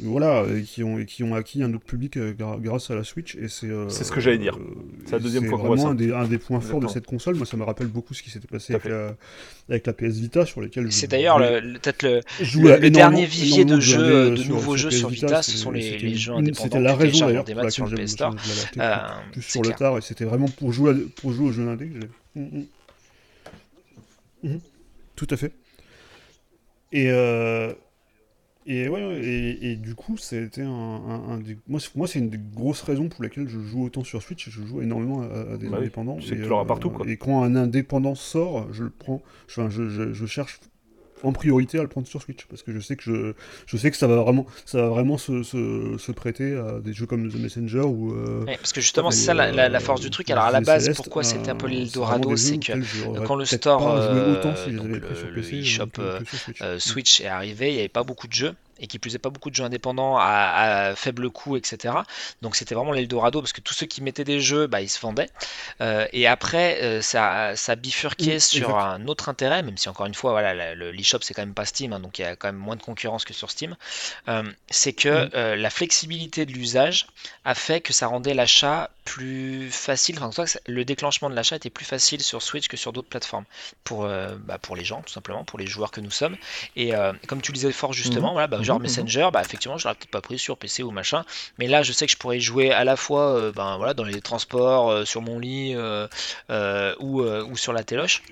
[0.00, 3.04] Voilà, et qui ont, et qui ont acquis un autre public euh, grâce à la
[3.04, 3.36] Switch.
[3.36, 4.56] Et c'est, euh, C'est ce que j'allais dire.
[4.56, 4.74] euh,
[5.06, 5.86] C'est la deuxième c'est fois qu'on voit ça.
[5.88, 7.36] Un des, un des points forts de cette console.
[7.36, 9.14] Moi, ça me rappelle beaucoup ce qui s'était passé avec la,
[9.68, 14.30] avec la PS Vita, sur lesquels je C'est d'ailleurs peut-être le, dernier vivier de jeux,
[14.32, 17.26] de nouveaux jeux sur Vita, ce sont les- c'était les jeux indépendants C'était la raison
[17.26, 18.96] d'ailleurs pour laquelle sur le j'avais- Euh,
[19.32, 21.90] plus sur le tard et c'était vraiment pour jouer, à- pour jouer aux jeux indés.
[22.34, 22.64] Mm, mm.
[24.42, 24.60] Mhm.
[25.14, 25.52] Tout à fait.
[26.92, 27.72] Et, euh,
[28.66, 31.58] et, ouais, et, et du coup, c'était un, un- un des...
[31.68, 34.48] Moi, c'est- moi, c'est une des grosses raisons pour lesquelles je joue autant sur Switch.
[34.50, 36.20] Je joue énormément à, à des Bah indépendants.
[36.20, 37.06] sais et, que tu l'auras euh, partout, quoi.
[37.08, 39.22] Et quand un indépendant sort, je le prends.
[39.48, 40.60] Enfin, je, je- je cherche
[41.24, 43.32] en priorité à le prendre sur Switch parce que je sais que je,
[43.66, 46.92] je sais que ça va vraiment ça va vraiment se, se, se prêter à des
[46.92, 49.78] jeux comme The Messenger ou euh, Ouais, parce que justement, c'est ça la, la- la
[49.78, 50.30] euh, force du truc.
[50.30, 52.72] Alors à la base, pourquoi c'était un peu euh, l'Eldorado, c'est que
[53.26, 54.02] quand le store,
[54.64, 55.88] si donc le- le eShop.
[56.78, 59.30] Switch est arrivé, il n'y avait pas beaucoup de jeux et qui plus est pas
[59.30, 61.94] beaucoup de jeux indépendants à, à faible coût, etc.
[62.42, 65.00] Donc c'était vraiment l'Eldorado parce que tous ceux qui mettaient des jeux, bah, ils se
[65.00, 65.30] vendaient.
[65.80, 68.82] Euh, et après, euh, ça, ça bifurquait sur exact.
[68.82, 71.54] un autre intérêt, même si encore une fois, voilà, la- le- l'eShop c'est quand même
[71.54, 73.76] pas Steam, hein, donc il y a quand même moins de concurrence que sur Steam.
[74.28, 77.06] Euh, c'est que la flexibilité de l'usage
[77.44, 80.18] a fait que ça rendait l'achat plus facile.
[80.20, 83.44] Enfin, le déclenchement de l'achat était plus facile sur Switch que sur d'autres plateformes
[83.84, 86.36] pour, euh, bah, pour les gens, tout simplement, pour les joueurs que nous sommes.
[86.76, 88.32] Et euh, comme tu le disais fort justement, Mhm.
[88.32, 90.90] voilà, bah, genre Mhm, Messenger, bah, effectivement, je l'aurais peut-être pas pris sur PC ou
[90.90, 91.24] machin,
[91.58, 94.04] mais là, je sais que je pourrais jouer à la fois euh, ben, voilà, dans
[94.04, 98.22] les transports, sur mon lit ou, ou sur la téloche.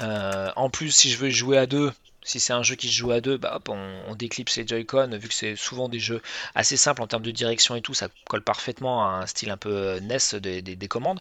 [0.00, 1.92] En plus, si je veux jouer à deux,
[2.24, 5.10] Si c'est un jeu qui se joue à deux, bah hop, on, déclipse les Joy-Con,
[5.18, 6.22] vu que c'est souvent des jeux
[6.54, 9.56] assez simples en termes de direction et tout, ça colle parfaitement à un style un
[9.56, 11.20] peu NES des, commandes.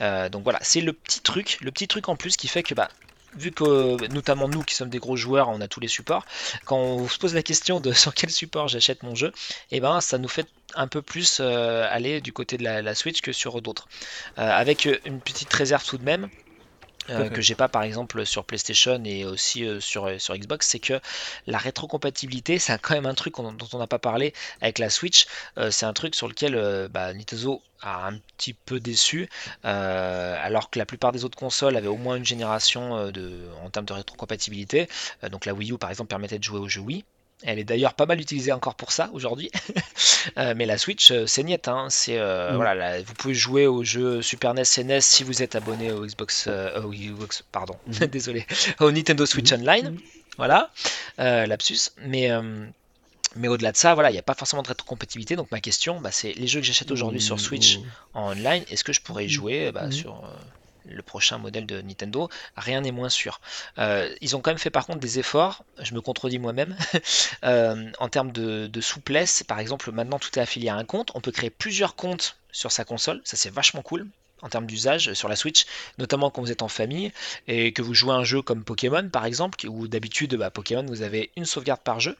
[0.00, 2.88] donc voilà, c'est le petit truc, le petit truc en plus qui fait que bah,
[3.36, 6.24] vu que notamment nous qui sommes des gros joueurs, on a tous les supports,
[6.64, 9.28] quand on se pose la question de sur quel support j'achète mon jeu,
[9.70, 12.94] et eh ben ça nous fait un peu plus euh, aller du côté de la,
[12.94, 13.88] Switch que sur d'autres.
[14.38, 16.28] Euh, avec une petite réserve tout de même,
[17.10, 21.00] euh, que j'ai pas par exemple sur PlayStation et aussi sur, sur Xbox, c'est que
[21.46, 25.26] la rétrocompatibilité, c'est quand même un truc dont on n'a pas parlé avec la Switch.
[25.70, 29.28] c'est un truc sur lequel bah, Nintendo a un petit peu déçu,
[29.62, 33.86] alors que la plupart des autres consoles avaient au moins une génération de, en termes
[33.86, 34.88] de rétrocompatibilité.
[35.30, 37.04] donc la Wii U par exemple permettait de jouer au jeu Wii.
[37.44, 39.50] Elle est d'ailleurs pas mal utilisée encore pour ça aujourd'hui.
[40.38, 41.68] Euh, mais la Switch, euh, c'est niet.
[41.68, 41.88] Hein.
[41.90, 42.56] C'est, euh, mm.
[42.56, 46.06] voilà, vous pouvez jouer au jeu Super NES et NES si vous êtes abonné au
[46.06, 46.48] Xbox,
[47.52, 48.06] pardon, mm.
[48.06, 48.46] désolé,
[48.80, 49.56] au Nintendo Switch mm.
[49.56, 49.98] Online.
[50.38, 50.70] Voilà,
[51.18, 51.90] lapsus.
[52.06, 52.30] Mais
[53.36, 55.36] mais au-delà de ça, voilà, il n'y a pas forcément de rétrocompatibilité.
[55.36, 57.80] Donc ma question, bah, c'est les jeux que j'achète aujourd'hui sur Switch
[58.14, 60.24] en online, est-ce que je pourrais y jouer bah, sur
[60.84, 63.40] le prochain modèle de Nintendo, rien n'est moins sûr.
[63.78, 66.76] Euh, ils ont quand même fait par contre des efforts, je me contredis moi-même,
[67.44, 69.42] euh, en termes de, souplesse.
[69.42, 72.70] Par exemple, maintenant tout est affilié à un compte, on peut créer plusieurs comptes sur
[72.70, 74.06] sa console, ça c'est vachement cool
[74.42, 75.64] en termes d'usage sur la Switch,
[75.96, 77.12] notamment quand vous êtes en famille
[77.48, 81.00] et que vous jouez un jeu comme Pokémon par exemple, où d'habitude bah, Pokémon vous
[81.00, 82.16] avez une sauvegarde par jeu,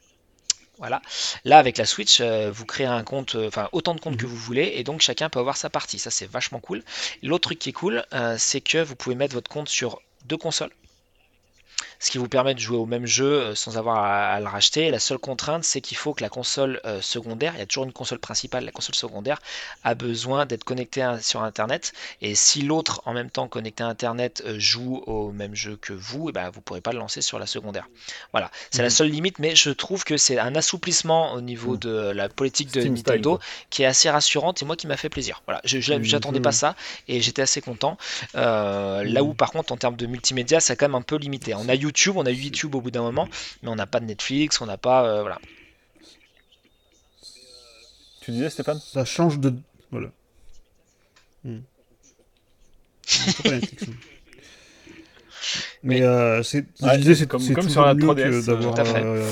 [0.79, 1.03] voilà.
[1.45, 4.27] Là, avec la Switch, euh, vous créez un compte, euh, enfin autant de comptes que
[4.27, 4.31] mhm.
[4.31, 5.99] vous voulez, et donc chacun peut avoir sa partie.
[5.99, 6.83] Ça, c'est vachement cool.
[7.23, 10.37] L'autre truc qui est cool, euh, c'est que vous pouvez mettre votre compte sur deux
[10.37, 10.71] consoles
[12.05, 14.91] ce qui vous permet de jouer au même jeu euh, sans avoir à, le racheter.
[14.91, 17.85] La seule contrainte, c'est qu'il faut que la console euh, secondaire, il y a toujours
[17.85, 19.41] une console principale, la console secondaire
[19.85, 21.95] a besoin d'être connectée sur Internet.
[22.21, 25.95] Et si l'autre, en même temps connecté à Internet, euh, joue au même jeu que
[25.95, 27.89] vous, et eh ben, vous ne pourrez pas le lancer sur la secondaire.
[28.33, 28.91] Voilà, c'est la mhm.
[28.91, 31.79] seule limite, mais je trouve que c'est un assouplissement au niveau mhm.
[31.79, 33.41] de la politique de Nintendo
[33.71, 35.41] qui est assez rassurante et moi qui m'a fait plaisir.
[35.47, 35.79] Voilà, je
[36.13, 36.77] n'attendais pas ça
[37.09, 37.97] et j'étais assez content.
[38.35, 41.55] Là où, par contre, en termes de multimédia, c'est quand même un peu limité.
[41.55, 43.29] On a YouTube YouTube, on a eu YouTube au bout d'un moment,
[43.63, 45.07] mais on n'a pas de Netflix, on n'a pas.
[45.07, 45.39] Euh, voilà.
[48.21, 48.81] Tu disais, Stéphane?
[48.81, 49.55] Ça change de.
[49.93, 50.09] Voilà.
[51.45, 51.61] Hmm.
[55.83, 56.65] Mais euh, c'est,
[56.97, 58.49] disais, comme, comme sur la 3DS.
[58.49, 59.23] Euh,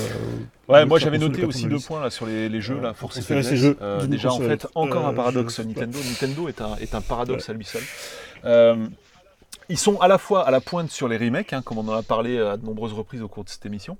[0.67, 3.55] ouais, moi j'avais noté aussi deux points là sur les, les jeux là, force et
[3.57, 3.75] jeux
[4.07, 5.97] déjà en fait encore un paradoxe Nintendo.
[5.97, 7.81] Nintendo est un, est un paradoxe à lui seul.
[9.69, 11.97] Ils sont à la fois à la pointe sur les remakes, hein, comme on en
[11.97, 13.97] a parlé à de nombreuses reprises au cours de cette émission,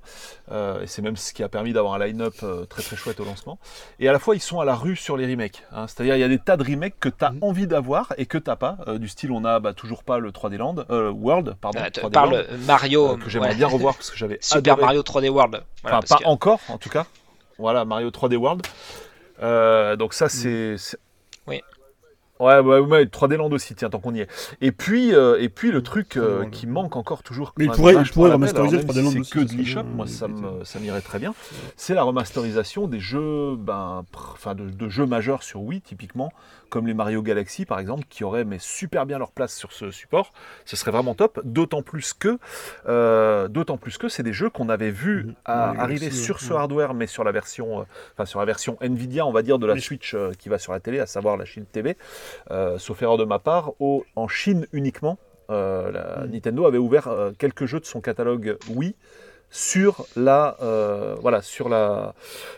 [0.52, 3.18] euh, et c'est même ce qui a permis d'avoir un line-up euh, très très chouette
[3.20, 3.58] au lancement,
[3.98, 5.86] et à la fois ils sont à la rue sur les remakes, hein.
[5.86, 7.38] c'est-à-dire il y a des tas de remakes que tu as mhm.
[7.42, 10.30] envie d'avoir et que t'as pas, euh, du style on a bah, toujours pas le
[10.30, 14.76] 3D Land, World, pardon, 3D parle Mario, que j'aimerais bien revoir parce que j'avais Super
[14.76, 17.06] Mario 3D World, enfin pas encore en tout cas,
[17.58, 18.66] voilà Mario 3D World,
[19.98, 20.76] donc ça c'est
[21.46, 21.60] oui.
[22.40, 24.28] Ouais, ouais, ouais, 3D Land aussi, tiens, tant qu'on y est.
[24.60, 27.54] Et puis, euh, et puis le truc euh, qui manque encore toujours.
[27.56, 31.00] Mais il pourrait, il pourrait remasteriser 3D Land C'est que de l'eShop, moi ça m'irait
[31.00, 31.32] très bien.
[31.76, 36.32] C'est la remasterisation des jeux, ben, enfin de, de, jeux majeurs sur Wii, typiquement,
[36.74, 39.92] comme les Mario Galaxy par exemple, qui auraient mais super bien leur place sur ce
[39.92, 40.32] support.
[40.64, 42.40] Ce serait vraiment top, d'autant plus que,
[42.88, 45.34] euh, d'autant plus que c'est des jeux qu'on avait vu mhm.
[45.46, 49.30] arriver sur ce hardware, mais sur la version, euh, enfin sur la version Nvidia, on
[49.30, 51.64] va dire, de la Switch euh, qui va sur la télé, à savoir la Chine
[51.64, 51.96] TV.
[52.78, 55.16] sauf erreur de ma part, au, en Chine uniquement.
[55.48, 56.32] la, mhm.
[56.32, 57.08] Nintendo avait ouvert
[57.38, 58.96] quelques jeux de son catalogue Wii
[59.54, 62.14] sur la euh, voilà sur la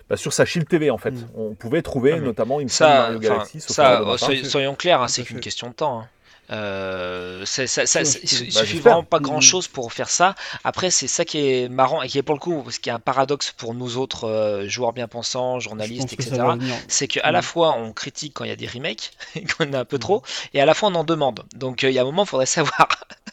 [0.08, 1.10] bah, sur sa Shield TV en fait.
[1.10, 1.28] Mm.
[1.36, 3.60] On pouvait trouver ah, notamment une ça, Mario Galaxy.
[3.60, 6.00] Ça, soyons, clairs, hein, c'est qu'une question de temps.
[6.00, 6.08] Hein.
[6.50, 10.34] Euh, ça, ça, il bah, suffit vraiment pas grand chose pour faire ça.
[10.64, 12.92] Après, c'est ça qui est marrant et qui est pour le coup, ce qui est
[12.92, 16.40] un paradoxe pour nous autres euh, joueurs bien pensants, journalistes, etc.
[16.88, 17.42] C'est qu'à la mm.
[17.42, 20.22] fois on critique quand il y a des remakes, quand on a un peu trop,
[20.54, 21.44] et à la fois on en demande.
[21.54, 22.88] Donc il y a un moment, il faudrait savoir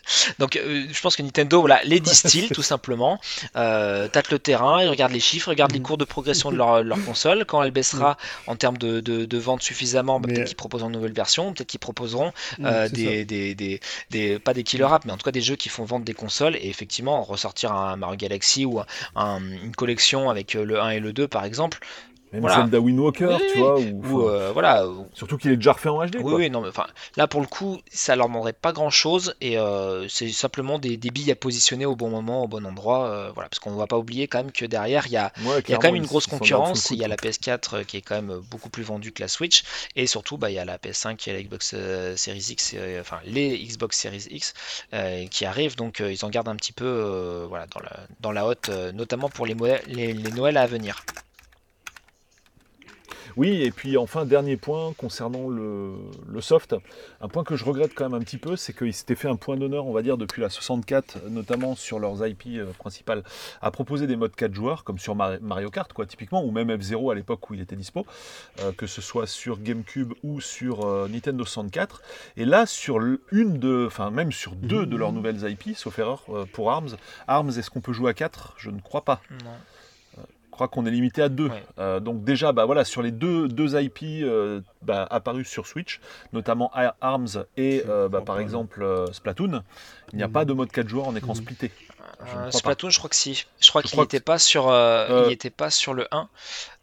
[0.39, 3.19] Donc euh, je pense que Nintendo voilà, les distille tout simplement,
[3.55, 6.83] euh, tâte le terrain, ils regardent les chiffres, regardent les cours de progression de leur,
[6.83, 7.45] leur console.
[7.45, 11.13] Quand elle baissera en termes de, de, vente suffisamment, bah, peut-être qu'ils proposeront une nouvelle
[11.13, 12.31] version, peut-être qu'ils proposeront
[12.61, 13.79] euh, des, des, des,
[14.09, 16.13] des, pas des killer apps, mais en tout cas des jeux qui font vendre des
[16.13, 18.81] consoles et effectivement ressortir un Mario Galaxy ou
[19.15, 21.79] une collection avec le 1 et le 2 par exemple
[22.33, 22.55] Même Voilà.
[22.57, 23.79] Zelda Wind Walker, Oui, tu vois.
[23.79, 26.15] Ou, euh, voilà, ou- Surtout qu'il est déjà refait en HD.
[26.15, 26.33] Oui, quoi.
[26.35, 30.07] oui, non, mais enfin, là pour le coup, ça leur demanderait pas grand-chose et euh,
[30.09, 33.49] c'est simplement des, des billes à positionner au bon moment, au bon endroit, euh, voilà,
[33.49, 35.73] parce qu'on ne va pas oublier quand même que derrière il y a, Ouais, y
[35.73, 36.89] a quand même une grosse concurrence.
[36.89, 39.27] Il y a la PS4 euh, qui est quand même beaucoup plus vendue que la
[39.27, 39.63] Switch
[39.95, 41.75] et surtout bah, il y a la PS5 et la Xbox
[42.15, 44.53] Series X, enfin les Xbox Series X
[45.29, 48.69] qui arrivent, donc ils en gardent un petit peu, voilà, dans la dans la hotte,
[48.93, 49.55] notamment pour les,
[49.87, 51.03] les, les Noëls à venir.
[53.35, 55.93] Oui, et puis enfin, dernier point concernant le,
[56.27, 56.75] le soft.
[57.21, 59.35] Un point que je regrette quand même un petit peu, c'est qu'ils s'étaient fait un
[59.35, 63.23] point d'honneur, on va dire, depuis la 64, notamment sur leurs IP euh, principales,
[63.61, 66.69] à proposer des modes 4 joueurs, comme sur Mar- Mario Kart, quoi, typiquement, ou même
[66.69, 68.05] F0 à l'époque où il était dispo,
[68.61, 72.01] euh, que ce soit sur GameCube ou sur euh, Nintendo 64.
[72.37, 72.99] Et là, sur
[73.31, 76.95] une de, enfin, même sur deux de leurs nouvelles IP, sauf erreur euh, pour ARMS,
[77.27, 79.21] ARMS, est-ce qu'on peut jouer à 4 Je ne crois pas.
[79.43, 79.51] Non.
[80.53, 81.47] Je crois qu'on est limité à deux.
[81.47, 81.63] Ouais.
[81.79, 85.99] Euh, donc déjà, bah voilà, sur les deux, deux IP euh, bah, apparus sur Switch,
[86.31, 89.63] notamment Ar- ARMS et euh, bah, par exemple euh, Splatoon,
[90.11, 90.33] il n'y a Mhm.
[90.33, 91.41] pas de mode 4 joueurs en écran Mhm.
[91.41, 91.71] splitté.
[92.23, 92.51] Je Euh, pas.
[92.51, 93.47] Splatoon, je crois que si.
[93.59, 96.29] Je crois qu'il n'était que- pas sur, euh, Euh, il était pas sur le 1.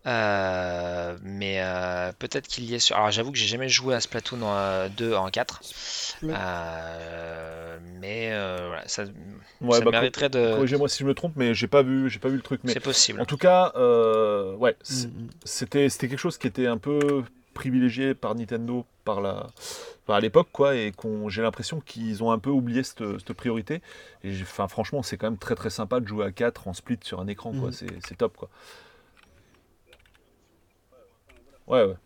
[0.07, 2.97] Euh, mais euh, peut-être qu'il y est sur.
[2.97, 5.61] Alors j'avoue que j'ai jamais joué à Splatoon en, euh, 2 en 4.
[5.63, 9.05] Splat- Euh, mais euh, voilà, ça,
[9.61, 10.55] Ouais, ça bah, mériterait de.
[10.55, 12.61] Corrigez-moi si je me trompe, mais j'ai pas vu, j'ai pas vu le truc.
[12.65, 13.21] Mais C'est possible.
[13.21, 15.29] en tout cas, euh, ouais, Mm, mm.
[15.45, 17.23] c'était c'était quelque chose qui était un peu
[17.53, 19.49] privilégié par Nintendo par la
[20.07, 23.33] enfin, à l'époque quoi et qu'on j'ai l'impression qu'ils ont un peu oublié cette, cette
[23.35, 23.83] priorité
[24.25, 26.99] et enfin franchement c'est quand même très très sympa de jouer à 4 en split
[27.03, 28.49] sur un écran quoi c'est c'est top quoi
[31.71, 31.97] ouais ouais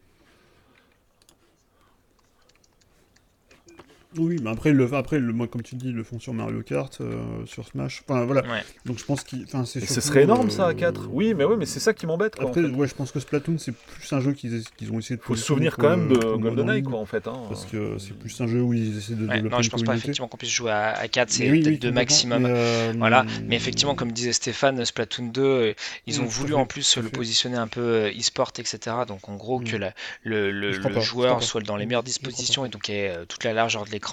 [4.16, 6.62] Oui, mais après, le, après le, moi, comme tu dis, ils le font sur Mario
[6.62, 8.02] Kart, euh, sur Smash.
[8.08, 8.42] Enfin, voilà.
[8.42, 8.62] Ouais.
[8.84, 9.44] Donc je pense qu'il.
[9.44, 12.06] Enfin, ce serait énorme ça à euh, 4 oui mais oui mais c'est ça qui
[12.06, 12.68] m'embête en Après, fait.
[12.68, 15.22] ouais, je pense que Splatoon, c'est plus un jeu qu'ils qu'ils ont essayé de.
[15.22, 17.40] faut se souvenir quand même de GoldenEye quoi en fait hein.
[17.48, 19.70] Parce que c'est plus un jeu où ils essaient de Ouais, développer non, je une
[19.70, 21.94] pense pas effectivement qu'on puisse jouer à, à 4, c'est oui, peut-être oui, 2 complètement,
[21.94, 22.42] maximum.
[22.42, 25.74] mais, euh, Voilà, mais effectivement, comme disait Stéphane, Splatoon 2, euh,
[26.06, 28.96] ils Mm, ont à voulu en plus à le positionner un peu e-sport, etc.
[29.08, 29.64] Donc en gros, Mm.
[29.64, 33.52] que la- le, joueur soit dans les Mm, meilleures dispositions et donc ait toute la
[33.52, 34.03] largeur de l'écran.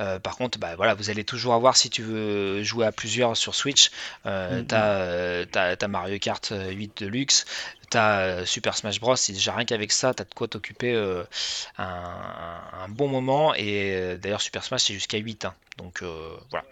[0.00, 3.36] Euh, par contre, bah, voilà, vous allez toujours avoir, si tu veux jouer à plusieurs
[3.36, 3.90] sur Switch,
[4.26, 7.44] euh, Mm, t'as euh, t'as- t'as Mario Kart euh, 8 Deluxe,
[7.92, 9.14] t'as euh, Super Smash Bros.
[9.16, 11.24] Et déjà rien qu'avec ça, t'as de quoi t'occuper euh,
[11.78, 13.54] un, un bon moment.
[13.54, 15.44] Et euh, d'ailleurs, Super Smash, c'est jusqu'à 8.
[15.44, 15.54] hein.
[15.78, 16.64] Donc euh, voilà.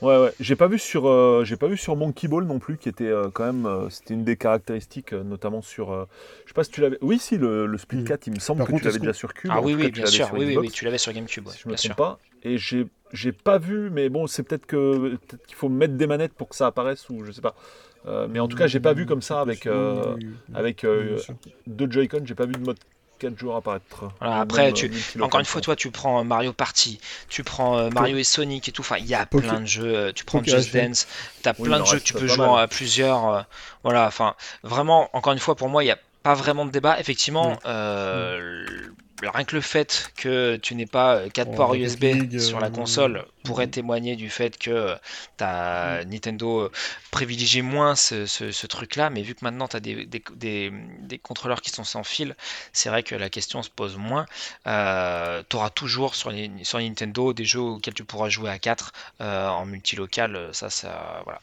[0.00, 0.32] Ouais, ouais.
[0.40, 3.04] J'ai pas vu sur, euh, j'ai pas vu sur Monkey Ball non plus, qui était
[3.04, 6.06] euh, quand même, euh, c'était une des caractéristiques, euh, notamment sur, euh,
[6.44, 6.96] je sais pas si tu l'avais.
[7.02, 8.04] Oui, si le, le Split Mhm.
[8.04, 9.50] 4, il me semble Par que contre, tu l'avais déjà sur Cube.
[9.52, 10.30] Ah oui, oui, bien sûr.
[10.32, 11.46] Oui, oui, oui, tu l'avais sur GameCube.
[11.46, 11.94] ouais, si je me bien sûr.
[11.96, 12.18] pas.
[12.42, 16.06] Et j'ai, j'ai pas vu, mais bon, c'est peut-être que, peut-être qu'il faut mettre des
[16.06, 17.54] manettes pour que ça apparaisse ou je sais pas.
[18.06, 20.16] Euh, mais en tout cas, j'ai pas vu comme ça avec, euh,
[20.54, 21.18] avec euh,
[21.66, 22.78] deux Joy-Con, j'ai pas vu de mode
[23.18, 24.04] 4 joueurs apparaître.
[24.20, 27.76] Voilà, après, même, tu- euh, Encore une fois, toi, tu prends Mario Party, tu prends
[27.76, 28.80] euh, Mario et Sonic et tout.
[28.80, 30.12] Enfin, il y a Poké- plein de jeux.
[30.14, 30.74] Tu prends Poké Just.
[30.74, 31.06] Dance,
[31.42, 32.62] t'as Oui, plein de jeux que tu peux jouer mal.
[32.62, 33.28] à plusieurs.
[33.28, 33.42] euh,
[33.84, 36.98] voilà, enfin, vraiment, encore une fois, pour moi, il n'y a pas vraiment de débat.
[36.98, 38.64] Effectivement, euh,
[39.28, 42.66] rien que le fait que tu n'aies pas 4 Oh, ports USB League, sur la
[42.66, 43.70] euh, console pourrait mm.
[43.70, 44.96] témoigner du fait que
[45.36, 46.70] ta Nintendo euh,
[47.10, 50.72] privilégie moins ce, ce- ce truc-là, mais vu que maintenant tu as des, des- des-
[51.00, 52.36] des contrôleurs qui sont sans fil,
[52.72, 54.26] c'est vrai que la question se pose moins.
[54.64, 58.92] tu auras toujours sur, les- sur Nintendo des jeux auxquels tu pourras jouer à 4
[59.20, 61.40] euh, en multilocal, ça, ça, voilà.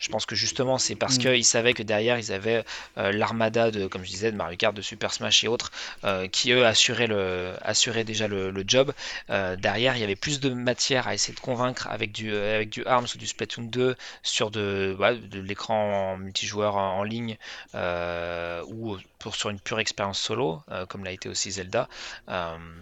[0.00, 1.20] Je pense que justement c'est parce Mm.
[1.20, 2.64] qu'ils savaient que derrière ils avaient
[2.98, 5.70] euh, l'armada de, comme je disais, de Mario Kart, de Super Smash et autres,
[6.04, 8.92] euh, qui eux assuraient, le, assuraient déjà le, le job.
[9.30, 12.70] Euh, derrière il y avait plus de matière à essayer de convaincre avec du, avec
[12.70, 14.96] du ARMS ou du Splatoon 2 sur de,
[15.32, 17.36] l'écran multijoueur en, en ligne
[17.74, 21.88] ou pour, sur une pure expérience solo, comme l'a été aussi Zelda,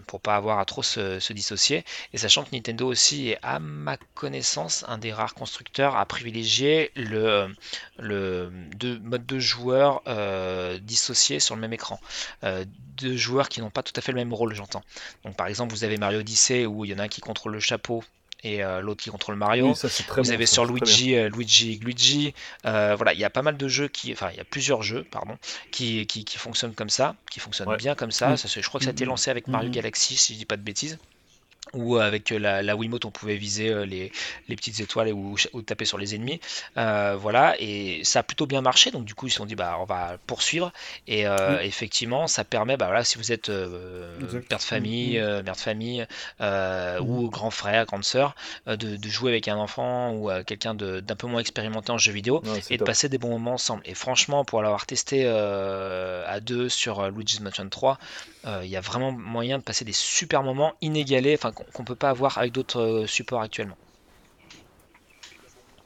[0.07, 1.83] pour pas avoir à trop se, se dissocier.
[2.13, 6.91] Et sachant que Nintendo aussi est, à ma connaissance, un des rares constructeurs à privilégier
[7.05, 7.47] le,
[7.99, 11.99] le de, mode de joueurs euh, dissociés sur le même écran.
[12.43, 12.65] Euh,
[12.97, 14.83] deux joueurs qui n'ont pas tout à fait le même rôle, j'entends.
[15.23, 17.53] Donc par exemple, vous avez Mario Odyssey où il y en a un qui contrôle
[17.53, 18.03] le chapeau
[18.43, 19.69] et euh, l'autre qui contrôle Mario.
[19.69, 20.65] Oui, ça, Vous bon, avez ça, sur.
[20.65, 22.33] Luigi, euh, Luigi Luigi.
[22.65, 24.83] Euh, voilà, il y a pas mal de jeux qui, enfin, il y a plusieurs
[24.83, 25.37] jeux, pardon,
[25.71, 27.77] qui, qui, qui fonctionnent comme ça, qui fonctionnent Ouais.
[27.77, 28.31] bien comme ça.
[28.31, 28.37] Mm.
[28.37, 29.09] Ça, je crois que ça a été Mhm.
[29.09, 29.75] lancé avec Mario Mhm.
[29.75, 30.99] Galaxy, si je dis pas de bêtises.
[31.75, 34.11] Où avec la, la Wiimote on pouvait viser euh, les,
[34.47, 36.39] les petites étoiles ou, ou taper sur les ennemis.
[36.77, 39.55] Euh, voilà, et ça a plutôt bien marché, donc du coup ils se sont dit
[39.55, 40.71] bah on va poursuivre.
[41.07, 45.43] Et euh, effectivement, ça permet, bah voilà, si vous êtes euh, père de famille, euh,
[45.43, 46.05] mère de famille,
[46.41, 48.35] euh, ou grand frère, grande sœur,
[48.67, 51.97] euh, de, de jouer avec un enfant ou euh, quelqu'un d'un peu moins expérimenté en
[51.97, 53.81] jeu vidéo et de passer des bons moments ensemble.
[53.85, 57.97] Et franchement, pour l'avoir testé euh, à deux sur euh, Luigi's Mansion 3,
[58.45, 61.95] euh, il y a vraiment moyen de passer des super moments inégalés, enfin qu'on peut
[61.95, 63.77] pas avoir avec d'autres euh, supports actuellement.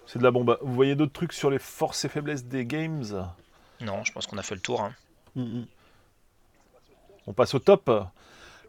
[0.06, 0.58] C'est de la bombe.
[0.62, 3.04] Vous voyez d'autres trucs sur les forces et faiblesses des games?
[3.82, 4.82] Non, je pense qu'on a fait le tour.
[4.82, 4.94] hein.
[5.36, 5.66] Mm, mm.
[7.28, 7.92] On passe au top.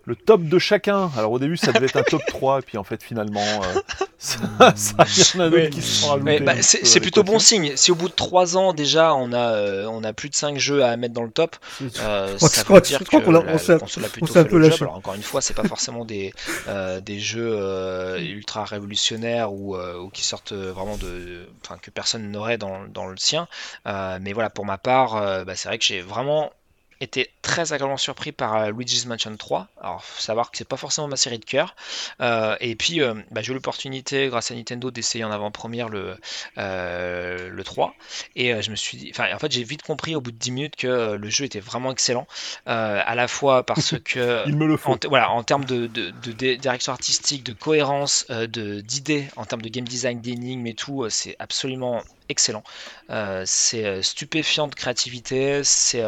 [0.05, 1.11] Le top de chacun.
[1.17, 3.81] Alors au début, ça devait être un top 3, et puis en fait, finalement, euh,
[4.21, 4.39] ça,
[4.77, 5.71] ça- il y en a d'autres Ouais.
[5.71, 6.25] qui se sont rajoutés.
[6.25, 7.73] Mais bah, un c'est plutôt bon signe.
[7.77, 10.59] Si au bout de 3 ans déjà on a, euh, on a plus de 5
[10.59, 13.17] jeux à mettre dans le top, C'est- euh, crois- ça je crois- veut dire que
[13.31, 14.71] la, la console a plutôt fait peu le job.
[14.73, 14.83] lâché.
[14.85, 16.33] Alors encore une fois, c'est pas forcément des,
[16.69, 21.91] euh, des jeux euh, ultra révolutionnaires ou, euh, ou qui sortent vraiment de, enfin que
[21.91, 23.49] personne n'aurait dans, dans le sien.
[23.87, 26.51] Euh, mais voilà, pour ma part, euh, bah, c'est vrai que j'ai vraiment
[27.01, 29.69] été très agréablement surpris par euh, Luigi's Mansion 3.
[29.81, 31.75] Alors, faut savoir que c'est pas forcément ma série de cœur.
[32.21, 36.17] Euh, et puis, euh, bah, j'ai eu l'opportunité, grâce à Nintendo, d'essayer en avant-première le,
[36.57, 37.95] le 3.
[38.37, 40.51] Et je me suis dit, enfin, en fait, j'ai vite compris au bout de 10
[40.51, 42.27] minutes que le jeu était vraiment excellent.
[42.67, 44.47] À la fois parce que.
[44.47, 44.93] Il me le faut.
[44.93, 49.63] En, voilà, en termes de, de- de dé- direction artistique, de cohérence, d'idées, en termes
[49.63, 52.63] de game design, d'énigmes et tout, c'est absolument excellent.
[53.45, 56.03] C'est stupéfiant de créativité, c'est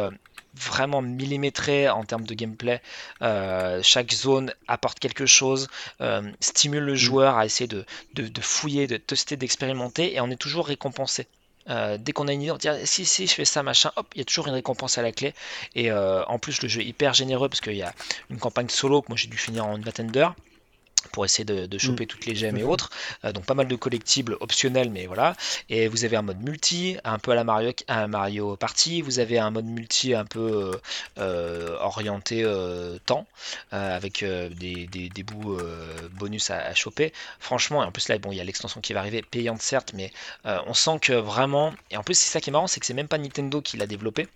[0.55, 2.81] vraiment millimétré en termes de gameplay.
[3.21, 5.67] Euh, chaque zone apporte quelque chose,
[6.01, 10.29] euh, stimule le joueur à essayer de, de- de fouiller, de tester, d'expérimenter, et on
[10.29, 11.27] est toujours récompensé.
[11.69, 13.91] Euh, dès qu'on a une idée, on dit ah, si si je fais ça machin,
[13.95, 15.33] hop, il y a toujours une récompense à la clé.
[15.75, 17.93] Et en plus le jeu est hyper généreux parce qu'il y a
[18.29, 20.35] une campagne solo que moi j'ai dû finir en une vingtaine d'heures
[21.11, 22.89] pour essayer de, de choper toutes les gemmes et autres.
[23.25, 25.35] Euh, donc pas mal de collectibles optionnels, mais voilà.
[25.69, 29.01] Et vous avez un mode multi, un peu à la Mario, à Mario Party.
[29.01, 30.77] Vous avez un mode multi un peu euh,
[31.19, 33.25] euh, orienté euh, temps,
[33.71, 35.57] avec des, des- des bouts
[36.11, 37.13] bonus à, à choper.
[37.39, 39.91] Franchement, et en plus là, bon, il y a l'extension qui va arriver, payante certes,
[39.93, 40.11] mais
[40.45, 41.73] on sent que vraiment.
[41.91, 43.77] Et en plus, c'est ça qui est marrant, c'est que c'est même pas Nintendo qui
[43.77, 44.27] l'a développé.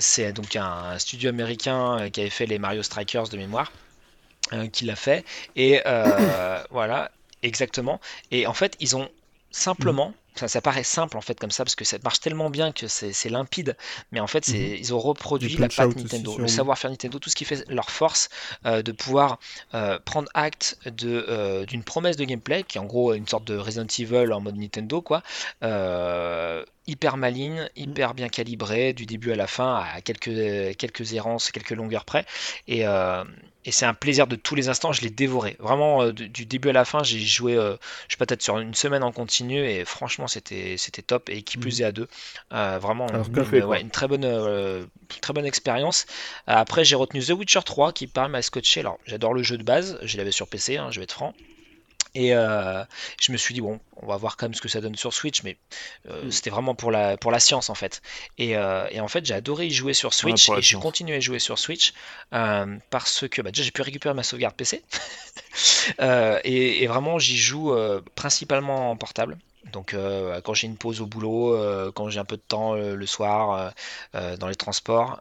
[0.00, 3.72] C'est donc un studio américain qui avait fait les Mario Strikers de mémoire
[4.52, 5.24] euh, qui l'a fait.
[5.56, 7.10] Et euh, voilà,
[7.42, 8.00] exactement.
[8.30, 9.08] Et en fait, ils ont
[9.50, 12.72] simplement, ça, ça paraît simple en fait comme ça, parce que ça marche tellement bien
[12.72, 13.76] que c'est limpide,
[14.10, 14.76] mais en fait, c'est, Mhm.
[14.80, 18.30] ils ont reproduit la patte Nintendo, le savoir-faire Nintendo, tout ce qui fait leur force
[18.66, 19.38] euh, de pouvoir
[19.74, 23.44] euh, prendre acte de, euh, d'une promesse de gameplay, qui est en gros une sorte
[23.44, 25.22] de Resident Evil en mode Nintendo, quoi.
[26.86, 31.70] Hyper maligne, hyper bien calibré, du début à la fin, à quelques, quelques errances, quelques
[31.70, 32.26] longueurs près.
[32.66, 32.84] Et,
[33.64, 35.56] et c'est un plaisir de tous les instants, je l'ai dévoré.
[35.58, 37.76] Vraiment, euh, du, début à la fin, j'ai joué, euh,
[38.08, 40.76] je sais pas, peut-être sur une semaine en continu, et franchement, c'était
[41.06, 41.28] top.
[41.30, 42.08] Et qui plus est à deux,
[42.52, 43.80] Euh, vraiment Alors, une, que fait, ouais, quoi.
[43.80, 44.88] une très bonne,
[45.20, 46.06] très bonne expérience.
[46.46, 48.80] Après, j'ai retenu The Witcher 3, qui pareil m'a scotché.
[48.80, 51.34] Alors, j'adore le jeu de base, je l'avais sur PC, hein, je vais être franc.
[52.14, 52.84] Et euh,
[53.20, 55.12] je me suis dit, bon, on va voir quand même ce que ça donne sur
[55.12, 55.56] Switch, mais
[56.08, 56.30] euh, Mm.
[56.30, 58.02] c'était vraiment pour la, pour la science en fait.
[58.38, 60.78] Et, euh, et en fait, j'ai adoré y jouer sur Switch et j'ai science.
[60.78, 61.92] continué à jouer sur Switch
[62.90, 64.82] parce que bah, déjà j'ai pu récupérer ma sauvegarde PC
[66.44, 67.74] et, et vraiment j'y joue
[68.14, 69.38] principalement en portable.
[69.72, 72.74] Donc euh, quand j'ai une pause au boulot, euh, quand j'ai un peu de temps
[72.74, 73.72] euh, le soir
[74.12, 75.18] dans les transports,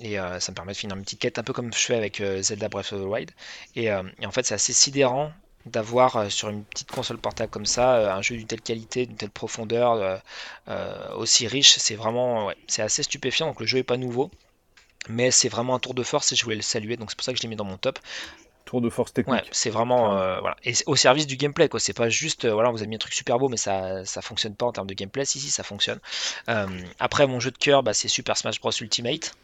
[0.00, 2.22] et ça me permet de finir une petite quête un peu comme je fais avec
[2.40, 3.30] Zelda Breath of the Wild.
[3.76, 5.32] Et, et en fait c'est assez sidérant
[5.66, 9.06] d'avoir euh, sur une petite console portable comme ça euh, un jeu d'une telle qualité,
[9.06, 10.20] d'une telle profondeur,
[10.68, 11.76] euh, aussi riche.
[11.78, 13.46] C'est vraiment, ouais, c'est assez stupéfiant.
[13.46, 14.30] Donc le jeu est pas nouveau,
[15.08, 16.96] mais c'est vraiment un tour de force et je voulais le saluer.
[16.96, 17.98] Donc c'est pour ça que je l'ai mis dans mon top.
[18.64, 19.48] Tour de force Ouais, technique.
[19.52, 20.56] c'est vraiment euh, voilà.
[20.64, 21.80] Et au service du gameplay quoi.
[21.80, 24.22] C'est pas juste euh, voilà, vous avez mis un truc super beau, mais ça ça
[24.22, 25.24] fonctionne pas en termes de gameplay.
[25.24, 25.98] Si si, ça fonctionne.
[26.48, 26.66] Euh,
[26.98, 29.34] après mon jeu de cœur, bah, c'est Super Smash Bros Ultimate.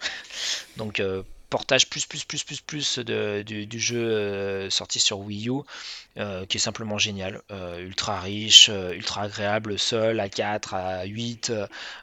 [0.77, 1.03] Donc
[1.51, 5.63] portage plus plus plus plus plus de, du, du jeu euh, sorti sur Wii U,
[6.19, 11.53] euh, qui est simplement génial, Euh, ultra riche, ultra agréable, seul à 4, à 8.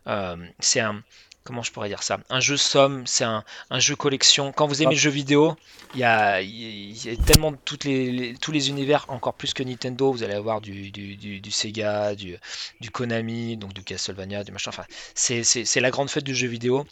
[0.07, 1.03] euh, c'est un
[1.43, 2.19] comment je pourrais dire ça?
[2.29, 4.53] Un jeu somme, c'est un, un jeu collection.
[4.53, 4.95] Quand vous aimez Ah.
[4.95, 5.57] le jeu vidéo,
[5.93, 9.53] il y a, y a tellement de toutes les, les- tous les univers, encore plus
[9.53, 10.11] que Nintendo.
[10.13, 12.37] Vous allez avoir du, du, du- du Sega, du,
[12.79, 14.69] du Konami, donc du Castlevania, du machin.
[14.69, 16.85] Enfin, c'est la grande fête du jeu vidéo.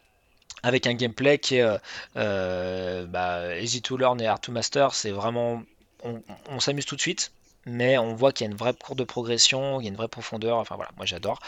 [0.63, 1.77] Avec un gameplay qui est euh,
[2.17, 5.63] euh, bah, easy to learn et hard to master, c'est vraiment.
[6.03, 7.31] On, s'amuse tout de suite,
[7.67, 9.95] mais on voit qu'il y a une vraie courbe de progression, il y a une
[9.95, 10.57] vraie profondeur.
[10.57, 11.39] Enfin voilà, moi j'adore.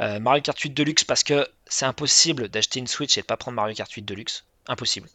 [0.00, 3.36] Euh, Mario Kart 8 Deluxe parce que c'est impossible d'acheter une Switch et de pas
[3.36, 4.44] prendre Mario Kart 8 Deluxe.
[4.66, 5.08] Impossible.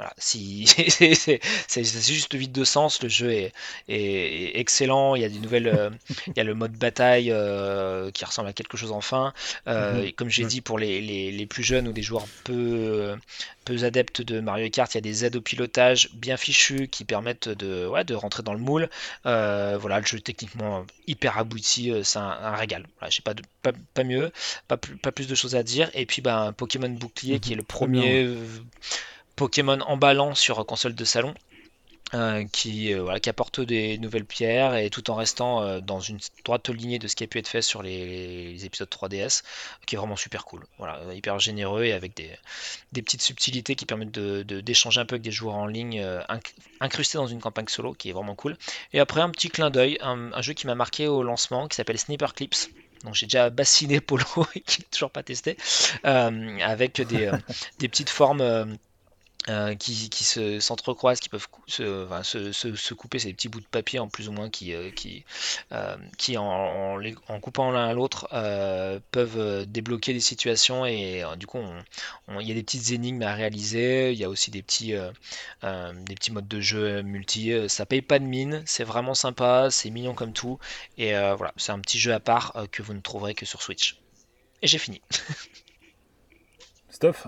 [0.00, 0.64] Voilà, si
[1.68, 3.52] c'est juste vide de sens, le jeu est,
[3.86, 5.14] est, excellent.
[5.14, 5.90] Il y a des nouvelles, euh,
[6.26, 9.34] il y a le mode bataille euh, qui ressemble à quelque chose enfin.
[9.68, 10.12] Euh, mhm.
[10.12, 13.14] Comme j'ai dit pour les, les, les, plus jeunes ou des joueurs peu,
[13.66, 17.04] peu adeptes de Mario Kart, il y a des aides au pilotage bien fichues qui
[17.04, 18.88] permettent de, ouais, de rentrer dans le moule.
[19.24, 22.86] voilà, le jeu est techniquement hyper abouti, c'est un, régal.
[23.00, 24.32] Voilà, j'ai pas, de, pas, pas, mieux,
[24.66, 25.90] pas plus, pas plus de choses à dire.
[25.92, 27.52] Et puis ben, Pokémon Bouclier qui mhm.
[27.52, 28.34] est le premier
[29.40, 31.32] Pokémon emballant sur console de salon.
[32.12, 36.18] Euh, qui, euh, qui apporte des nouvelles pierres et tout en restant euh, dans une
[36.44, 39.44] droite lignée de ce qui a pu être fait sur les, épisodes 3DS,
[39.86, 40.66] qui est vraiment super cool.
[40.78, 42.36] Voilà, hyper généreux et avec des,
[42.92, 46.04] petites subtilités qui permettent d'échanger de, un peu avec des joueurs en ligne
[46.80, 48.56] incrustés dans une campagne solo qui est vraiment cool.
[48.92, 51.98] Et après, un petit clin d'œil, un, jeu qui m'a marqué au lancement qui s'appelle
[51.98, 52.70] Sniper Clips.
[53.04, 54.24] Donc j'ai déjà bassiné Polo
[54.56, 55.56] et qui n'est toujours pas testé,
[56.02, 58.76] avec des petites formes
[59.48, 63.66] euh, qui, se, s'entrecroisent, qui peuvent se, enfin, se, se, couper, ces petits bouts de
[63.66, 65.24] papier en plus ou moins qui, euh, qui,
[65.72, 68.28] euh, qui en, en, coupant l'un à l'autre
[69.10, 71.58] peuvent débloquer des situations et du coup
[72.38, 76.14] il y a des petites énigmes à réaliser, il y a aussi des petits, des
[76.14, 80.14] petits modes de jeu multi, ça paye pas de mine, c'est vraiment sympa, c'est mignon
[80.14, 80.58] comme tout
[80.98, 83.96] et voilà, c'est un petit jeu à part que vous ne trouverez que sur Switch.
[84.60, 85.00] Et j'ai fini.
[86.90, 87.26] Stuff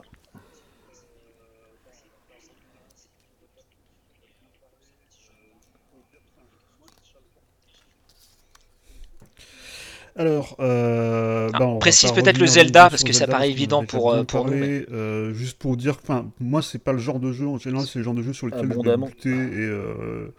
[10.16, 14.24] Alors, euh, ah, bah, précise peut-être le Zelda parce que ça paraît évident pour, euh,
[14.24, 14.52] pour nous.
[14.52, 17.98] Euh, juste pour dire, enfin, moi c'est pas le genre de jeu en général, c'est
[17.98, 20.34] le genre de jeu sur lequel je vais buter et, euh,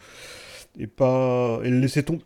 [0.77, 2.23] et pas et le laisser tomber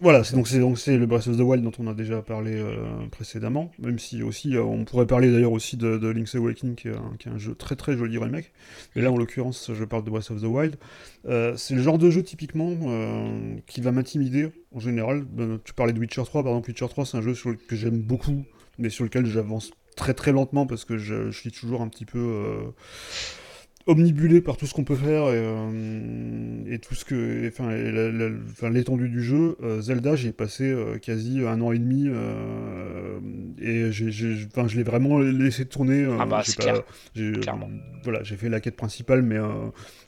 [0.00, 2.76] voilà, c'est donc c'est le Breath of the Wild dont on a déjà parlé euh,
[3.10, 7.28] précédemment, même si aussi euh, on pourrait parler d'ailleurs aussi de, Link's Awakening qui est,
[7.28, 8.52] un, jeu très très joli remake.
[8.94, 10.76] Mais là en l'occurrence, je parle de Breath of the Wild.
[11.26, 12.76] Euh, c'est le genre de jeu typiquement
[13.66, 15.24] qui va m'intimider en général.
[15.24, 17.74] Ben, tu parlais de Witcher 3, par exemple Witcher 3, c'est un jeu sur que
[17.74, 18.44] j'aime beaucoup,
[18.78, 22.04] mais sur lequel j'avance très très lentement parce que je, je suis toujours un petit
[22.04, 22.72] peu
[23.86, 27.70] omnibulé par tout ce qu'on peut faire et, euh, tout ce que enfin
[28.68, 32.08] l'étendue du jeu euh, Zelda j'ai passé euh, quasi un an et demi
[33.58, 36.82] et j'ai je l'ai vraiment laissé tourner ah bah, clair.
[38.02, 39.38] voilà j'ai fait la quête principale mais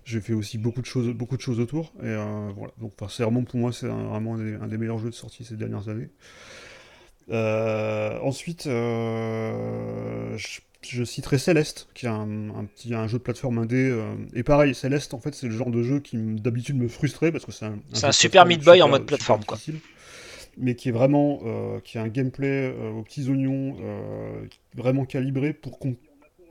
[0.05, 2.17] j'ai fait aussi beaucoup de choses beaucoup de choses autour et
[2.57, 2.73] voilà.
[2.79, 6.11] Donc vraiment pour moi c'est vraiment un des, meilleurs jeux de sortie ces dernières années.
[7.31, 13.77] Ensuite je je citerai Céleste, qui est un, petit un jeu de plateforme indé.
[13.91, 17.33] Euh, et pareil, Céleste, en fait, c'est le genre de jeu qui d'habitude me frustrait
[17.33, 19.59] parce que c'est un, c'est un super Meat Boy en mode plateforme, quoi.
[20.57, 23.77] mais qui est vraiment, euh, qui a un gameplay euh, aux petits oignons
[24.75, 25.97] vraiment calibré pour qu'on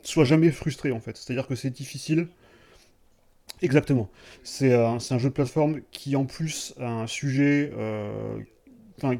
[0.03, 1.17] soit jamais frustré, en fait.
[1.17, 2.27] C'est-à-dire que c'est difficile.
[3.61, 4.09] Exactement.
[4.43, 7.71] C'est un jeu de plateforme qui, en plus, a un sujet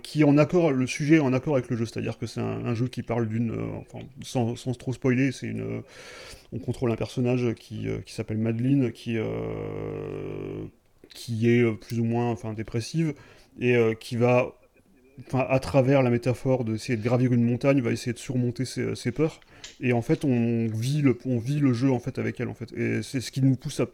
[0.02, 2.42] qui est en accord, le sujet est en accord avec le jeu, c'est-à-dire que c'est
[2.42, 5.82] un, jeu qui parle d'une, euh, enfin, sans, sans, trop spoiler, c'est une, euh,
[6.52, 9.18] on contrôle un personnage qui, euh, qui s'appelle Madeline, qui,
[11.10, 13.14] qui est plus ou moins, enfin, dépressive
[13.60, 14.54] et qui va,
[15.28, 18.96] enfin, à travers la métaphore d'essayer de gravir une montagne, va essayer de surmonter ses,
[18.96, 19.40] ses peurs
[19.80, 22.54] et en fait on vit le, on vit le jeu en fait avec elle en
[22.54, 22.72] fait.
[22.74, 23.86] Et c'est ce qui nous pousse à,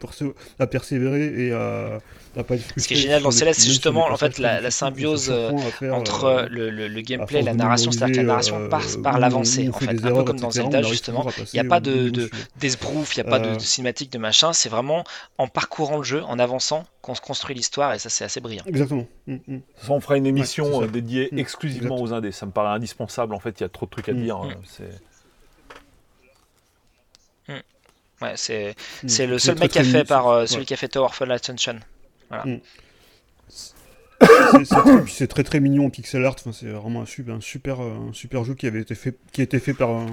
[0.58, 2.00] à persévérer et à,
[2.36, 2.64] à, pas être.
[2.76, 5.50] Ce qui est génial dans Céleste c'est justement en fait la, la symbiose euh,
[5.90, 9.18] entre euh, le, le, gameplay et la narration c'est-à-dire que la narration euh, passe par
[9.18, 11.26] l'avancée en fait un peu comme dans Zelda justement.
[11.38, 12.10] il n'y a pas de
[12.58, 14.52] d'esbrouf il n'y a pas de, cinématique de machin.
[14.52, 15.04] C'est vraiment
[15.38, 18.64] en parcourant le jeu en avançant qu'on se construit l'histoire et ça c'est assez brillant.
[18.66, 19.06] Exactement.
[19.26, 19.60] Mm, mm.
[19.76, 21.38] ça on fera une émission dédiée mm.
[21.38, 22.32] exclusivement aux indés.
[22.32, 23.60] Ça me paraît indispensable en fait.
[23.60, 24.90] Il y a trop de trucs à dire c'est
[28.22, 29.08] Ouais, c'est mm.
[29.08, 31.78] c'est le seul mec qui a fait par euh, celui qui a fait Towerfall Ascension.
[32.28, 32.44] Voilà.
[32.46, 32.60] Mm.
[35.08, 36.36] c'est très très mignon en pixel art.
[36.38, 39.16] Enfin, c'est vraiment un super, un super, euh, un super jeu qui avait été fait,
[39.32, 39.90] qui a été fait par.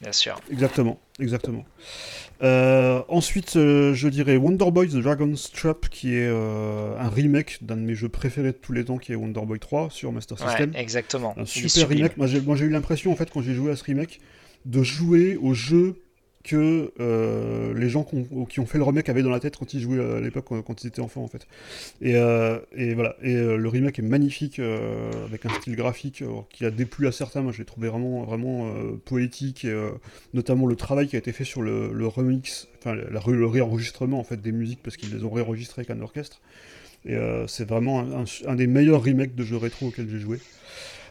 [0.00, 0.38] Bien sûr.
[0.50, 1.64] Exactement, exactement.
[2.42, 7.82] Euh, ensuite, je dirais Wonder Boy The Dragon's Trap, qui est un remake d'un de
[7.82, 10.72] mes jeux préférés de tous les temps, qui est Wonder Boy 3 sur Master System.
[10.72, 11.34] Ouais, exactement.
[11.38, 12.18] Un super remake.
[12.18, 14.20] Moi, j'ai eu l'impression, en fait, quand j'ai joué à ce remake,
[14.66, 16.03] de jouer au jeu
[16.44, 19.80] que euh, les gens qui ont, fait le remake avaient dans la tête quand ils
[19.80, 21.48] jouaient à l'époque, quand ils étaient enfants en fait.
[22.02, 22.58] Et, euh,
[22.94, 27.12] voilà, et euh, le remake est magnifique, avec un style graphique qui a déplu à
[27.12, 28.70] certains, moi je l'ai trouvé vraiment, vraiment
[29.06, 29.90] poétique, et,
[30.34, 34.40] notamment le travail qui a été fait sur le, remix, enfin le réenregistrement en fait
[34.40, 36.42] des musiques, parce qu'ils les ont réenregistrées avec un orchestre.
[37.06, 37.16] Et
[37.48, 40.38] c'est vraiment un, un, des meilleurs remakes de jeux rétro auxquels j'ai joué.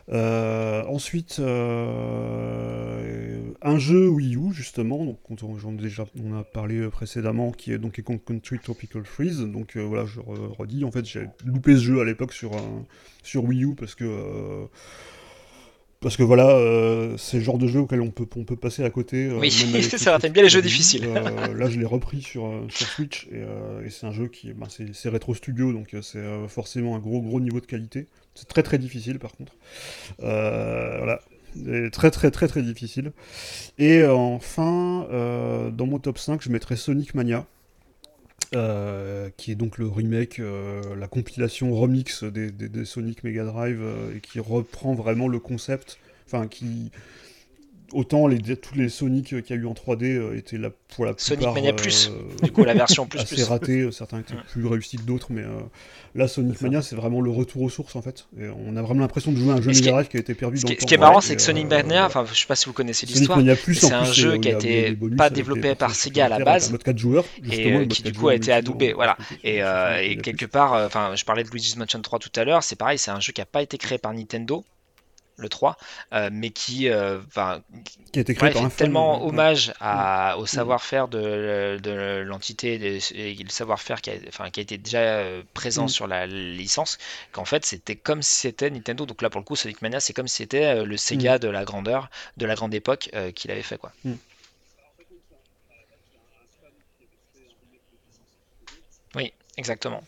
[0.09, 6.89] Euh, ensuite, euh, un jeu Wii U, justement, donc on, ai déjà, on a parlé
[6.89, 9.39] précédemment, qui est donc Country Tropical Freeze.
[9.39, 12.51] Donc euh, voilà, je redis, en fait, j'ai loupé ce jeu à l'époque sur,
[13.23, 14.67] sur Wii U parce que
[16.03, 18.83] parce que voilà, euh, c'est le genre de jeu auquel on peut, on peut passer
[18.83, 19.27] à côté.
[19.27, 19.49] Euh, oui,
[19.97, 21.05] ça, t'aimes bien les jeux difficiles.
[21.05, 24.53] Euh, là, je l'ai repris sur, sur Switch et, c'est un jeu qui.
[24.53, 28.07] Ben, c'est Retro Studio, donc c'est forcément un gros, gros niveau de qualité.
[28.35, 29.53] C'est très, très difficile par contre.
[30.19, 31.21] voilà.
[31.91, 33.11] très, très, très, très difficile.
[33.77, 35.07] Et enfin,
[35.71, 37.45] dans mon top 5, je mettrai Sonic Mania.
[38.55, 44.15] Euh, qui est donc le remake, euh, la compilation remix des, Sonic Mega Drive, euh,
[44.15, 45.97] et qui reprend vraiment le concept,
[46.27, 46.91] enfin qui
[47.91, 51.13] autant les, tous les Sonic qu'il y a eu en 3D étaient là pour la
[51.13, 52.11] plupart Sonic Mania Plus,
[52.43, 55.43] du coup la version plus assez ratés, certains étaient plus réussis que d'autres, mais
[56.15, 58.27] là Sonic Mania c'est vraiment le retour aux sources en fait.
[58.39, 60.33] Et on a vraiment l'impression de jouer à un jeu Mega Drive qui a été
[60.33, 60.81] perdu ce dans le temps.
[60.81, 63.05] Ce qui est marrant c'est que Sonic Mania, enfin je sais pas si vous connaissez
[63.05, 63.39] l'histoire,
[63.73, 66.97] c'est un jeu qui a été pas développé par Sega à la base, mode 4
[66.97, 69.17] joueurs, et qui du coup a été adoubé, voilà.
[69.43, 72.97] Et quelque part, enfin je parlais de Luigi's Mansion 3 tout à l'heure, c'est pareil,
[72.97, 74.63] c'est un jeu qui a pas été créé par Nintendo
[75.37, 75.77] le 3,
[76.13, 77.19] euh, mais qui, euh,
[78.11, 83.49] qui a été créé par tellement hommage à, au savoir-faire de, de l'entité et le
[83.49, 85.89] savoir-faire qui, a, qui a été déjà euh, présent mm.
[85.89, 86.97] sur la licence,
[87.31, 89.05] qu'en fait c'était comme si c'était Nintendo.
[89.05, 91.39] Donc là pour le coup, Sonic Mania, c'est comme si c'était le Sega mm.
[91.39, 93.77] de la grandeur, de la grande époque qu'il avait fait.
[93.77, 93.91] quoi.
[94.03, 94.13] Mm.
[99.15, 100.03] Oui, exactement.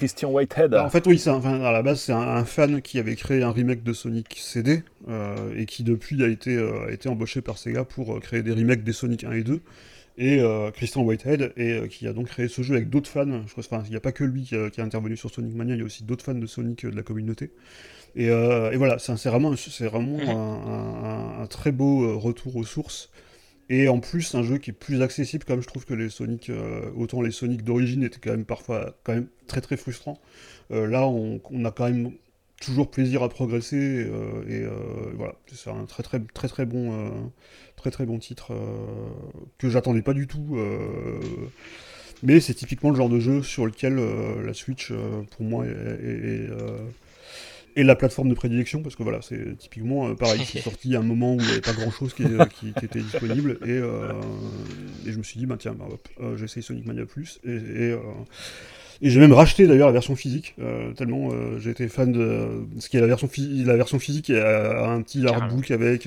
[0.00, 0.70] Christian Whitehead.
[0.70, 3.50] Bah, en fait, oui, enfin, à la base, c'est un, fan qui avait créé un
[3.50, 7.58] remake de Sonic CD euh, et qui depuis a été, euh, a été embauché par
[7.58, 9.60] Sega pour euh, créer des remakes des Sonic 1 et 2.
[10.16, 10.42] Et
[10.74, 13.42] Christian Whitehead, et, qui a donc créé ce jeu avec d'autres fans.
[13.46, 15.78] Je crois, il n'y a pas que lui qui a, intervenu sur Sonic Mania, il
[15.78, 17.50] y a aussi d'autres fans de Sonic de la communauté.
[18.16, 20.28] Et, et voilà, c'est vraiment, vraiment mhm.
[20.28, 23.10] un, un, très beau retour aux sources.
[23.70, 26.50] Et en plus, un jeu qui est plus accessible, comme je trouve que les Sonic,
[26.50, 30.20] euh, autant les Sonic d'origine étaient quand même parfois quand même très très frustrants.
[30.72, 32.10] Euh, là, on, a quand même
[32.60, 34.66] toujours plaisir à progresser euh, et
[35.16, 37.32] voilà, c'est un très très très très bon
[37.76, 38.52] très très bon titre
[39.56, 40.58] que j'attendais pas du tout.
[42.24, 44.00] mais c'est typiquement le genre de jeu sur lequel
[44.44, 44.92] la Switch,
[45.30, 46.48] pour moi, est
[47.76, 51.00] et la plateforme de prédilection, parce que voilà, c'est typiquement euh, pareil, c'est sorti à
[51.00, 52.24] un moment où il n'y avait pas grand chose qui,
[52.58, 54.12] qui, était disponible, et, euh,
[55.06, 55.86] et, je me suis dit, bah tiens, bah,
[56.20, 57.96] euh, j'essaye Sonic Mania Plus, et, et,
[59.02, 60.54] et j'ai même racheté d'ailleurs la version physique,
[60.96, 63.28] tellement j'ai été fan de ce qui est la version,
[63.64, 66.06] la version physique, et un petit artbook avec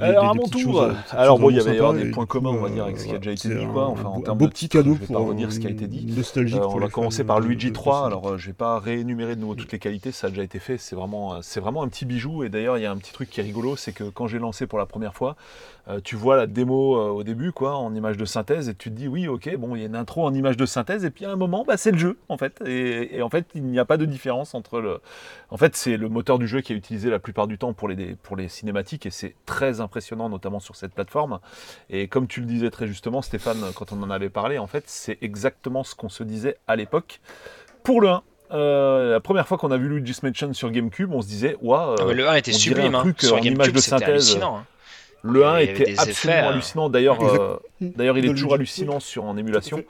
[0.00, 2.68] alors, à mon tour, euh, alors bon, il y avait des points communs, on va
[2.68, 3.86] dire, avec ce qui a déjà été dit, quoi.
[3.86, 6.06] Enfin, en termes de petit cadeau pas redire ce qui a été dit.
[6.14, 6.60] Nostalgique.
[6.60, 8.06] Euh, on va commencer par Luigi 3.
[8.06, 10.58] Alors, euh, je vais pas réénumérer de nouveau toutes les qualités, ça a déjà été
[10.58, 10.78] fait.
[10.78, 12.44] C'est vraiment, c'est vraiment un petit bijou.
[12.44, 14.38] Et d'ailleurs, il y a un petit truc qui est rigolo, c'est que quand j'ai
[14.38, 15.36] lancé pour la première fois,
[16.02, 19.06] tu vois la démo au début, quoi, en image de synthèse, et tu te dis,
[19.06, 21.30] oui, ok, bon, il y a une intro en image de synthèse, et puis à
[21.30, 22.60] un moment, bah, c'est le jeu, en fait.
[22.66, 25.00] Et, en fait, il n'y a pas de différence entre le.
[25.50, 27.88] En fait, c'est le moteur du jeu qui est utilisé la plupart du temps pour
[27.88, 31.40] les, pour les cinématiques, et c'est très impressionnant, notamment sur cette plateforme.
[31.90, 34.84] Et comme tu le disais très justement, Stéphane, quand on en avait parlé, en fait,
[34.86, 37.20] c'est exactement ce qu'on se disait à l'époque.
[37.82, 38.22] Pour le 1,
[38.52, 41.96] euh, la première fois qu'on a vu Luigi's Mansion sur GameCube, on se disait, waouh,
[42.00, 43.32] wow, le 1 était sublime, un truc hein.
[43.34, 44.38] en image de synthèse.
[45.22, 46.88] Le 1 était absolument euh, hallucinant.
[46.88, 49.82] D'ailleurs, euh, d'ailleurs, il est toujours hallucinant sur en émulation.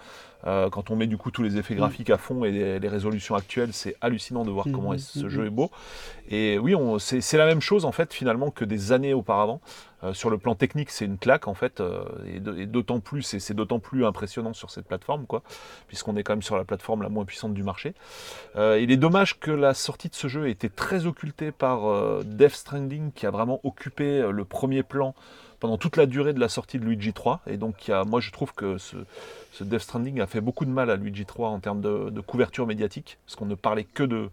[0.47, 1.79] Euh, quand on met du coup tous les effets mm.
[1.79, 5.29] graphiques à fond et les, résolutions actuelles, c'est hallucinant de voir mm, comment mm, ce
[5.29, 5.71] jeu est beau.
[6.29, 9.61] Et oui, c'est la même chose en fait finalement que des années auparavant.
[10.05, 13.55] Euh, sur le plan technique, c'est une claque en fait, euh, et d'autant plus, c'est
[13.55, 15.43] d'autant plus impressionnant sur cette plateforme, quoi,
[15.89, 17.95] puisqu'on est quand même sur la plateforme la moins puissante du marché.
[18.57, 21.81] il est dommage que la sortie de ce jeu ait été très occultée par
[22.25, 25.15] Death Stranding, qui a vraiment occupé le premier plan
[25.61, 27.43] pendant toute la durée de la sortie de Luigi 3.
[27.47, 28.97] Et donc, moi, je trouve que ce,
[29.61, 33.19] Death Stranding a fait beaucoup de mal à Luigi 3 en termes de, couverture médiatique,
[33.27, 34.29] parce qu'on ne parlait que de,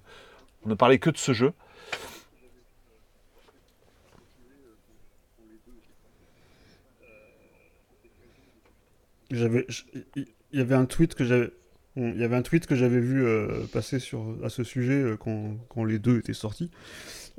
[0.66, 1.54] on ne parlait que de ce jeu.
[9.32, 9.66] J'avais,
[10.16, 11.50] il y avait un tweet que j'avais,
[11.96, 15.18] il y avait un tweet que j'avais vu euh, passer sur à ce sujet euh,
[15.18, 16.70] quand, quand, les deux étaient sortis.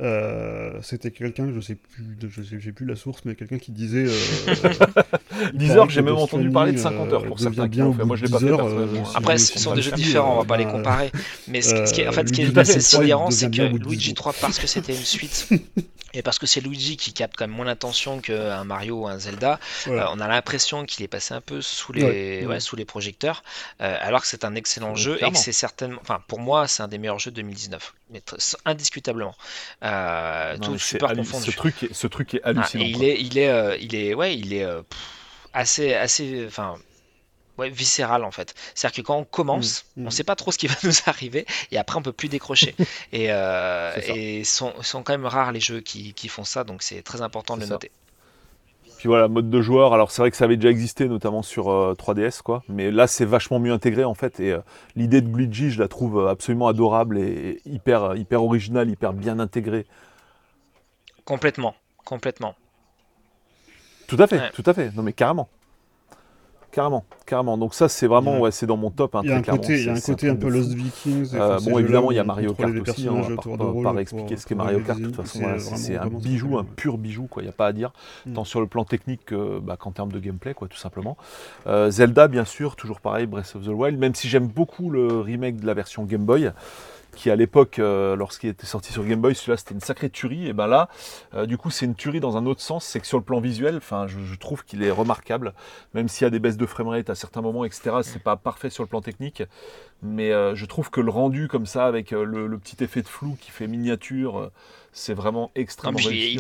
[0.01, 3.73] Euh, c'était quelqu'un, je sais plus, je sais, j'ai plus la source, mais quelqu'un qui
[3.73, 4.07] disait.
[5.55, 7.67] Euh, 10 heures, j'ai même entendu parler de 50 heures pour certains.
[7.67, 9.01] Bien Moi, je l'ai pas fait personnellement.
[9.01, 11.13] Euh, Après, ce sont des jeux différents, on va pas les comparer.
[11.49, 14.35] Mais ce, qui est, en fait, ce qui est assez sidérant, c'est que Luigi 3,
[14.41, 15.49] parce que c'était une suite,
[16.13, 19.19] et parce que c'est Luigi qui capte quand même moins l'attention qu'un Mario ou un
[19.19, 23.43] Zelda, on a l'impression qu'il est passé un peu sous les, ouais, sous les projecteurs,
[23.79, 26.89] alors que c'est un excellent jeu et que c'est certainement, enfin, pour moi, c'est un
[26.89, 28.23] des meilleurs jeux de 2019, mais
[28.65, 29.35] indiscutablement.
[30.63, 31.51] tout super confondu.
[31.51, 32.85] Ce truc, est, ce truc est ah, hallucinant.
[32.85, 34.67] il est, il est, il est, ouais, il est
[35.55, 36.77] assez, assez, enfin,
[37.59, 38.55] ouais, viscéral en fait.
[38.75, 40.93] C'est-à-dire que quand on commence, mmh, on ne sait pas trop ce qui va nous
[41.07, 42.75] arriver et après on peut plus décrocher.
[43.13, 46.83] et euh, et sont, sont, quand même rares les jeux qui, qui font ça, donc
[46.83, 47.91] c'est très important de le noter.
[48.99, 51.67] Puis voilà, mode de joueur, alors c'est vrai que ça avait déjà existé notamment sur
[51.67, 54.61] 3DS, euh, quoi, mais là c'est vachement mieux intégré en fait, et euh,
[54.97, 59.85] l'idée de Luigi, je la trouve absolument adorable et, hyper, hyper originale, hyper bien intégrée.
[61.27, 61.75] Complètement,
[62.05, 62.55] complètement.
[64.07, 64.95] Tout à fait, tout à fait.
[64.95, 65.49] Non mais carrément.
[66.75, 67.57] Carrément, carrément.
[67.57, 69.15] Donc ça, c'est vraiment, ouais, c'est dans mon top.
[69.15, 71.31] Hein, il y a un côté, il y a un côté un, peu Lost Vikings.
[71.35, 73.09] Euh, bon, évidemment, il y a Mario Kart aussi.
[73.09, 74.99] On va pas, pas expliquer ce qu'est Mario Kart.
[74.99, 75.45] De toute façon,
[75.77, 77.45] c'est un bijou, un pur bijou, quoi.
[77.45, 77.93] Il n'y a pas à dire,
[78.27, 78.33] mm.
[78.33, 79.33] tant sur le plan technique
[79.63, 81.17] bah, qu'en termes de gameplay, quoi, tout simplement.
[81.69, 83.97] Euh, Zelda, bien sûr, toujours pareil, Breath of the Wild.
[83.97, 86.51] Même si j'aime beaucoup le remake de la version Game Boy
[87.15, 90.49] qui à l'époque, euh, lorsqu'il était sorti sur Game Boy, celui-là c'était une sacrée tuerie.
[90.49, 90.89] Et ben là,
[91.35, 93.41] euh, du coup, c'est une tuerie dans un autre sens, c'est que sur le plan
[93.41, 95.55] visuel, enfin, je, trouve qu'il est remarquable,
[95.95, 97.97] même s'il y a des baisses de framerate à certains moments, etc.
[98.03, 99.43] C'est pas parfait sur le plan technique,
[100.03, 103.37] mais euh, je trouve que le rendu comme ça, avec le, petit effet de flou
[103.41, 104.51] qui fait miniature,
[104.93, 106.39] c'est vraiment extrêmement réussi.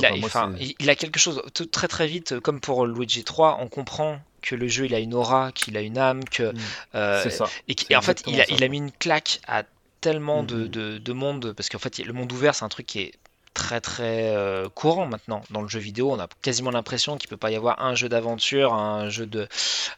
[0.78, 1.42] Il, a, quelque chose
[1.72, 5.14] très très vite, comme pour Luigi 3, on comprend que le jeu il a une
[5.14, 7.30] aura, qu'il a une âme, que mm.
[7.30, 7.46] ça.
[7.68, 9.64] et, en fait il a, il a mis une claque à
[10.04, 10.68] tellement mm-hmm.
[10.68, 13.12] de, de, monde, parce qu'en fait, le monde ouvert, c'est un truc qui est
[13.54, 16.12] très très euh, courant maintenant dans le jeu vidéo.
[16.12, 19.48] On a quasiment l'impression qu'il peut pas y avoir un jeu d'aventure, un jeu de,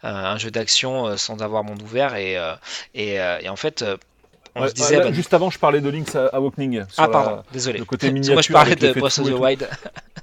[0.05, 2.15] un jeu d'action euh, sans avoir monde ouvert.
[2.15, 2.55] Et, euh,
[2.95, 3.85] et, et en fait,
[4.61, 6.85] bah, juste avant, je parlais de Link's Awakening.
[6.97, 7.79] ah, pardon, désolé.
[7.79, 8.35] Le côté miniature.
[8.35, 9.69] Moi, je parlais de Breath of the Wild.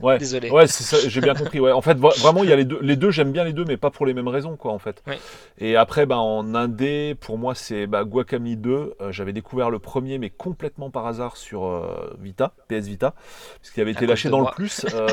[0.01, 0.49] Ouais, désolé.
[0.49, 0.65] Ouais,
[1.07, 1.59] j'ai bien compris.
[1.59, 1.71] Ouais.
[1.71, 2.79] En fait, vraiment, il y a les deux.
[2.81, 5.03] Les deux, j'aime bien les deux, mais pas pour les mêmes raisons, quoi, en fait.
[5.57, 8.95] Et après, bah, en indé, pour moi, c'est bah, Guacamole 2.
[9.01, 13.13] Euh, j'avais découvert le premier, mais complètement par hasard sur euh, Vita, PS Vita,
[13.61, 14.85] parce qu'il avait été lâché dans le plus.
[14.93, 15.07] Euh,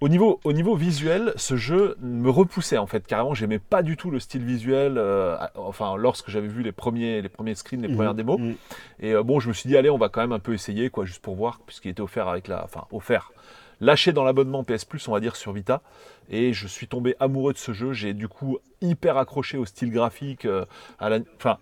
[0.00, 3.06] au niveau, au niveau visuel, ce jeu me repoussait en fait.
[3.06, 4.98] Carrément, j'aimais pas du tout le style visuel.
[4.98, 8.40] Euh, enfin, lorsque j'avais vu les premiers, les premiers screens, les mmh, premières démos.
[8.40, 8.52] Mmh.
[9.00, 10.90] Et euh, bon, je me suis dit, allez, on va quand même un peu essayer,
[10.90, 13.32] quoi, juste pour voir, puisqu'il était offert avec la, enfin, offert,
[13.80, 15.82] lâché dans l'abonnement PS Plus, on va dire, sur Vita.
[16.30, 17.92] Et je suis tombé amoureux de ce jeu.
[17.92, 20.64] J'ai du coup hyper accroché au style graphique, euh,
[20.98, 21.58] à la, enfin.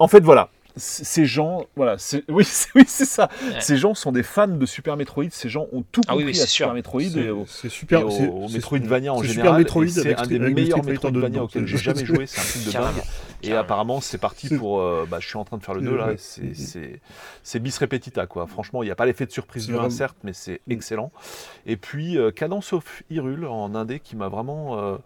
[0.00, 0.48] En fait, voilà,
[0.78, 1.96] ces gens, voilà,
[2.28, 3.28] oui, oui, c'est ça.
[3.60, 5.30] Ces gens sont des fans de Super Metroid.
[5.30, 9.22] Ces gens ont tout ah compris à Super Metroid et au, super, au, Metroidvania en
[9.22, 9.66] général.
[9.88, 12.26] C'est un des meilleurs Metroidvania auxquels j'ai jamais joué.
[12.26, 13.04] C'est un truc de dingue.
[13.42, 14.80] Et apparemment, c'est parti pour.
[14.80, 16.12] Euh, bah, je suis en train de faire le 2 là.
[17.42, 18.46] C'est bis repetita quoi.
[18.46, 20.72] Franchement, il n'y a pas l'effet de surprise du 1 certes, mais c'est mm.
[20.72, 21.12] excellent.
[21.66, 24.96] Et puis euh, Cadence of Hyrule en indé qui m'a vraiment, euh,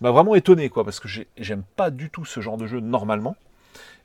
[0.00, 3.36] m'a vraiment étonné quoi, parce que j'aime pas du tout ce genre de jeu normalement.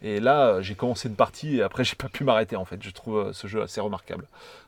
[0.01, 2.81] Et là, j'ai commencé une partie et après, j'ai pas pu m'arrêter en fait.
[2.81, 4.26] Je trouve euh, ce jeu assez remarquable.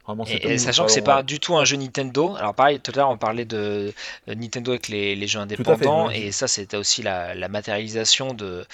[0.08, 2.36] Vraiment, et, sachant que c'est pas du tout un jeu Nintendo.
[2.36, 3.94] Alors pareil, tout à l'heure on parlait de,
[4.28, 8.66] Nintendo avec les, jeux indépendants et ça c'était aussi la, matérialisation de,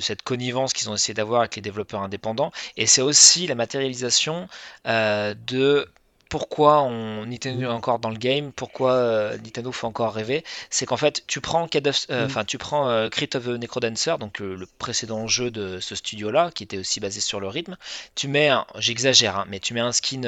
[0.00, 4.48] cette connivence qu'ils ont essayé d'avoir avec les développeurs indépendants et c'est aussi la matérialisation
[4.88, 5.88] euh, de
[6.34, 10.84] pourquoi on, Nintendo est encore dans le game, pourquoi euh, Nintendo fait encore rêver, c'est
[10.84, 11.68] qu'en fait tu prends,
[12.10, 12.44] euh, mm.
[12.48, 16.64] tu prends euh, Crypt of the Necrodancer, donc le précédent jeu de ce studio-là, qui
[16.64, 17.76] était aussi basé sur le rythme,
[18.16, 20.22] tu mets, j'exagère, hein, mais tu mets un skin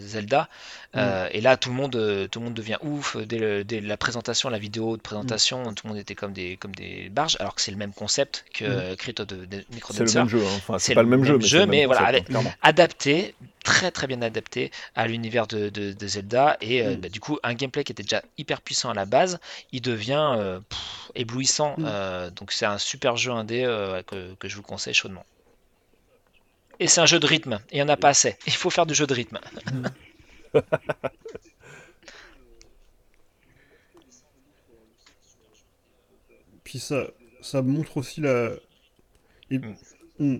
[0.00, 0.48] Zelda,
[0.94, 1.00] mm.
[1.30, 4.96] et là tout le monde, tout le monde devient ouf dès, la présentation, la vidéo
[4.96, 5.74] de présentation, mm.
[5.74, 8.44] tout le monde était comme des, comme des barges, alors que c'est le même concept
[8.52, 10.08] que Crypt of the Necrodancer.
[10.08, 10.56] C'est le même jeu, hein.
[10.56, 12.18] enfin, c'est pas le même jeu, mais, voilà,
[12.60, 13.36] adapté,
[13.68, 17.00] très très bien adapté à l'univers de, Zelda et euh, mm.
[17.00, 19.38] bah, du coup un gameplay qui était déjà hyper puissant à la base
[19.72, 20.58] il devient euh,
[21.14, 21.84] éblouissant mm.
[21.86, 23.64] euh, donc c'est un super jeu indé
[24.06, 25.26] que, que, je vous conseille chaudement
[26.80, 28.70] et c'est un jeu de rythme et il n'y en a pas assez il faut
[28.70, 29.38] faire du jeu de rythme
[36.64, 37.04] puis ça
[37.42, 38.52] ça montre aussi la
[39.50, 40.38] mm.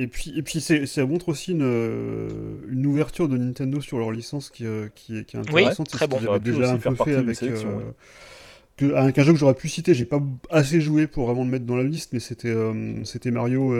[0.00, 2.28] Et puis, et puis ça montre aussi une, euh,
[2.70, 5.88] une, ouverture de Nintendo sur leur licence qui, euh, qui, qui est intéressante.
[5.92, 6.18] Oui, très bon.
[6.38, 9.94] déjà un peu fait avec, euh, avec un jeu que j'aurais pu citer.
[9.94, 12.54] J'ai pas assez joué pour vraiment le mettre dans la liste, mais c'était
[13.02, 13.74] c'était Mario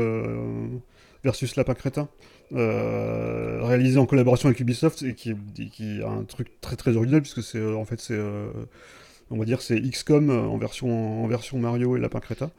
[1.23, 2.09] versus Lapin Crétin,
[2.51, 5.37] réalisé en collaboration avec Ubisoft et qui,
[5.71, 8.19] qui a un truc très très original puisque c'est en fait c'est
[9.31, 12.51] on va dire c'est XCOM en version, en version Mario et Lapin Crétin.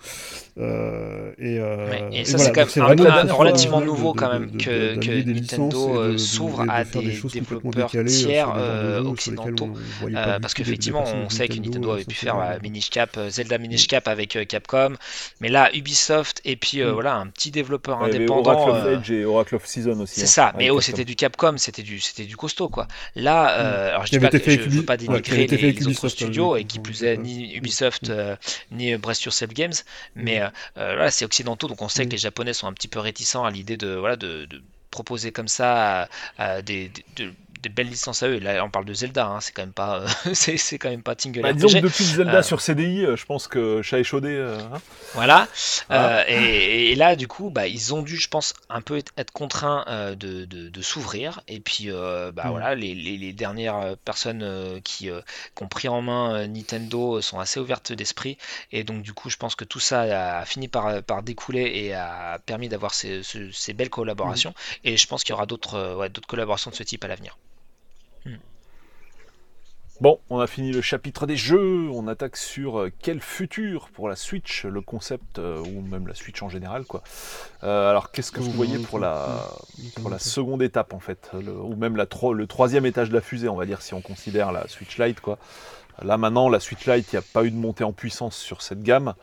[0.60, 5.24] Euh, et, euh, et, ça, c'est quand même un, relativement nouveau quand même que, que
[5.24, 9.74] Nintendo s'ouvre à des, des développeurs tiers euh, occidentaux.
[10.42, 14.38] parce qu'effectivement, on sait que Nintendo avait pu faire Minish Cap, Zelda Minish Cap avec
[14.48, 14.96] Capcom,
[15.40, 16.90] mais là, Ubisoft et puis mm.
[16.90, 18.52] voilà, un petit développeur indépendant.
[18.52, 20.16] Oracle of Age et Oracle of Season aussi.
[20.16, 22.88] C'est hein, ça, mais oh, c'était du Capcom, c'était du, du costaud quoi.
[23.16, 23.90] Là, mm.
[23.90, 28.10] alors je ne veux pas dénigrer les autres studios et qui plus est ni Ubisoft
[28.10, 28.36] euh,
[28.72, 29.74] ni Brest Yourself Games,
[30.16, 32.88] mais euh, euh, là c'est occidentaux, donc on sait que les Japonais sont un petit
[32.88, 34.48] peu réticents à l'idée de, voilà, de,
[34.92, 36.10] proposer comme ça
[36.66, 37.32] des, des
[37.68, 38.40] belles licences à eux.
[38.40, 41.42] Là, on parle de Zelda, hein, c'est quand même pas, c'est, quand même pas Tingle
[41.42, 43.98] bah, disons que depuis Zelda euh, sur CDI, euh, je pense que chat.
[44.14, 44.82] Euh, hein.
[45.14, 45.48] voilà.
[45.90, 46.24] Ah.
[46.30, 50.46] et, là, du coup, bah, ils ont dû, je pense, un peu être, contraints de,
[50.46, 51.42] de, s'ouvrir.
[51.48, 52.50] Et puis, bah, mm.
[52.50, 55.10] voilà, les, les, dernières personnes qui,
[55.56, 58.38] qui, ont pris en main Nintendo sont assez ouvertes d'esprit.
[58.72, 61.94] Et donc, du coup, je pense que tout ça a fini par, par découler et
[61.94, 64.52] a permis d'avoir ces, ces, belles collaborations.
[64.52, 64.88] Mm.
[64.88, 67.38] Et je pense qu'il y aura d'autres, ouais, d'autres collaborations de ce type à l'avenir.
[70.02, 74.08] Bon, on a fini le chapitre des jeux, on attaque sur euh, quel futur pour
[74.08, 77.04] la Switch, le concept, euh, ou même la Switch en général, quoi.
[77.64, 79.46] Euh, alors, qu'est-ce que vous voyez pour la,
[80.00, 83.50] pour la seconde étape, en fait, ou même la le troisième étage de la fusée,
[83.50, 85.38] on va dire, si on considère la Switch Lite, quoi.
[86.02, 88.62] Là, maintenant, la Switch Lite, il n'y a pas eu de montée en puissance sur
[88.62, 89.16] cette gamme.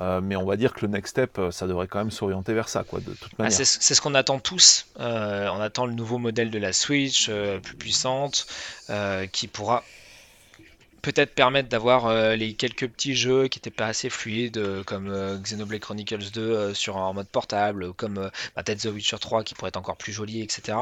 [0.00, 2.82] mais on va dire que le next step, ça devrait quand même s'orienter vers ça,
[2.82, 3.52] quoi, de toute ah, manière.
[3.52, 4.86] c'est ce qu'on attend tous.
[4.96, 7.30] on attend le nouveau modèle de la Switch,
[7.62, 8.46] plus puissante,
[9.32, 9.84] qui pourra
[11.04, 15.10] peut-être permettre d'avoir euh, les quelques petits jeux qui n'étaient pas assez fluides, euh, comme
[15.10, 19.68] euh, Xenoblade Chronicles 2 sur en mode portable, comme peut-être The Witcher 3 qui pourrait
[19.68, 20.78] être encore plus joli, etc.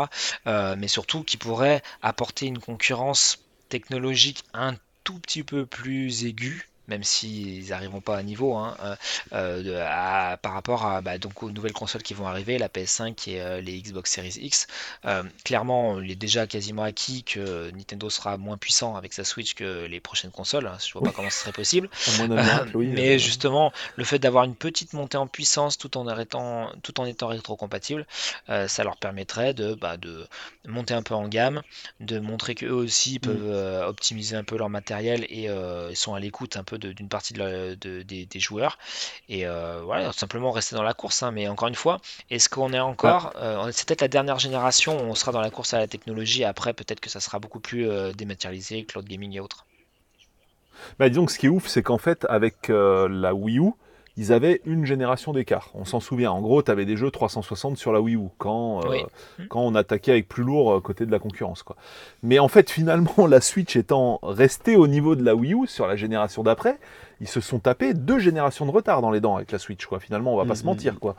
[0.46, 7.04] mais surtout qui pourrait apporter une concurrence technologique un tout petit peu plus aiguë même
[7.04, 8.76] s'ils n'arriveront pas à niveau, hein,
[9.32, 13.30] euh, euh, par rapport à, bah, donc aux nouvelles consoles qui vont arriver, la PS5
[13.30, 14.66] et euh, les Xbox Series X.
[15.44, 19.86] clairement, il est déjà quasiment acquis que Nintendo sera moins puissant avec sa Switch que
[19.86, 20.66] les prochaines consoles.
[20.66, 21.88] Hein, je vois pas comment ce serait possible.
[22.74, 27.04] mais justement, le fait d'avoir une petite montée en puissance tout en, arrêtant, tout en
[27.04, 28.06] étant rétro-compatible,
[28.48, 30.26] ça leur permettrait de, bah, de
[30.66, 31.62] monter un peu en gamme,
[32.00, 33.20] de montrer qu'eux aussi mm.
[33.20, 35.48] peuvent optimiser un peu leur matériel et
[35.94, 38.78] sont à l'écoute un peu d'une partie de des, joueurs.
[39.28, 41.22] Et euh, voilà, simplement rester dans la course.
[41.22, 41.30] Hein.
[41.32, 42.00] Mais encore une fois,
[42.30, 43.32] est-ce qu'on est encore.
[43.36, 46.44] Euh, c'est peut-être la dernière génération où on sera dans la course à la technologie.
[46.44, 49.66] Après, peut-être que ça sera beaucoup plus euh, dématérialisé, cloud gaming et autres.
[50.98, 53.72] Bah, disons que ce qui est ouf, c'est qu'en fait, avec la Wii U,
[54.16, 55.70] ils avaient une génération d'écart.
[55.74, 56.32] On s'en souvient.
[56.32, 58.98] En gros, tu avais des jeux 360 sur la Wii U quand, euh,
[59.48, 61.62] quand on attaquait avec plus lourd euh, côté de la concurrence.
[61.62, 61.76] Quoi.
[62.22, 65.86] Mais en fait, finalement, la Switch étant restée au niveau de la Wii U sur
[65.86, 66.78] la génération d'après,
[67.22, 69.86] ils se sont tapés deux générations de retard dans les dents avec la Switch.
[69.86, 69.98] Quoi.
[69.98, 71.00] Finalement, on va pas se mm, mm, mentir.
[71.00, 71.16] Quoi.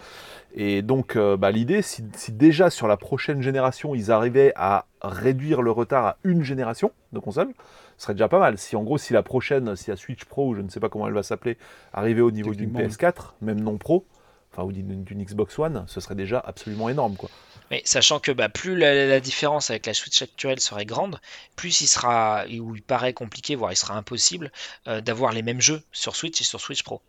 [0.54, 4.86] Et donc, euh, bah, l'idée, si, si, déjà sur la prochaine génération, ils arrivaient à
[5.02, 7.54] réduire le retard à une génération de consoles,
[7.98, 8.58] ce serait déjà pas mal.
[8.58, 10.90] Si en gros, si la prochaine, si la Switch Pro, ou je ne sais pas
[10.90, 11.58] comment elle va s'appeler,
[11.94, 14.06] arrivait au niveau d'une PS4, même non Pro,
[14.52, 17.30] enfin ou d'une Xbox One, ce serait déjà absolument énorme, quoi.
[17.72, 21.20] Mais sachant que bah, plus la, différence avec la Switch actuelle serait grande,
[21.56, 24.52] plus il sera, ou il paraît compliqué, voire il sera impossible
[24.88, 27.02] euh, d'avoir les mêmes jeux sur Switch et sur Switch Pro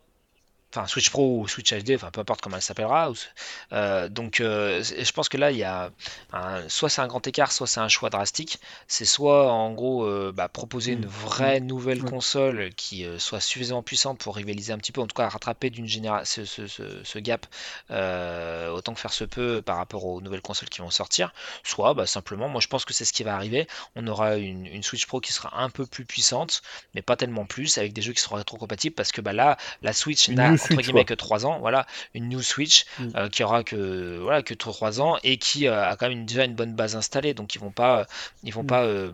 [0.75, 3.13] enfin Switch Pro ou Switch HD, enfin peu importe comment elle s'appellera.
[3.73, 5.91] Euh, donc euh, je pense que là il y a
[6.69, 8.59] soit c'est un grand écart, soit c'est un choix drastique.
[8.89, 11.09] C'est soit en gros euh, bah, proposer une mm.
[11.09, 11.67] vraie mm.
[11.67, 15.71] nouvelle console qui soit suffisamment puissante pour rivaliser un petit peu, en tout cas rattraper
[15.71, 17.47] d'une génération ce, gap
[17.91, 21.33] autant que faire se peut par rapport aux nouvelles consoles qui vont sortir.
[21.63, 23.67] Soit bah, simplement, moi je pense que c'est ce qui va arriver.
[23.95, 26.63] On aura une, Switch Pro qui sera un peu plus puissante,
[26.95, 29.93] mais pas tellement plus, avec des jeux qui seront rétro-compatibles parce que bah, là la
[29.93, 33.09] Switch n'a entre guillemets que 3 ans, voilà, une new Switch mm.
[33.17, 36.45] euh, qui aura que voilà que 3 ans et qui euh, a quand même déjà
[36.45, 38.07] une bonne base installée, donc ils vont pas
[38.43, 38.67] ils vont mm.
[38.67, 39.13] pas euh,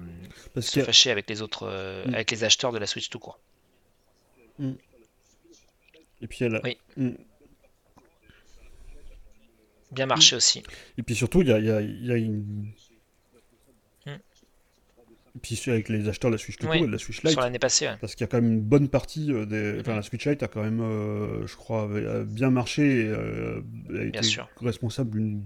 [0.60, 1.66] se fâcher avec les autres
[2.06, 2.14] mm.
[2.14, 3.38] avec les acheteurs de la Switch tout court.
[6.22, 6.60] Et puis elle.
[6.64, 6.78] Oui.
[9.90, 10.62] Bien marché aussi.
[10.98, 12.72] Et puis surtout, il y a, y a une
[15.42, 17.32] puis avec les acheteurs de la Switch tout et de la Switch Lite.
[17.32, 19.80] Sur l'année passée, Parce qu'il y a quand même une bonne partie euh, des.
[19.80, 21.88] Enfin, la Switch Lite a quand même, euh, je crois,
[22.24, 24.20] bien marché et euh, a été
[24.60, 25.44] responsable d'une.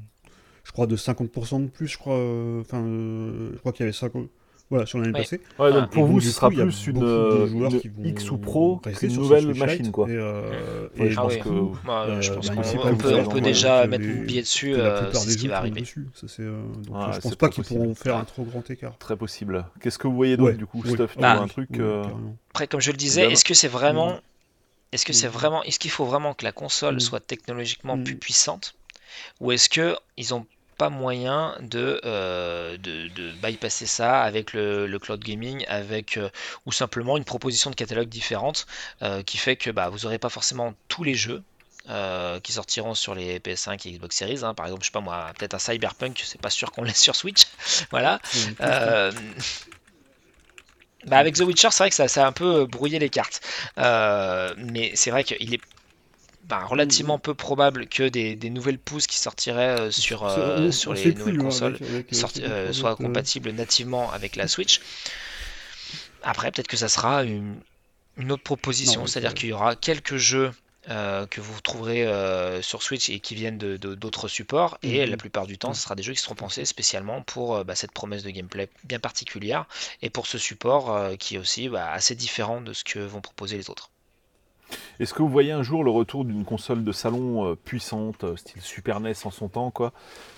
[0.65, 2.19] Je crois de 50% de plus, je crois.
[2.61, 4.28] Enfin, je crois qu'il y avait 50.
[4.70, 5.41] Voilà, sur l'année passée.
[5.59, 5.86] Ouais, donc Ah.
[5.89, 8.31] pour Et vous, donc, ce sera coup, il y a plus une, euh, une X
[8.31, 10.09] ou Pro qu'une nouvelle machine, quoi.
[10.09, 13.15] Et, euh, Ouais, et je Ah pense que- Euh, je pense bah, qu'on on peut,
[13.31, 15.81] on déjà mettre les- mon billet dessus, euh, c'est ce qui va arriver.
[15.82, 16.09] dessus.
[16.15, 17.81] Ça, c'est, euh, donc, je pense pas qu'ils possible.
[17.81, 18.97] pourront faire un trop grand écart.
[18.99, 19.66] Très possible.
[19.81, 20.82] Qu'est-ce que vous voyez Ouais, du coup.
[20.86, 21.69] Stuff Ah, un truc.
[22.51, 24.19] Après, comme je le disais, est-ce que c'est vraiment,
[24.93, 28.74] est-ce que c'est vraiment, est-ce qu'il faut vraiment que la console soit technologiquement plus puissante,
[29.41, 34.87] ou est-ce que ils ont pas moyen de, euh, de, de bypasser ça avec le,
[34.87, 36.29] le cloud gaming, avec euh,
[36.67, 38.67] ou simplement une proposition de catalogue différente
[39.03, 41.43] euh, qui fait que bah, vous n'aurez pas forcément tous les jeux.
[42.43, 44.55] qui sortiront sur les PS5 et Xbox Series, hein.
[44.55, 47.15] par exemple, je sais pas moi, peut-être un Cyberpunk, c'est pas sûr qu'on laisse sur
[47.15, 47.43] Switch,
[47.91, 48.21] voilà.
[48.61, 49.13] Euh,
[51.07, 53.41] Bah avec The Witcher, c'est vrai que ça, ça a un peu brouillé les cartes.
[53.77, 55.61] Mais c'est vrai qu'il est
[56.45, 60.93] bah, relativement peu probable que des, des nouvelles pousses qui sortiraient euh, sur, euh, sur
[60.93, 64.81] les nouvelles plus, consoles avec- avec, euh, sorti- soient compatibles nativement avec la Switch.
[66.23, 67.61] Après, peut-être que ça sera une,
[68.16, 70.53] une autre proposition, c'est-à-dire c'est- qu'il y aura quelques jeux
[70.91, 75.05] euh, que vous trouverez euh, sur Switch et qui viennent de- de- d'autres supports, et
[75.07, 75.11] Mhm.
[75.12, 77.75] la plupart du temps, ce sera des jeux qui seront pensés spécialement pour euh, bah,
[77.75, 79.65] cette promesse de gameplay bien particulière,
[80.03, 83.57] et pour ce support qui est aussi bah, assez différent de ce que vont proposer
[83.57, 83.89] les autres.
[85.01, 88.36] Est-ce que vous voyez un jour le retour d'une console de salon euh, puissante, euh,
[88.36, 89.93] style Super NES en son temps, quoi,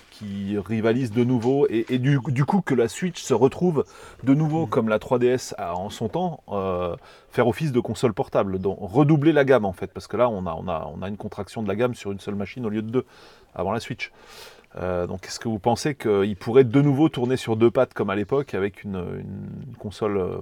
[0.09, 3.85] qui rivalise de nouveau, et, et du, du coup que la Switch se retrouve
[4.23, 4.69] de nouveau, Mm.
[4.69, 6.95] comme la 3DS a en son temps, euh,
[7.29, 10.47] faire office de console portable, donc redoubler la gamme en fait, parce que là on
[10.47, 12.69] a, on, a, on a une contraction de la gamme sur une seule machine au
[12.69, 13.05] lieu de deux,
[13.53, 14.11] avant la Switch.
[14.75, 18.09] Euh, donc est-ce que vous pensez qu'il pourrait de nouveau tourner sur deux pattes comme
[18.09, 20.41] à l'époque, avec une, une console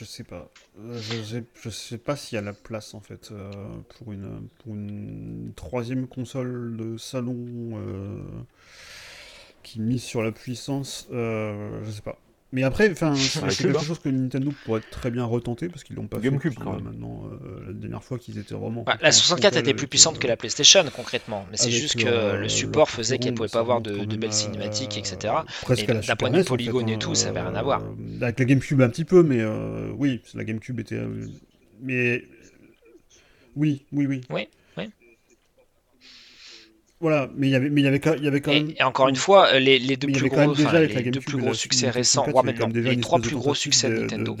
[0.00, 0.48] Je sais pas.
[0.78, 3.50] Euh, Je, sais pas s'il y a la place en fait euh,
[3.90, 7.36] pour une pour une troisième console de salon
[7.74, 8.22] euh,
[9.62, 11.06] qui mise sur la puissance.
[11.12, 12.18] euh, je sais pas.
[12.52, 13.82] Mais après, enfin, c'est quelque hein.
[13.82, 16.74] chose que Nintendo pourrait très bien retenter parce qu'ils l'ont pas GameCube, fait depuis, quand
[16.74, 16.84] même.
[16.84, 17.22] maintenant.
[17.44, 18.82] euh, la dernière fois qu'ils étaient vraiment.
[18.82, 21.70] Bah, la en 64 frontal était plus puissante euh, que la PlayStation concrètement, mais c'est
[21.70, 25.34] juste que le euh, support faisait qu'elle pouvait pas avoir de, belles cinématiques, etc.
[25.68, 27.54] La d'un point de vue NES, en polygone fait, et hein, tout, ça avait rien
[27.54, 27.82] à euh, voir.
[28.20, 30.96] Avec la GameCube un petit peu, mais euh, oui, la GameCube était.
[30.96, 31.26] euh,
[31.82, 32.24] mais
[33.56, 34.06] oui, oui.
[34.08, 34.48] Oui, oui.
[37.00, 38.70] Voilà, mais il y avait, mais il y avait, quand- il y avait quand même.
[38.70, 41.88] Et, et encore une fois, les, les deux plus gros, enfin, les deux plus succès
[41.90, 43.88] récents, 64, voire il y avait quand maintenant même déjà les trois plus gros succès
[43.88, 44.36] de Nintendo,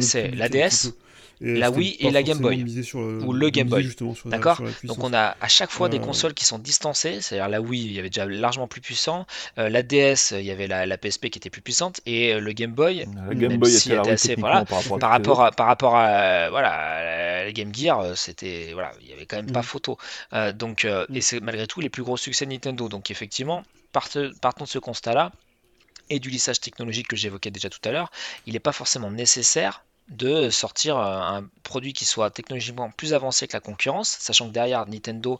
[0.00, 0.94] c'est public
[1.42, 1.66] la.
[1.68, 2.62] Et Wii et la Game Boy.
[2.62, 3.88] misé sur le- Ou le Game Boy.
[4.26, 4.60] D'accord.
[4.84, 7.92] Donc on a à chaque fois des consoles qui sont distancées, c'est-à-dire la Wii, il
[7.92, 9.26] y avait déjà largement plus puissant,
[9.58, 12.40] euh, la DS, il y avait la, la PSP qui était plus puissante, et euh,
[12.40, 15.10] le Game Boy, La Game Même Boy si était assez- voilà, par rapport à par
[15.16, 15.42] toutes les rapport autres.
[15.42, 19.26] à, par rapport à voilà à la Game Gear, euh, c'était voilà, il y avait
[19.26, 19.64] quand même pas Mhm.
[19.64, 19.98] photo.
[20.32, 22.88] Euh, donc euh, et c'est malgré tout les plus gros succès de Nintendo.
[22.88, 23.62] Donc effectivement,
[23.92, 25.32] partant de ce constat-là
[26.10, 28.10] et du lissage technologique que j'évoquais déjà tout à l'heure,
[28.46, 33.46] il n'est pas forcément nécessaire de sortir euh, un produit qui soit technologiquement plus avancé
[33.48, 35.38] que la concurrence, sachant que derrière Nintendo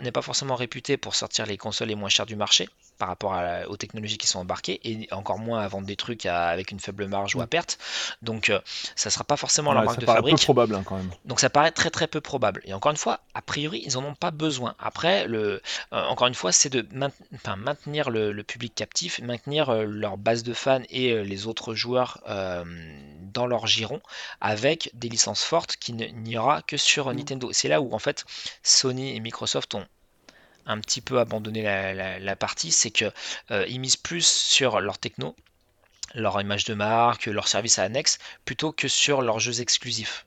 [0.00, 2.68] n'est pas forcément réputé pour sortir les consoles les moins chères du marché
[2.98, 6.26] par rapport à aux technologies qui sont embarquées et encore moins à vendre des trucs
[6.26, 7.48] à- avec une faible marge ou à Mm.
[7.48, 7.78] perte.
[8.22, 8.60] Donc euh,
[8.96, 10.42] ça sera pas forcément leur Ouais, marque ça de paraît peu fabrique.
[10.42, 11.10] probable hein, quand même.
[11.24, 12.60] Donc ça paraît très très peu probable.
[12.64, 14.74] Et encore une fois, a priori, ils en ont pas besoin.
[14.78, 15.60] Après, le,
[15.92, 16.86] euh, encore une fois, c'est de
[17.34, 21.46] enfin, maintenir le, le public captif, maintenir euh, leur base de fans et euh, les
[21.46, 22.22] autres joueurs
[23.32, 24.00] dans leur giron
[24.40, 27.16] avec des licences fortes qui n'y aura que sur Mm.
[27.16, 27.50] Nintendo.
[27.52, 28.24] C'est là où en fait
[28.62, 29.86] Sony et Microsoft ont
[30.66, 33.10] un petit peu abandonné la, partie, c'est que
[33.50, 35.36] euh, ils misent plus sur leur techno,
[36.14, 40.26] leur image de marque, leur service à annexe, plutôt que sur leurs jeux exclusifs.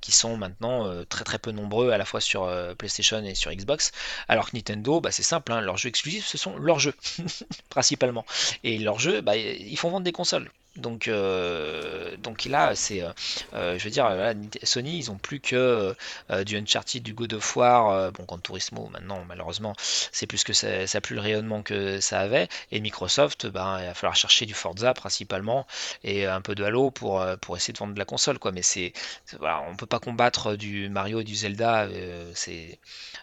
[0.00, 3.34] Qui sont maintenant euh, très très peu nombreux à la fois sur euh, PlayStation et
[3.34, 3.92] sur Xbox,
[4.26, 6.94] alors que Nintendo, bah, c'est simple, hein, leurs jeux exclusifs, ce sont leurs jeux,
[7.68, 8.24] principalement.
[8.64, 10.50] Et leurs jeux, bah, ils font vendre des consoles.
[10.76, 13.12] Donc, euh, donc là, euh,
[13.54, 14.08] euh, je veux dire,
[14.62, 15.94] Sony, ils ont plus que
[16.44, 19.74] du Uncharted, du God of War, bon, Gran Turismo, maintenant, malheureusement,
[20.12, 22.48] c'est plus que ça, ça a plus le rayonnement que ça avait.
[22.72, 25.66] Et Microsoft, ben, il va falloir chercher du Forza principalement
[26.04, 27.24] et un peu de Halo pour,
[27.56, 28.52] essayer de vendre de la console, quoi.
[28.52, 28.92] Mais c'est,
[29.38, 31.88] voilà, on peut pas combattre du Mario et du Zelda,
[32.34, 32.78] c'est,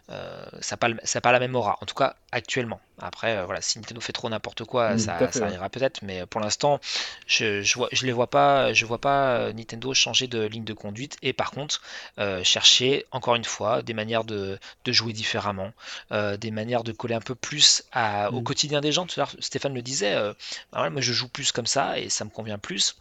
[0.08, 0.90] ça n'a pas,
[1.22, 2.82] pas la même aura, en tout cas actuellement.
[3.00, 6.26] Après, euh, voilà, si Nintendo fait trop n'importe quoi, Mm, ça, ça ira peut-être, mais
[6.28, 6.80] pour l'instant,
[7.26, 10.64] je, je vois, je les vois pas, je vois pas euh, Nintendo changer de ligne
[10.64, 11.82] de conduite et par contre
[12.20, 15.72] euh, chercher encore une fois des manières de, de jouer différemment,
[16.12, 18.44] euh, des manières de coller un peu plus à- au Mm.
[18.44, 19.06] quotidien des gens.
[19.08, 20.34] Tout à l'heure, Stéphane le disait, euh,
[20.72, 22.96] bah moi je joue plus comme ça et ça me convient plus.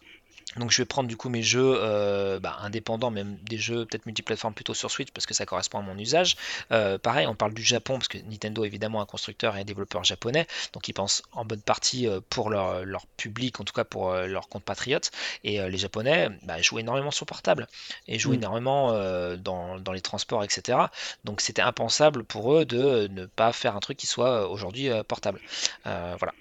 [0.56, 4.06] Donc je vais prendre du coup mes jeux euh, bah, indépendants, même des jeux peut-être
[4.06, 6.36] multiplateformes plutôt sur Switch parce que ça correspond à mon usage.
[6.70, 10.05] Euh, pareil, on parle du Japon parce que Nintendo évidemment un constructeur et un développeur
[10.05, 14.12] japonais, donc ils pensent en bonne partie euh, pour leur, public, en tout cas pour
[14.12, 15.10] leurs compatriotes.
[15.44, 17.66] Et les Japonais bah, jouent énormément sur portable
[18.09, 18.35] et jouent mm.
[18.35, 18.93] énormément
[19.36, 20.78] dans, dans, les transports, etc.
[21.24, 25.40] Donc c'était impensable pour eux de ne pas faire un truc qui soit aujourd'hui portable.
[25.85, 26.32] voilà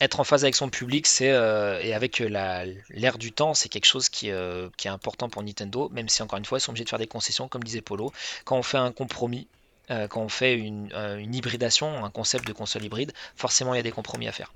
[0.00, 3.84] être en phase avec son public c'est euh, et avec l'ère du temps, c'est quelque
[3.84, 6.84] chose euh, qui, est important pour Nintendo, même si encore une fois, ils sont obligés
[6.84, 8.12] de faire des concessions, comme disait Polo.
[8.44, 9.46] Quand on fait un compromis,
[9.90, 10.90] euh, quand on fait une,
[11.32, 14.52] hybridation, un concept de console hybride, forcément il y a des compromis à faire.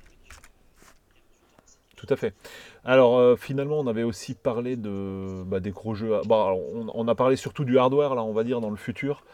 [1.96, 2.34] Tout à fait.
[2.84, 6.20] Alors finalement, on avait aussi parlé de bah, des gros jeux.
[6.26, 9.24] Bah, on, a parlé surtout du hardware là, on va dire dans le futur.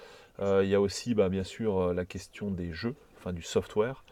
[0.41, 4.05] Il y a aussi, bah, bien sûr, la question des jeux, enfin du software.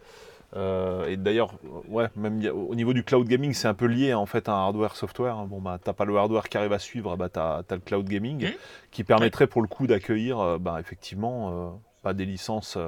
[0.56, 1.52] Euh, et d'ailleurs,
[1.88, 4.66] ouais, même au niveau du cloud gaming, c'est un peu lié en fait à un
[4.66, 5.36] hardware-software.
[5.36, 5.46] Hein.
[5.48, 8.08] Bon, bah, t'as pas le hardware qui arrive à suivre, bah, t'as as le cloud
[8.08, 8.54] gaming mmh.
[8.90, 11.70] qui permettrait pour le coup d'accueillir, euh, bah, effectivement, euh,
[12.02, 12.78] pas des licences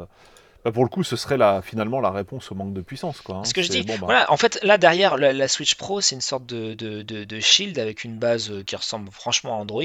[0.65, 3.21] bah, pour le coup, ce serait la, finalement la réponse au manque de puissance.
[3.21, 3.45] Quoi, hein.
[3.45, 3.95] Ce que je dis, bah.
[4.01, 7.79] voilà, en fait, là derrière, la, Switch Pro, c'est une sorte de, de, de, shield
[7.79, 9.83] avec une base euh, qui ressemble franchement à Android.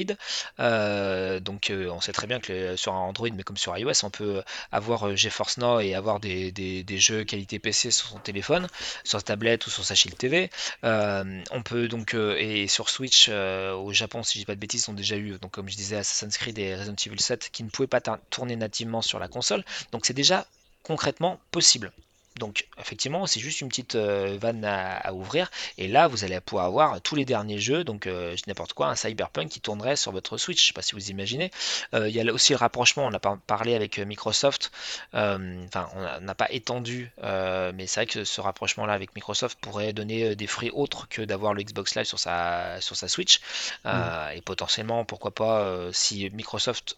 [0.59, 4.09] Euh, donc, euh, on sait très bien que sur Android, mais comme sur iOS, on
[4.09, 8.67] peut avoir GeForce Now et avoir des, des, des, jeux qualité PC sur son téléphone,
[9.03, 10.49] sur sa tablette ou sur sa Shield TV.
[10.83, 14.93] on peut donc, et sur Switch, au Japon, si je dis pas de bêtises, ont
[14.93, 17.87] déjà eu, donc comme je disais, Assassin's Creed et Resident Evil 7 qui ne pouvaient
[17.87, 19.63] pas tourner nativement sur la console.
[19.91, 20.45] Donc, c'est déjà
[20.85, 21.91] concrètement possible.
[22.39, 25.49] Donc effectivement, c'est juste une petite euh, vanne à, ouvrir.
[25.77, 28.95] Et là, vous allez pouvoir avoir tous les derniers jeux, donc euh, n'importe quoi, un
[28.95, 30.61] Cyberpunk qui tournerait sur votre Switch.
[30.61, 31.49] Je sais pas si vous imaginez.
[31.93, 34.71] Euh, il y a aussi le rapprochement, on a parlé avec Microsoft.
[35.13, 40.35] Enfin, on n'a pas étendu, mais c'est vrai que ce rapprochement-là avec Microsoft pourrait donner
[40.35, 43.39] des fruits autres que d'avoir le Xbox Live sur sa, sur sa Switch.
[43.85, 44.35] Mm.
[44.35, 46.97] Et potentiellement, pourquoi pas, si Microsoft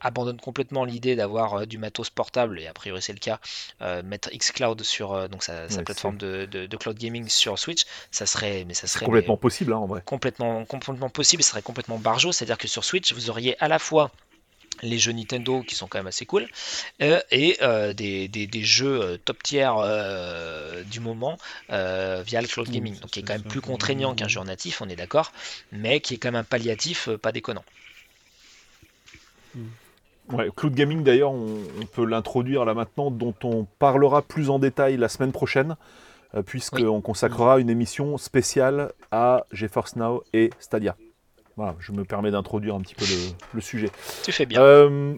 [0.00, 3.40] abandonne complètement l'idée d'avoir euh, du matos portable, et a priori c'est le cas,
[3.82, 8.64] euh, mettre xCloud sur euh, donc sa, plateforme de, cloud gaming sur Switch, ça serait,
[8.66, 10.02] mais ça serait complètement possible hein, en vrai.
[10.04, 13.78] Complètement, complètement possible, ça serait complètement barjot, c'est-à-dire que sur Switch vous auriez à la
[13.78, 14.10] fois
[14.82, 16.46] les jeux Nintendo qui sont quand même assez cool
[17.00, 17.56] et
[17.96, 19.68] des, des, jeux top tier
[20.86, 21.36] du moment
[21.68, 22.96] via le cloud gaming.
[23.00, 25.32] donc qui est quand même plus contraignant qu'un jeu natif on est d'accord
[25.72, 27.64] mais qui est quand même un palliatif pas déconnant.
[29.56, 29.66] Hmm.
[30.32, 34.96] Ouais, Cloud Gaming d'ailleurs, on, peut l'introduire là maintenant, dont on parlera plus en détail
[34.96, 35.76] la semaine prochaine,
[36.34, 40.96] euh, puisqu'on consacrera une émission spéciale à GeForce Now et Stadia.
[41.56, 43.04] Voilà, je me permets d'introduire un petit peu
[43.54, 43.90] le, sujet.
[44.22, 44.60] Tu fais bien.
[44.60, 45.14] Euh,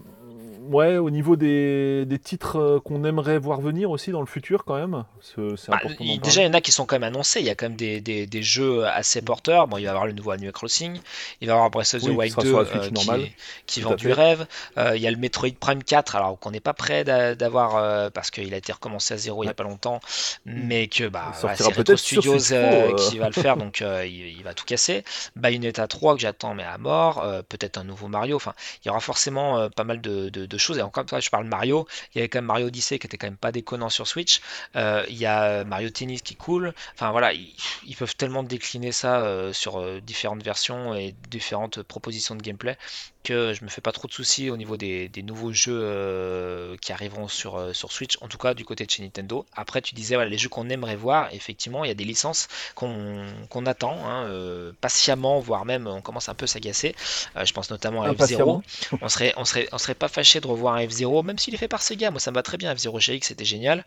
[0.70, 4.76] ouais, au niveau des, titres euh, qu'on aimerait voir venir aussi dans le futur, quand
[4.76, 5.04] même.
[5.20, 5.80] C'est bah,
[6.22, 7.40] déjà, il y en a qui sont quand même annoncés.
[7.40, 9.66] Il y a quand même des, des, jeux assez porteurs.
[9.66, 10.98] Bon, il va y avoir le nouveau Animal Crossing.
[11.40, 12.64] Il va y avoir Breath of the Wild 2 euh,
[12.94, 13.34] qui,
[13.66, 14.46] qui vend du rêve.
[14.78, 18.30] Euh, il y a le Metroid Prime 4, alors qu'on n'est pas prêt d'avoir parce
[18.30, 20.00] qu'il a été recommencé à zéro il n'y a pas longtemps,
[20.44, 25.04] mais que bah, c'est Retro Studios qui va le faire, donc il, va tout casser.
[25.36, 27.24] Bayonetta 3 que j'attends, mais à mort.
[27.48, 28.36] Peut-être un nouveau Mario.
[28.36, 30.78] Enfin, il y aura forcément pas mal de, de choses.
[30.78, 31.86] Et encore toi, je parle Mario.
[32.14, 34.40] Il y avait quand même Mario Odyssey qui était quand même pas déconnant sur Switch.
[34.76, 36.74] Euh, il y a Mario Tennis qui coule.
[36.94, 42.34] Enfin voilà, ils, peuvent tellement décliner ça euh, sur euh, différentes versions et différentes propositions
[42.34, 42.76] de gameplay
[43.22, 47.28] que je me fais pas trop de soucis au niveau des, nouveaux jeux qui arriveront
[47.28, 49.44] sur, sur Switch, en tout cas du côté de chez Nintendo.
[49.54, 52.48] Après, tu disais voilà, les jeux qu'on aimerait voir, effectivement, il y a des licences
[52.74, 56.94] qu'on attend hein, patiemment, voire même on commence un peu s'agacer.
[57.36, 58.62] je pense notamment à F0.
[59.00, 61.58] On serait, on, serait, on serait pas fâché de revoir un F0, même s'il est
[61.58, 62.10] fait par Sega.
[62.10, 62.72] Moi, ça me va très bien.
[62.74, 63.84] F0 GX, c'était génial.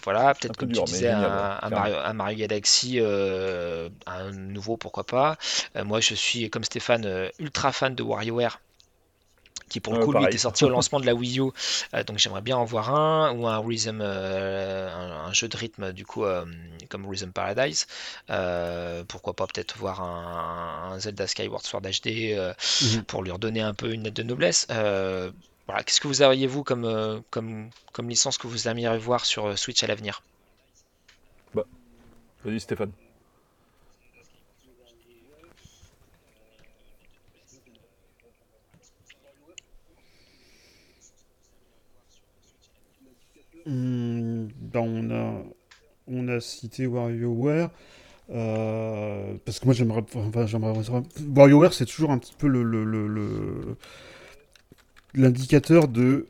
[0.00, 5.36] Euh, voilà, peut-être comme tu disais, un, Mario, Galaxy, euh, un nouveau, pourquoi pas.
[5.76, 8.60] Euh, moi, je suis, comme Stéphane, ultra fan de WarioWare
[9.68, 11.52] qui pour le coup lui était sorti au lancement de la Wii U,
[12.04, 16.24] donc j'aimerais bien en voir un, ou un Rhythm, un, jeu de rythme du coup
[16.88, 17.86] comme Rhythm Paradise,
[19.06, 22.36] pourquoi pas peut-être voir un, Zelda Skyward Sword HD
[22.82, 23.04] mhm.
[23.04, 24.66] pour lui redonner un peu une lettre de noblesse.
[25.84, 29.46] Qu'est-ce que vous auriez vous comme, euh, comme, comme licence que vous aimeriez voir sur
[29.46, 30.22] euh, Switch à l'avenir?
[31.54, 31.64] Bah,
[32.44, 32.92] Vas-y Stéphane.
[43.66, 45.42] Ben, on, a,
[46.06, 47.70] on a cité WarioWare.
[48.30, 50.72] Euh, parce que moi j'aimerais, enfin, j'aimerais
[51.34, 52.84] WarioWare c'est toujours un petit peu le, le
[55.14, 56.26] l'indicateur de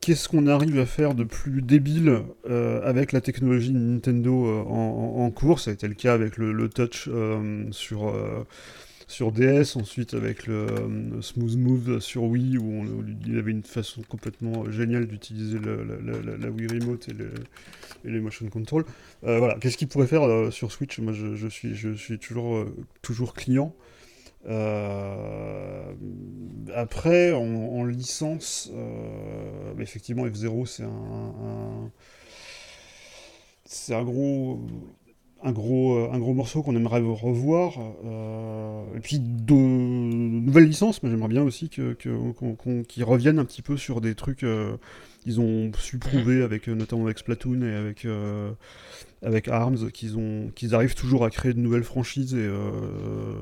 [0.00, 5.70] qu'est-ce qu'on arrive à faire de plus débile avec la technologie Nintendo en, cours Ça
[5.70, 7.08] a été le cas avec le, touch
[7.70, 8.14] sur
[9.06, 10.68] sur DS, ensuite avec le
[11.20, 16.68] Smooth Move sur Wii, où on, il avait une façon complètement géniale d'utiliser la, Wii
[16.68, 18.84] Remote et, les motion control.
[19.22, 20.98] voilà, qu'est-ce qu'il pourrait faire sur Switch?
[21.00, 22.64] Moi, je, suis, je suis toujours,
[23.02, 23.74] toujours client.
[24.48, 25.92] Euh,
[26.74, 31.90] après, en, licence, euh, effectivement, F0, c'est un,
[33.64, 34.60] c'est un gros,
[35.42, 37.74] un gros, un gros morceau qu'on aimerait revoir.
[38.04, 41.96] Euh, et puis de nouvelles licences, mais j'aimerais bien aussi que,
[42.84, 44.44] qu'ils reviennent un petit peu sur des trucs
[45.22, 48.06] qu'ils ont su prouver avec notamment avec Splatoon et avec
[49.22, 53.34] avec Arms qu'ils ont qu'ils arrivent toujours à créer de nouvelles franchises et euh,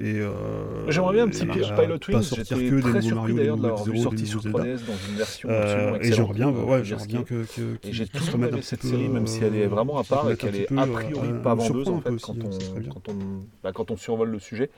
[0.00, 3.62] et euh, j'aimerais bien un petit Pilot Wings sortir que des nouveaux Mario d'ailleurs de
[3.68, 7.44] l'avoir sorti sur 3DS dans une version euh, et j'aimerais bien ouais j'aimerais bien que,
[7.44, 10.36] que, et j'ai toujours aimé cette série même si elle est vraiment à part et
[10.36, 13.14] qu'elle est a priori pas vendeuse en fait quand on quand on
[13.62, 14.70] bah, quand on survole le sujet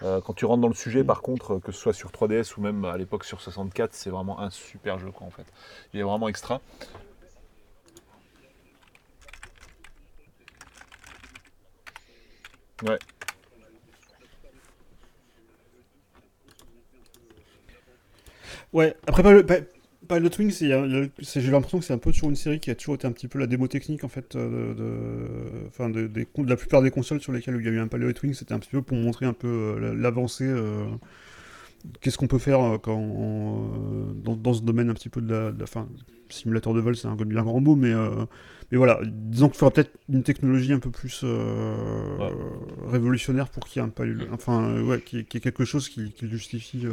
[0.00, 2.84] quand tu rentres dans le sujet, par contre, que ce soit sur 3DS ou même
[2.84, 5.46] à l'époque sur 64, c'est vraiment un super jeu, quoi, en fait.
[5.92, 6.60] Il est vraiment extra.
[12.82, 12.98] Ouais.
[18.72, 19.22] Ouais, après
[20.08, 20.58] Pilot, Pilot Wings,
[21.18, 23.28] j'ai l'impression que c'est un peu sur une série qui a toujours été un petit
[23.28, 26.10] peu la démo technique en fait, euh, de, enfin de,
[26.46, 28.58] la plupart des consoles sur lesquelles il y a eu un Pilot Wings, c'était un
[28.58, 30.46] petit peu pour montrer un peu euh, l'avancée.
[30.46, 30.86] Euh,
[32.00, 33.70] qu'est-ce qu'on peut faire quand,
[34.24, 35.88] dans, ce domaine un petit peu de la, de fin,
[36.28, 37.92] simulateur de vol, c'est un bien grand mot, mais
[38.72, 42.16] mais voilà, disons qu'il faudra peut-être une technologie un peu plus euh,
[42.88, 43.92] révolutionnaire pour qu'il y ait un
[44.32, 46.84] enfin ouais, qu'il y, ait quelque chose qui, justifie.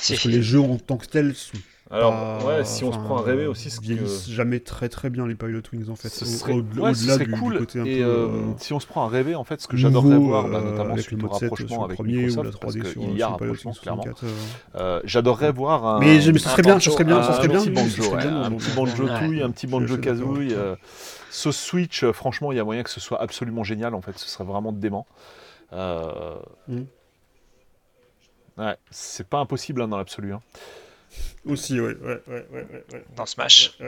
[0.00, 1.58] Euh, parce que les jeux en tant que tels sont
[1.92, 4.32] alors, ouais, si on se prend à rêver aussi, ce que...
[4.32, 6.08] jamais très très bien les Pilot Wings en fait.
[6.08, 7.58] Ce serait, au-delà du, cool.
[7.58, 10.16] côté un et peu, si on se prend à rêver, en fait, ce que j'adorerais
[10.16, 13.02] voir, bah, notamment avec suite au rapprochement avec premier Microsoft, ou la 3D parce sur,
[13.02, 14.04] il y a un rapprochement clairement.
[15.02, 15.98] j'adorerais voir un.
[15.98, 17.58] Mais, mais ce serait bien, ce serait bien, ça serait bien.
[17.60, 20.54] Un petit banjo touille, un petit banjo kazooie.
[21.32, 23.96] Ce Switch, franchement, il y a moyen que ce soit absolument génial.
[23.96, 25.08] En fait, ce serait vraiment dément.
[25.72, 26.82] Mm.
[28.60, 30.34] Ouais, c'est pas impossible hein, dans l'absolu.
[30.34, 30.42] Hein.
[31.46, 33.78] Aussi, ouais, ouais, ouais, ouais, ouais Dans Smash.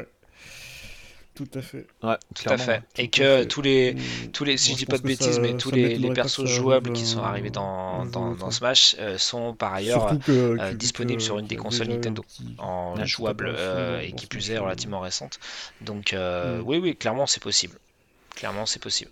[1.34, 1.86] Tout à fait.
[2.02, 2.82] Ouais, tout à fait.
[2.98, 4.32] et que tous les, mm.
[4.32, 7.06] tous les, si je dis pas de bêtises, mais tous les, les persos jouables qui
[7.06, 11.56] sont arrivés dans, dans, dans Smash euh, sont par ailleurs euh, disponibles sur une des
[11.56, 12.22] consoles Nintendo
[12.58, 15.38] en jouable euh, et qui plus est relativement récente.
[15.80, 16.60] Donc mm.
[16.64, 17.78] oui, oui, clairement c'est possible.
[18.34, 19.10] Clairement c'est possible.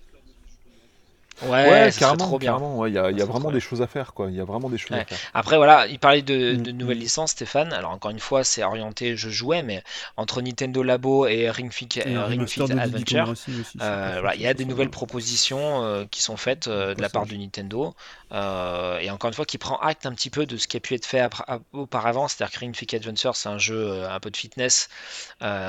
[1.43, 2.87] Ouais, carrément, carrément.
[2.87, 4.29] Il y a, y a vraiment des choses à faire, quoi.
[4.31, 5.19] Il y a vraiment des choses à faire.
[5.35, 7.01] Après, voilà, il parlait de, mm, de nouvelles mm.
[7.01, 7.73] licences, Stéphane.
[7.73, 9.83] Alors encore une fois, c'est orienté je jouais, mais
[10.17, 13.35] entre Nintendo Labo et Ring Fit, Ring Fit Adventure,
[13.81, 17.09] euh, voilà, il y a des nouvelles propositions euh, qui sont faites euh, de la
[17.09, 17.95] part de Nintendo.
[18.33, 20.95] et encore une fois, qui prend acte un petit peu de ce qui a pu
[20.95, 21.29] être fait
[21.73, 22.29] auparavant.
[22.29, 24.89] C'est-à-dire que Ring Fit Adventure, c'est un jeu un peu de fitness,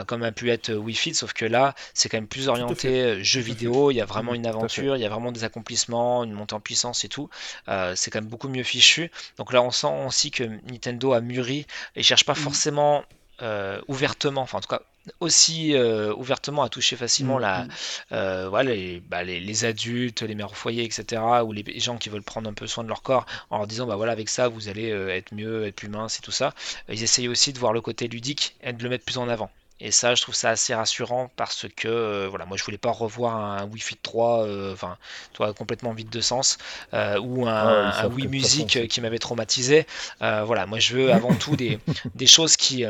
[0.07, 3.41] comme a pu être Wii Fit, sauf que là, c'est quand même plus orienté jeu
[3.41, 3.91] vidéo.
[3.91, 6.60] Il y a vraiment une aventure, il y a vraiment des accompagnements une montée en
[6.60, 7.30] puissance et tout.
[7.68, 9.12] Euh, c'est quand même beaucoup mieux fichu.
[9.38, 11.66] Donc là, on sent aussi que Nintendo a mûri
[11.96, 12.38] et cherche pas mm.
[12.38, 13.04] forcément
[13.42, 14.82] euh, ouvertement, enfin en tout cas
[15.20, 18.50] aussi euh, ouvertement à toucher facilement mm, la, mm.
[18.50, 18.72] voilà,
[19.10, 22.48] bah, les, les, adultes, les mères au foyer, etc., ou les gens qui veulent prendre
[22.48, 24.90] un peu soin de leur corps en leur disant bah voilà avec ça vous allez
[24.90, 26.54] être mieux, être plus mince et tout ça.
[26.88, 29.50] Ils essayent aussi de voir le côté ludique et de le mettre plus en avant.
[29.84, 32.91] Et ça, je trouve ça assez rassurant parce que euh, voilà, moi je voulais pas
[32.91, 34.98] revoir un Wii Fit 3, euh, enfin,
[35.34, 36.60] toi complètement vide de sens,
[36.94, 39.88] euh, ou un, ah Wii Music qui m'avait traumatisé.
[40.20, 41.80] voilà, moi je veux avant tout des,
[42.14, 42.86] des choses qui,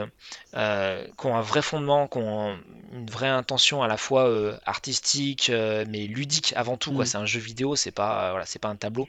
[0.54, 2.58] qui, ont un vrai fondement, qui ont
[2.92, 4.30] une vraie intention à la fois
[4.66, 6.92] artistique, mais ludique avant tout.
[6.92, 7.06] Quoi.
[7.06, 7.08] Mm.
[7.08, 9.08] C'est un jeu vidéo, c'est pas voilà, c'est pas un tableau.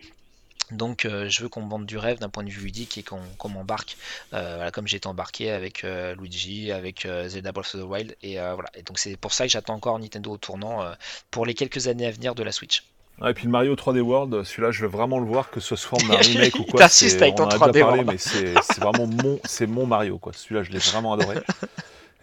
[0.73, 3.03] Donc euh, je veux qu'on me vende du rêve d'un point de vue ludique et
[3.03, 3.97] qu'on m'embarque,
[4.33, 8.37] euh, comme j'ai été embarqué avec euh, Luigi, avec Zelda Breath of the Wild, et
[8.37, 8.71] voilà.
[8.75, 10.85] Et donc c'est pour ça que j'attends encore Nintendo au tournant
[11.31, 12.85] pour les quelques années à venir de la Switch.
[13.25, 15.99] et puis le Mario 3D World, celui-là, je veux vraiment le voir, que ce soit
[16.03, 16.89] en remake ou quoi.
[16.89, 20.33] C'est, avec ton 3D parlé, mais c'est, vraiment mon, c'est mon Mario, quoi.
[20.33, 21.39] Celui-là, je l'ai vraiment adoré.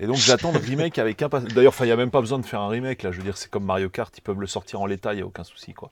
[0.01, 1.53] Et donc j'attends le remake avec impatience.
[1.53, 3.11] D'ailleurs, il n'y a même pas besoin de faire un remake, là.
[3.11, 5.21] Je veux dire, c'est comme Mario Kart, ils peuvent le sortir en l'état, il n'y
[5.21, 5.91] a aucun souci, quoi.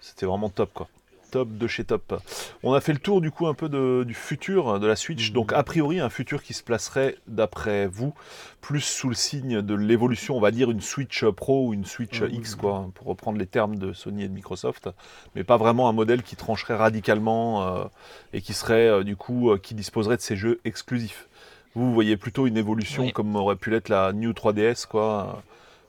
[0.00, 0.88] C'était vraiment top, quoi
[1.30, 2.20] top de chez top.
[2.62, 3.68] On a fait le tour du coup un peu
[4.04, 8.14] du futur de la Switch, donc a priori un futur qui se placerait d'après vous
[8.60, 12.20] plus sous le signe de l'évolution, on va dire une Switch Pro ou une Switch
[12.28, 14.88] X quoi, pour reprendre les termes de Sony et de Microsoft,
[15.34, 17.84] mais pas vraiment un modèle qui trancherait radicalement euh,
[18.32, 21.28] et qui serait euh, du coup euh, qui disposerait de ces jeux exclusifs.
[21.76, 25.42] Vous, voyez plutôt une évolution comme aurait pu l'être la New 3DS, quoi,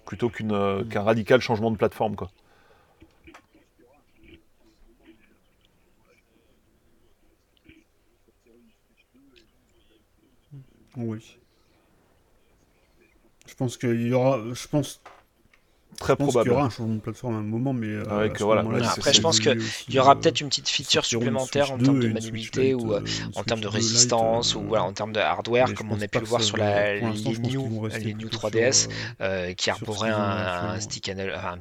[0.05, 2.29] plutôt euh, qu'un radical changement de plateforme, quoi.
[10.97, 11.37] Oui.
[13.45, 14.41] Je pense qu'il y aura.
[14.53, 14.99] Je pense
[16.07, 16.43] Très je pense probable.
[16.49, 18.61] qu'il y aura un changement de plateforme à un moment, mais euh, Ouais, que voilà.
[18.91, 19.59] Après, je pense qu'il
[19.89, 22.73] y aura euh, peut-être une petite feature sortiront une supplémentaire en termes 2 de maniabilité
[22.73, 25.11] ou euh, euh, en Switch termes de 2 Lite, résistance euh, ou voilà, en termes
[25.11, 27.99] de hardware, comme on a pu le voir sur la, les New, qu'ils vont rester
[28.05, 31.09] les New plutôt 3DS, sur, euh, euh, qui ont un, stick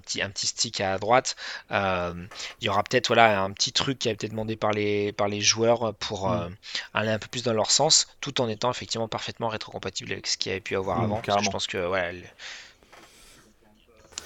[0.03, 1.37] petit, un petit stick à droite.
[1.73, 2.15] Euh,
[2.61, 5.29] il y aura peut-être voilà, un petit truc qui a été demandé par les, par
[5.29, 6.33] les joueurs pour Mm.
[6.33, 6.49] euh,
[6.95, 10.37] aller un peu plus dans leur sens, tout en étant effectivement parfaitement rétrocompatible avec ce
[10.37, 11.41] qu'il y avait pu avoir Mm, avant.
[11.43, 12.13] Je pense que voilà,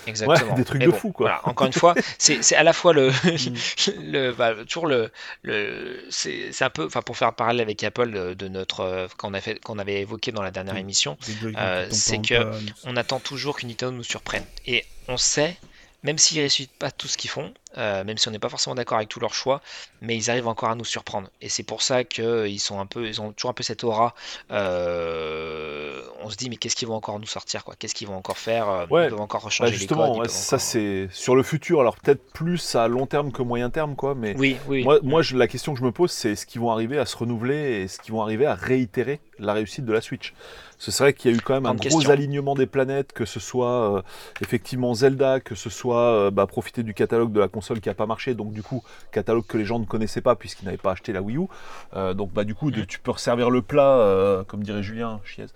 [0.06, 0.54] Exactement.
[0.54, 1.26] des trucs Mais de bon, fou, quoi.
[1.26, 3.54] Voilà, encore une fois, c'est à la fois le, Mm.
[4.12, 5.10] le bah, toujours le,
[5.42, 9.34] le c'est un peu, enfin pour faire un parallèle avec Apple de notre euh, qu'on
[9.34, 10.78] a fait qu'on avait évoqué dans la dernière Mm.
[10.78, 11.18] émission,
[11.56, 12.50] euh, c'est que
[12.84, 14.44] on attend toujours que Nintendo nous surprenne.
[14.66, 15.56] Et on sait,
[16.02, 18.48] même s'ils ne réussissent pas tout ce qu'ils font, euh, même si on n'est pas
[18.48, 19.60] forcément d'accord avec tous leurs choix,
[20.00, 21.28] mais ils arrivent encore à nous surprendre.
[21.40, 24.14] Et c'est pour ça qu'ils sont un peu, ils ont toujours un peu cette aura.
[24.50, 27.74] euh, on se dit, mais qu'est-ce qu'ils vont encore nous sortir, quoi?
[27.78, 28.68] Qu'est-ce qu'ils vont encore faire?
[28.68, 30.16] Euh, Ouais, Ils peuvent encore Bah, rechanger les justement, codes.
[30.16, 31.80] ils ouais, ça encore- c'est sur le futur.
[31.80, 34.14] Alors peut-être plus à long terme que moyen terme, quoi.
[34.14, 34.82] Mais Oui, oui.
[34.84, 37.06] moi, moi je- la question que je me pose, c'est est-ce qu'ils vont arriver à
[37.06, 40.34] se renouveler et est-ce qu'ils vont arriver à réitérer la réussite de la Switch?
[40.78, 43.38] Ce serait qu'il y a eu quand même un gros alignement des planètes, que ce
[43.38, 44.02] soit euh,
[44.40, 47.94] effectivement Zelda, que ce soit euh, bah, profiter du catalogue de la console qui a
[47.94, 48.82] pas marché, donc du coup
[49.12, 51.46] catalogue que les gens ne connaissaient pas puisqu'ils n'avaient pas acheté la Wii U.
[51.94, 55.20] Euh, donc bah du coup de- tu peux resservir le plat, euh, comme dirait Julien
[55.24, 55.46] Chiez.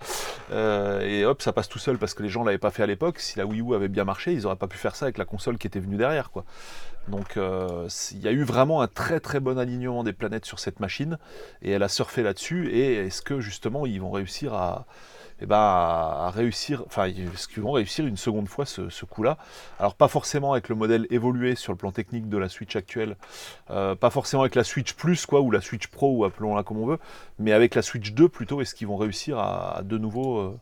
[0.51, 2.87] Euh, et hop, ça passe tout seul parce que les gens l'avaient pas fait à
[2.87, 3.19] l'époque.
[3.19, 5.25] Si la Wii U avait bien marché, ils auraient pas pu faire ça avec la
[5.25, 6.45] console qui était venue derrière, quoi.
[7.07, 10.79] Donc il y a eu vraiment un très très bon alignement des planètes sur cette
[10.79, 11.19] machine
[11.61, 12.69] et elle a surfé là-dessus.
[12.71, 14.85] Et est-ce que justement ils vont réussir à,
[15.41, 19.05] eh ben, à à réussir, enfin est-ce qu'ils vont réussir une seconde fois ce, ce
[19.05, 19.37] coup-là?
[19.79, 23.15] Alors pas forcément avec le modèle évolué sur le plan technique de la Switch actuelle,
[23.69, 26.77] euh, pas forcément avec la Switch Plus quoi ou la Switch Pro ou appelons-la comme
[26.77, 26.99] on veut,
[27.39, 28.61] mais avec la Switch 2 plutôt.
[28.61, 30.59] Est-ce qu'ils vont réussir à, de nouveau euh,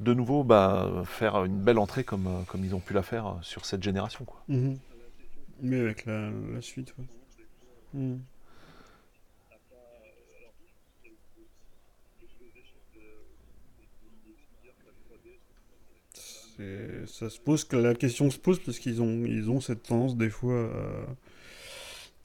[0.00, 3.36] de nouveau bah, faire une belle entrée comme, euh, comme ils ont pu la faire
[3.42, 4.24] sur cette génération.
[4.24, 4.42] Quoi?
[4.48, 4.78] Mhm.
[5.62, 6.30] Mais avec la,
[6.60, 6.94] suite.
[17.06, 20.30] Ça se pose la question se pose parce qu'ils ont ils ont cette tendance des
[20.30, 20.70] fois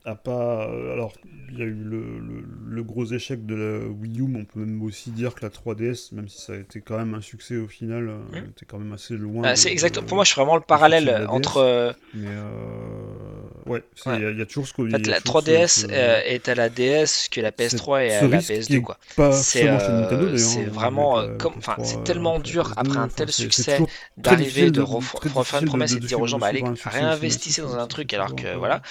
[0.05, 1.13] à pas alors
[1.51, 4.45] il y a eu le, le- le gros échec de la Wii U mais on
[4.45, 7.21] peut même aussi dire que la 3DS même si ça a été quand même un
[7.21, 8.49] succès au final euh, Mhm.
[8.49, 9.99] était quand même assez loin Ah, c'est exact.
[10.01, 11.57] Pour moi, je suis vraiment le parallèle entre.
[11.57, 14.19] euh, mais euh, ouais, il Ouais.
[14.21, 16.21] y, a- y a toujours ce en fait, a la toujours ce- 3DS ce- euh,
[16.25, 18.97] est à la DS que la PS3 est à la risque qui PS2, est quoi.
[19.31, 23.79] C'est euh, vraiment euh, comme, enfin, PS3, c'est tellement dur après un PS2, tel succès
[24.17, 27.87] d'arriver de refaire une promesse et de dire aux gens, bah allez, réinvestissez dans un
[27.87, 28.81] truc alors que voilà,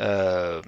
[0.00, 0.60] euh,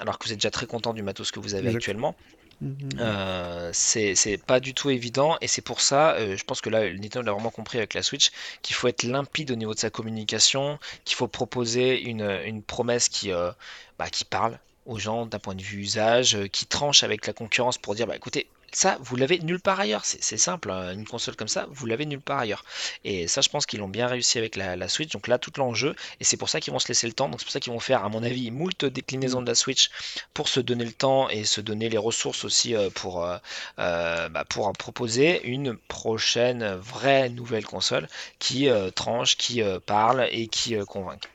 [0.00, 2.14] alors que vous êtes déjà très content du matos que vous avez actuellement.
[2.60, 2.90] Mhm.
[3.00, 6.88] Euh, c'est pas du tout évident et c'est pour ça, euh, je pense que là,
[6.92, 8.30] Nintendo l'a vraiment compris avec la Switch,
[8.62, 13.08] qu'il faut être limpide au niveau de sa communication, qu'il faut proposer une, une promesse
[13.08, 13.50] qui, euh,
[13.98, 17.32] bah, qui parle aux gens d'un point de vue usage, euh, qui tranche avec la
[17.32, 21.06] concurrence pour dire, bah écoutez, ça, vous l'avez nulle part ailleurs, c'est simple, hein, une
[21.06, 22.64] console comme ça, vous l'avez nulle part ailleurs.
[23.04, 25.52] Et ça, je pense qu'ils l'ont bien réussi avec la, la Switch, donc là, tout
[25.56, 27.60] l'enjeu, et c'est pour ça qu'ils vont se laisser le temps, donc c'est pour ça
[27.60, 29.90] qu'ils vont faire, à mon avis, moult déclinaisons de la Switch
[30.34, 33.36] pour se donner le temps et se donner les ressources aussi euh, pour, euh,
[33.78, 38.08] euh, bah, pour proposer une prochaine vraie nouvelle console
[38.38, 41.28] qui euh, tranche, qui euh, parle et qui convainc.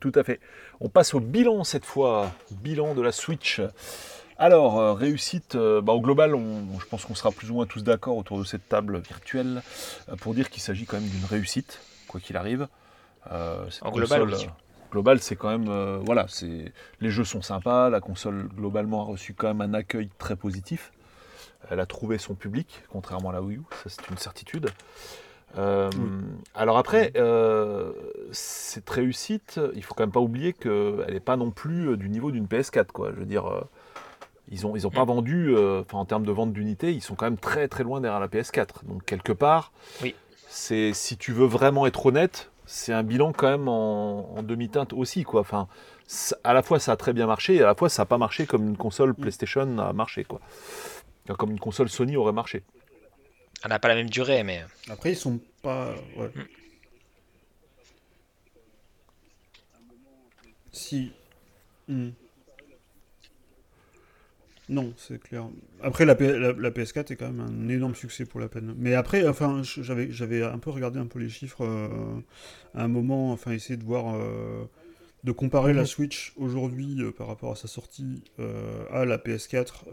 [0.00, 0.40] Tout à fait.
[0.80, 3.60] On passe au bilan cette fois, bilan de la Switch.
[4.38, 7.66] Alors, euh, réussite, euh, bah, au global, on- je pense qu'on sera plus ou moins
[7.66, 9.62] tous d'accord autour de cette table virtuelle
[10.08, 12.68] euh, pour dire qu'il s'agit quand même d'une réussite, quoi qu'il arrive.
[13.32, 14.46] Euh, En global, console, oui.
[14.46, 19.02] euh, global, c'est quand même, euh, voilà, c'est les jeux sont sympas, la console globalement
[19.02, 20.92] a reçu quand même un accueil très positif.
[21.70, 24.70] Elle a trouvé son public, contrairement à la Wii U, ça c'est une certitude.
[25.58, 25.90] Euh.
[26.54, 27.92] Alors après, euh,
[28.30, 32.30] cette réussite, il faut quand même pas oublier qu'elle n'est pas non plus du niveau
[32.30, 32.92] d'une PS4.
[32.92, 33.10] Quoi.
[33.12, 33.60] Je veux dire, euh,
[34.50, 35.08] ils n'ont ils ont pas Mm.
[35.08, 38.00] vendu, euh, enfin en termes de vente d'unités, ils sont quand même très très loin
[38.00, 38.84] derrière la PS4.
[38.84, 39.72] Donc quelque part,
[40.02, 40.14] Oui.
[40.48, 44.92] c'est si tu veux vraiment être honnête, c'est un bilan quand même en, en demi-teinte
[44.92, 45.22] aussi.
[45.24, 45.40] Quoi.
[45.40, 45.68] Enfin,
[46.06, 48.06] ça- à la fois ça a très bien marché, et à la fois ça n'a
[48.06, 50.24] pas marché comme une console PlayStation a marché.
[50.24, 50.40] Quoi.
[51.24, 52.62] Enfin, Comme une console Sony aurait marché.
[53.64, 55.92] Elle n'a pas la même durée, mais Après, ils sont pas.
[56.16, 56.30] Ouais.
[56.34, 56.42] Mm.
[60.72, 61.12] Si.
[64.68, 65.48] Non, c'est clair.
[65.82, 68.74] Après, la, PS4 est quand même un énorme succès pour la peine.
[68.76, 71.88] Mais après, enfin, j'avais, j'avais un peu regardé un peu les chiffres euh,
[72.74, 74.64] à un moment, enfin, essayer de voir, euh,
[75.24, 75.86] de comparer la mhm.
[75.86, 78.22] Switch aujourd'hui euh, par rapport à sa sortie
[78.92, 79.84] à la PS4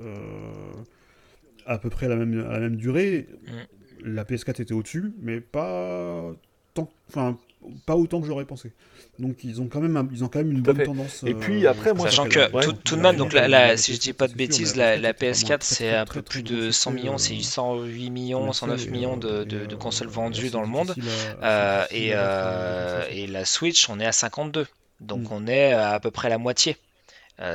[1.65, 3.27] à peu près à la même, à la même durée.
[3.47, 4.07] Mm.
[4.07, 6.31] La PS4 était au-dessus, mais pas
[6.75, 7.39] tant, enfin,
[7.85, 8.71] pas autant que j'aurais pensé.
[9.19, 11.23] Donc ils ont quand même, ils ont quand même une bonne tendance.
[11.25, 12.49] Et puis euh, après, moi, sachant que
[12.83, 16.05] tout, de même, donc la, si je dis pas de bêtises, la, PS4 c'est un
[16.05, 20.61] peu plus de 100 millions, c'est 108 millions, 109 millions de, de, consoles vendues dans
[20.61, 20.95] le monde,
[21.43, 24.67] euh, et, euh, et la Switch on est à 52,
[24.99, 25.31] donc mm.
[25.31, 26.75] on est à peu près la moitié.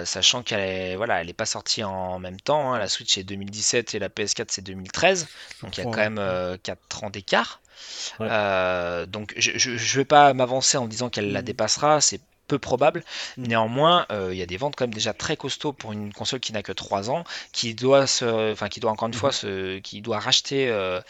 [0.05, 2.73] sachant qu'elle est, voilà, elle n'est pas sortie en même temps.
[2.73, 2.79] Hein.
[2.79, 5.29] La Switch c'est 2017 et la PS4 c'est 2013.
[5.63, 7.60] Donc il y a quand même 4 ans d'écart.
[8.21, 11.45] Euh, donc je ne vais pas m'avancer en disant qu'elle la mm.
[11.45, 13.05] dépassera, c'est peu probable.
[13.37, 13.43] Mm.
[13.47, 16.41] Néanmoins, euh, il y a des ventes quand même déjà très costauds pour une console
[16.41, 19.77] qui n'a que 3 ans, qui doit se, enfin qui doit encore une fois mm-hmm.
[19.77, 21.01] se, qui doit racheter euh,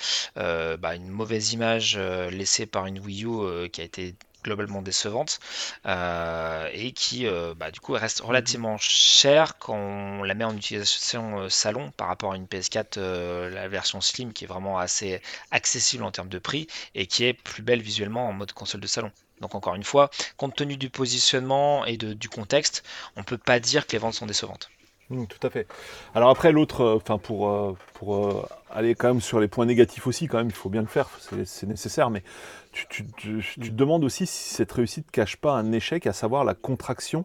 [0.76, 1.98] bah, une mauvaise image
[2.30, 5.40] laissée par une Wii U qui a été globalement décevante
[5.86, 10.56] euh, et qui euh, bah, du coup reste relativement cher quand on la met en
[10.56, 15.20] utilisation euh, salon par rapport à une PS4 la version slim qui est vraiment assez
[15.50, 18.86] accessible en termes de prix et qui est plus belle visuellement en mode console de
[18.86, 19.10] salon.
[19.40, 22.84] Donc encore une fois, compte tenu du positionnement et du contexte,
[23.16, 24.70] on peut pas dire que les ventes sont décevantes.
[25.08, 25.66] Mmh, tout à fait.
[26.14, 30.38] Alors après l'autre, enfin pour, pour aller quand même sur les points négatifs aussi, quand
[30.38, 31.08] même il faut bien le faire,
[31.46, 32.22] c'est nécessaire, mais
[32.72, 37.24] tu, te demandes aussi si cette réussite cache pas un échec, à savoir la contraction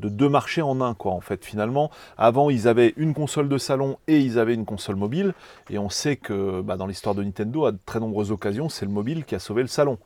[0.00, 1.12] de deux marchés en un, quoi.
[1.12, 4.96] En fait, finalement, avant, ils avaient une console de salon et ils avaient une console
[4.96, 5.34] mobile.
[5.70, 8.84] Et on sait que bah, dans l'histoire de Nintendo, à de très nombreuses occasions, c'est
[8.84, 9.98] le mobile qui a sauvé le salon.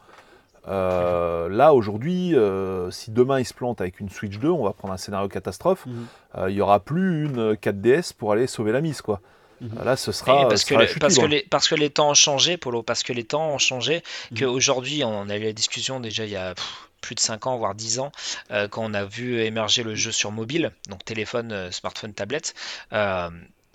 [0.68, 4.72] Euh, là, aujourd'hui, euh, si demain ils se plantent avec une Switch 2, on va
[4.72, 6.06] prendre un scénario catastrophe, mhm.
[6.38, 9.20] euh, il n'y aura plus une 4DS pour aller sauver la mise, quoi.
[9.61, 9.85] Mhm.
[9.85, 10.49] Là, ce sera.
[10.49, 13.24] parce, que, parce, que les, parce que les temps ont changé, Polo, parce que les
[13.24, 14.39] temps ont changé, mhm.
[14.39, 16.55] qu'aujourd'hui, on a eu la discussion déjà il y a
[17.01, 18.11] plus de 5 ans, voire 10 ans,
[18.51, 22.55] euh, quand on a vu émerger le jeu sur mobile, donc téléphone, euh, smartphone, tablette.
[22.93, 23.31] Euh,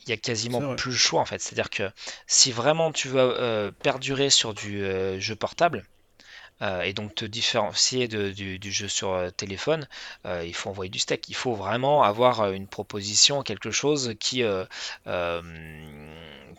[0.05, 1.39] il y a quasiment plus le choix en fait.
[1.39, 1.83] C'est-à-dire que
[2.25, 4.83] si vraiment tu veux perdurer sur du
[5.21, 5.85] jeu portable,
[6.61, 9.87] euh, et donc te différencier du, jeu sur euh, téléphone,
[10.25, 11.27] euh, il faut envoyer du steak.
[11.29, 14.43] Il faut vraiment avoir une proposition, quelque chose qui,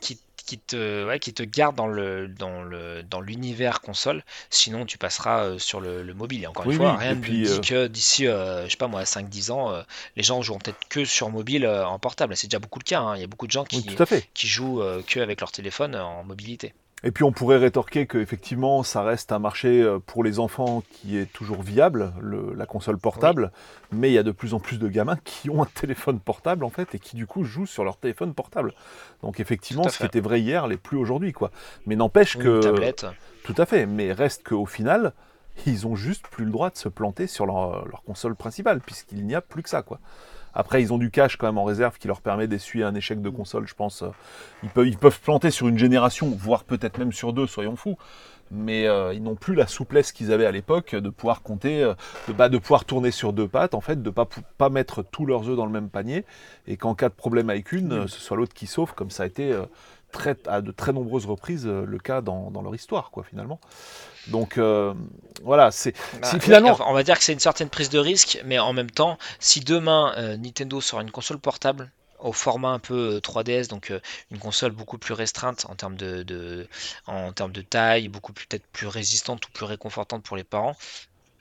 [0.00, 4.24] qui qui te, qui te garde dans le dans le dans l'univers console.
[4.50, 6.42] Sinon, tu passeras sur le, mobile.
[6.42, 9.84] Et encore une fois, rien ne dit que d'ici, je sais pas moi, 5-10 ans,
[10.16, 12.36] les gens joueront peut-être que sur mobile en portable.
[12.36, 13.00] C'est déjà beaucoup le cas.
[13.00, 13.16] Hein.
[13.16, 13.86] Il y a beaucoup de gens qui,
[14.34, 16.74] qui jouent que avec leur téléphone en mobilité.
[17.04, 21.18] Et puis on pourrait rétorquer qu'effectivement, ça reste un marché euh, pour les enfants qui
[21.18, 22.12] est toujours viable,
[22.56, 23.50] la console portable,
[23.90, 26.64] mais il y a de plus en plus de gamins qui ont un téléphone portable
[26.64, 28.72] en fait et qui du coup jouent sur leur téléphone portable.
[29.22, 31.50] Donc effectivement, ce qui était vrai hier n'est plus aujourd'hui quoi.
[31.86, 33.06] Mais n'empêche que tablette.
[33.44, 35.12] tout à fait, mais reste qu'au final,
[35.66, 39.26] ils ont juste plus le droit de se planter sur leur, leur console principale puisqu'il
[39.26, 39.98] n'y a plus que ça quoi.
[40.54, 43.22] Après, ils ont du cash quand même en réserve qui leur permet d'essuyer un échec
[43.22, 44.04] de console, je pense.
[44.62, 47.96] Ils peuvent, ils peuvent planter sur une génération, voire peut-être même sur deux, soyons fous.
[48.50, 51.94] Mais euh, ils n'ont plus la souplesse qu'ils avaient à l'époque de pouvoir compter, euh,
[52.28, 55.02] de, bah, de pouvoir tourner sur deux pattes, en fait, de ne pas, pas mettre
[55.02, 56.26] tous leurs œufs dans le même panier,
[56.66, 59.26] et qu'en cas de problème avec une, ce soit l'autre qui sauve, comme ça a
[59.26, 59.64] été euh,
[60.12, 63.58] très, à de très nombreuses reprises le cas dans, dans leur histoire, quoi, finalement.
[64.28, 64.94] Donc euh,
[65.42, 66.78] voilà, c'est bah, finalement.
[66.86, 69.60] On va dire que c'est une certaine prise de risque, mais en même temps, si
[69.60, 71.90] demain euh, Nintendo sort une console portable
[72.20, 73.92] au format un peu 3DS, euh, donc
[74.30, 76.68] une console beaucoup plus restreinte en termes de,
[77.06, 80.76] en termes de taille, beaucoup peut-être plus résistante ou plus réconfortante pour les parents,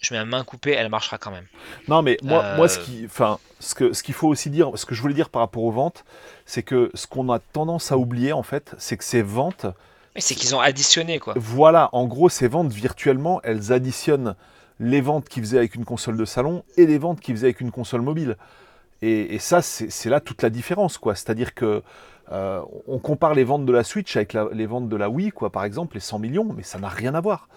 [0.02, 1.46] je mets la main coupée, elle marchera quand même.
[1.88, 4.86] Non, mais moi, moi ce qui, enfin, ce que, ce qu'il faut aussi dire, ce
[4.86, 6.04] que je voulais dire par rapport aux ventes,
[6.46, 9.68] c'est que ce qu'on a tendance à oublier en fait, c'est que ces ventes,
[10.16, 11.34] mais c'est qu'ils ont additionné, quoi.
[11.38, 14.36] Voilà, en gros, ces ventes virtuellement, elles additionnent
[14.80, 17.62] les ventes qu'ils faisaient avec une console de salon et les ventes qu'ils faisaient avec
[17.62, 18.36] une console mobile.
[19.04, 21.16] Et, ça, c'est là toute la différence, quoi.
[21.16, 21.82] C'est-à-dire que
[22.32, 25.50] euh, on compare les ventes de la Switch avec les ventes de la Wii, quoi,
[25.50, 27.48] par exemple, les 100 millions, mais ça n'a rien à voir.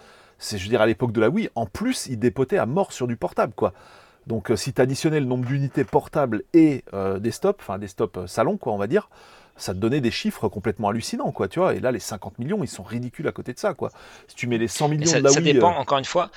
[0.44, 2.92] C'est, je veux dire, à l'époque de la Wii, en plus, ils dépotaient à mort
[2.92, 3.72] sur du portable, quoi.
[4.26, 7.88] Donc, euh, si tu additionnais le nombre d'unités portables et euh, des stops, enfin des
[7.88, 9.08] stops salon, quoi, on va dire,
[9.56, 11.74] ça te donnait des chiffres complètement hallucinants, quoi, tu vois.
[11.74, 13.90] Et là, les 50 millions, ils sont ridicules à côté de ça, quoi.
[14.28, 16.30] Si tu mets les 100 millions ça, de la ça dépend, euh, encore une fois,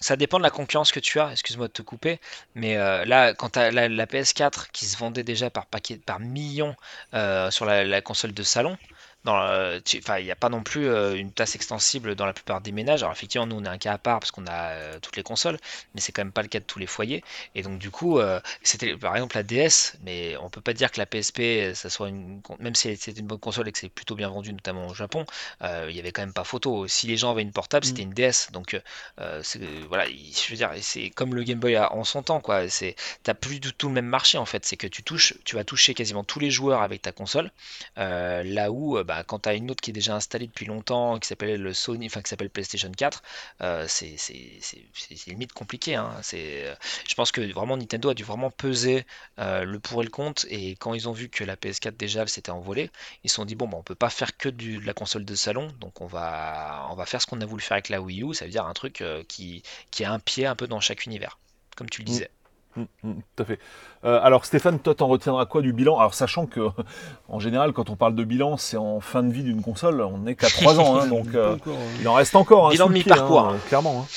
[0.00, 2.20] ça dépend de la concurrence que tu as, excuse-moi de te couper,
[2.54, 6.18] mais euh, là, quand tu as la, PS4 qui se vendait déjà par paquet, par
[6.18, 6.74] millions
[7.14, 8.76] euh, sur la, console de salon,
[9.24, 13.02] il n'y a pas non plus euh, une place extensible dans la plupart des ménages.
[13.02, 15.22] Alors effectivement, nous on est un cas à part parce qu'on a euh, toutes les
[15.22, 15.58] consoles,
[15.94, 17.22] mais c'est quand même pas le cas de tous les foyers.
[17.54, 20.90] Et donc du coup, euh, c'était par exemple la DS, mais on peut pas dire
[20.90, 23.88] que la PSP, ça soit une, même si c'est une bonne console et que c'est
[23.88, 25.24] plutôt bien vendu, notamment au Japon,
[25.62, 26.88] il y avait quand même pas photo.
[26.88, 28.08] Si les gens avaient une portable, c'était mm.
[28.08, 28.50] une DS.
[28.52, 28.80] Donc
[29.88, 32.68] voilà, je veux dire, c'est comme le Game Boy en son temps, quoi.
[32.68, 34.64] C'est, t'as plus du tout le même marché en fait.
[34.64, 37.50] C'est que tu touches, tu vas toucher quasiment tous les joueurs avec ta console,
[37.96, 41.18] là où bah, bah, quand tu as une autre qui est déjà installée depuis longtemps,
[41.18, 43.22] qui s'appelle le Sony, enfin qui s'appelle PlayStation 4,
[43.60, 44.16] euh, c'est
[45.26, 45.96] limite compliqué.
[45.96, 46.14] Hein.
[46.32, 46.74] Euh,
[47.06, 49.04] je pense que vraiment Nintendo a dû vraiment peser
[49.38, 50.46] euh, le pour et le contre.
[50.48, 52.90] Et quand ils ont vu que la PS4 déjà s'était envolée,
[53.22, 55.34] ils se sont dit bon, bah, on peut pas faire que de la console de
[55.34, 58.22] salon, donc on va, on va faire ce qu'on a voulu faire avec la Wii
[58.22, 61.04] U, ça veut dire un truc qui, qui a un pied un peu dans chaque
[61.04, 61.38] univers,
[61.76, 62.30] comme tu le disais.
[62.32, 62.41] Mm,
[62.76, 63.58] mm, tout à fait.
[64.04, 65.98] Euh, alors Stéphane, toi t'en retiendras quoi du bilan?
[65.98, 66.60] Alors sachant que
[67.28, 70.18] en général quand on parle de bilan c'est en fin de vie d'une console, on
[70.18, 71.56] n'est qu'à 3 ans, hein, donc euh,
[72.00, 72.68] il en reste encore.
[72.68, 73.48] Hein, bilan de mi-parcours.
[73.48, 74.06] Hein, clairement.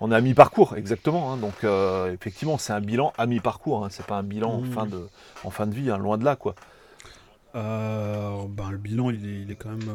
[0.00, 1.36] On est à mi-parcours, exactement.
[1.36, 4.70] donc euh, effectivement c'est un bilan à mi-parcours, c'est pas un bilan en, mm.
[4.70, 5.08] fin de,
[5.42, 6.54] en fin de vie, loin de là quoi.
[7.52, 9.90] ben, le bilan il est, quand même,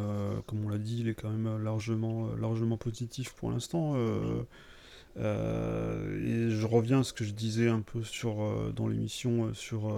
[0.46, 3.96] comme on l'a dit, il est quand même largement, largement positif pour l'instant.
[5.18, 9.46] Euh, et je reviens à ce que je disais un peu sur, euh, dans l'émission
[9.46, 9.94] euh, sur,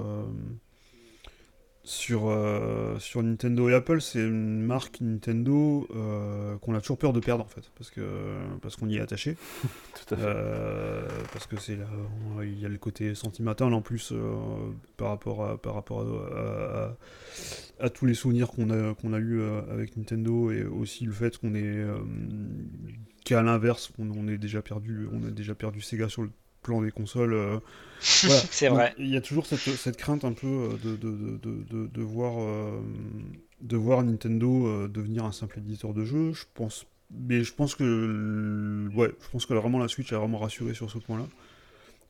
[1.83, 4.01] sur, sur Nintendo et Apple.
[4.01, 5.87] C'est une marque Nintendo
[6.61, 8.01] qu'on a toujours peur de perdre en fait, parce que
[8.61, 9.37] parce qu'on y est attaché.
[10.09, 11.77] parce que c'est
[12.41, 14.13] il y a le côté sentimental en plus
[14.97, 16.97] par rapport à, par rapport à,
[17.79, 21.37] à, tous les souvenirs qu'on a qu'on a eu avec Nintendo et aussi le fait
[21.37, 21.85] qu'on est
[23.25, 26.29] qu'à l'inverse, on, est déjà perdu, on a déjà perdu Sega sur le
[26.61, 27.33] plan des consoles.
[27.33, 27.59] Euh,
[27.99, 28.95] c'est vrai.
[28.97, 32.79] Il y a toujours cette, crainte un peu euh, de, de, voir, euh,
[33.61, 36.31] de voir Nintendo devenir un simple éditeur de jeux.
[36.33, 40.39] Je pense, mais je pense que, ouais, je pense que vraiment la Switch a vraiment
[40.39, 41.27] rassuré sur ce point-là.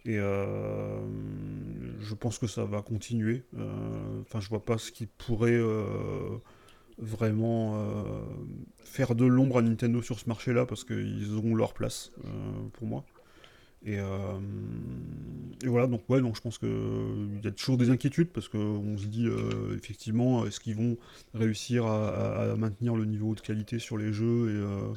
[0.05, 3.43] Et je pense que ça va continuer.
[4.21, 5.59] Enfin, je vois pas ce qui pourrait
[6.97, 8.03] vraiment euh,
[8.83, 12.29] faire de l'ombre à Nintendo sur ce marché-là parce qu'ils ont leur place euh,
[12.73, 13.03] pour moi.
[13.87, 14.39] Et, euh,
[15.63, 18.97] et, voilà, donc ouais, donc je pense qu'il y a toujours des inquiétudes parce qu'on
[18.97, 19.27] se dit
[19.75, 20.97] effectivement, est-ce qu'ils vont
[21.35, 24.95] réussir à, maintenir le niveau de qualité sur les jeux et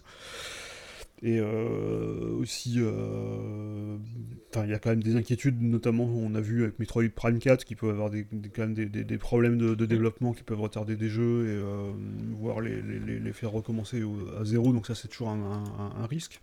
[1.22, 3.96] et euh, aussi, euh,
[4.54, 7.64] il y a quand même des inquiétudes, notamment on a vu avec Metroid Prime 4
[7.64, 8.24] qui peut avoir des,
[8.54, 11.90] quand même des, problèmes de, développement qui peuvent retarder des jeux et euh,
[12.38, 14.02] voire les, les, faire recommencer
[14.40, 16.40] à zéro, donc ça c'est toujours un, risque.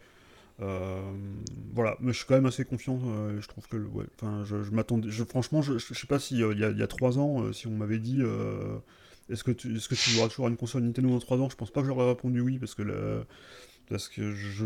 [0.59, 2.99] voilà, mais je suis quand même assez confiant.
[3.39, 3.77] je trouve que,
[4.21, 5.09] enfin, je, m'attendais.
[5.09, 7.99] Je, franchement, je, je, sais pas si il y, a trois ans, si on m'avait
[7.99, 8.21] dit,
[9.29, 11.55] est-ce que tu, est-ce que tu auras toujours une console Nintendo dans trois ans, je
[11.55, 12.83] pense pas que j'aurais répondu oui parce que
[13.89, 14.65] parce que je,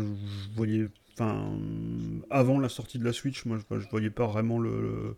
[0.54, 1.58] voyais, enfin,
[2.30, 5.16] avant la sortie de la Switch, moi, je, voyais pas vraiment le.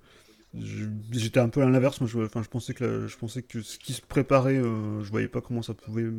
[0.55, 3.79] J'étais un peu à l'inverse, moi, je, enfin, je pensais que je pensais que ce
[3.79, 6.11] qui se préparait, euh, je voyais pas comment ça pouvait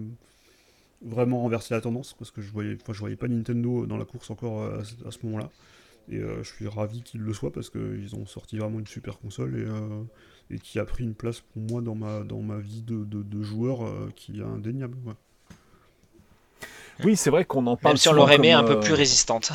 [1.02, 4.06] vraiment renverser la tendance, parce que je voyais, enfin, je voyais pas Nintendo dans la
[4.06, 5.50] course encore à, ce moment-là.
[6.10, 9.20] Et euh, je suis ravi qu'il le soit parce qu'ils ont sorti vraiment une super
[9.20, 12.82] console et, euh, qui a pris une place pour moi dans ma, dans ma vie
[12.82, 14.98] de, de, joueur qui est indéniable.
[17.04, 17.94] Oui, c'est vrai qu'on en parle.
[17.94, 19.52] Même si on l'aurait aimé un peu plus euh, résistante.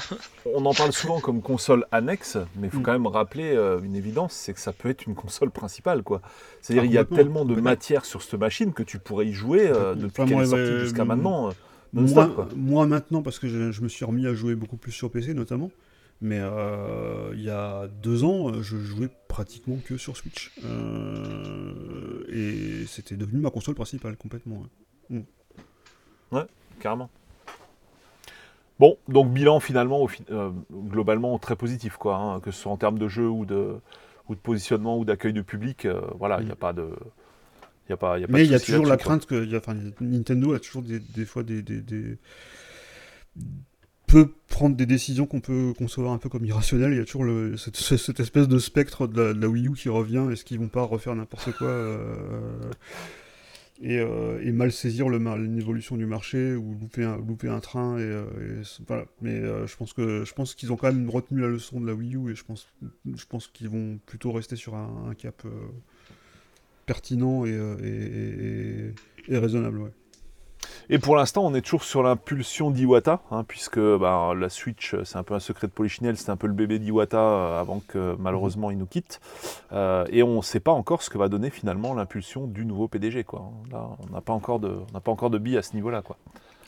[0.54, 2.82] on en parle souvent comme console annexe, mais il faut mm.
[2.82, 6.20] quand même rappeler euh, une évidence, c'est que ça peut être une console principale, quoi.
[6.60, 9.68] C'est-à-dire il y a tellement de matière sur cette machine que tu pourrais y jouer
[9.68, 11.50] euh, depuis qu'elle est sortie jusqu'à maintenant.
[11.92, 15.70] moi, maintenant, parce que je, me suis remis à jouer beaucoup plus sur PC notamment.
[16.20, 16.40] Mais
[17.34, 20.52] il y a deux ans, je jouais pratiquement que sur Switch.
[22.28, 24.64] et c'était devenu ma console principale complètement.
[25.10, 25.22] ouais
[26.32, 26.46] mm.
[26.80, 27.08] carrément.
[28.78, 32.98] Bon, donc bilan finalement, euh, globalement très positif, quoi, hein, que ce soit en termes
[32.98, 33.74] de jeu ou de,
[34.28, 36.58] ou de positionnement ou d'accueil de public, euh, voilà, il n'y a mm.
[36.58, 36.90] pas de.
[37.88, 39.56] Y a pas, y a pas Mais il y a toujours la crainte que y
[39.56, 39.60] a,
[40.00, 42.18] Nintendo a toujours des, des fois des, des,
[44.06, 46.92] peut prendre des décisions qu'on peut concevoir un peu comme irrationnelles.
[46.92, 49.68] Il y a toujours le, cette, cette, espèce de spectre de la, de la, Wii
[49.68, 50.26] U qui revient.
[50.30, 52.70] Est-ce qu'ils vont pas refaire n'importe quoi euh,
[53.84, 58.62] euh, et, mal saisir l'évolution du marché ou louper un, louper un train et, euh,
[58.88, 61.80] voilà mais euh, je pense que je pense qu'ils ont quand même retenu la leçon
[61.80, 62.66] de la Wii U et je pense
[63.06, 65.46] je pense qu'ils vont plutôt rester sur un, cap
[66.86, 68.94] pertinent et,
[69.28, 69.92] et, raisonnable.
[70.90, 75.16] Et pour l'instant, on est toujours sur l'impulsion d'Iwata, hein, puisque bah, la Switch, c'est
[75.16, 78.16] un peu un secret de Polichinelle, c'est un peu le bébé d'Iwata euh, avant que
[78.18, 79.20] malheureusement il nous quitte.
[79.72, 82.88] Euh, et on ne sait pas encore ce que va donner finalement l'impulsion du nouveau
[82.88, 83.24] PDG.
[83.24, 83.50] Quoi.
[83.70, 86.02] On n'a pas encore de, on n'a pas encore de billes à ce niveau-là.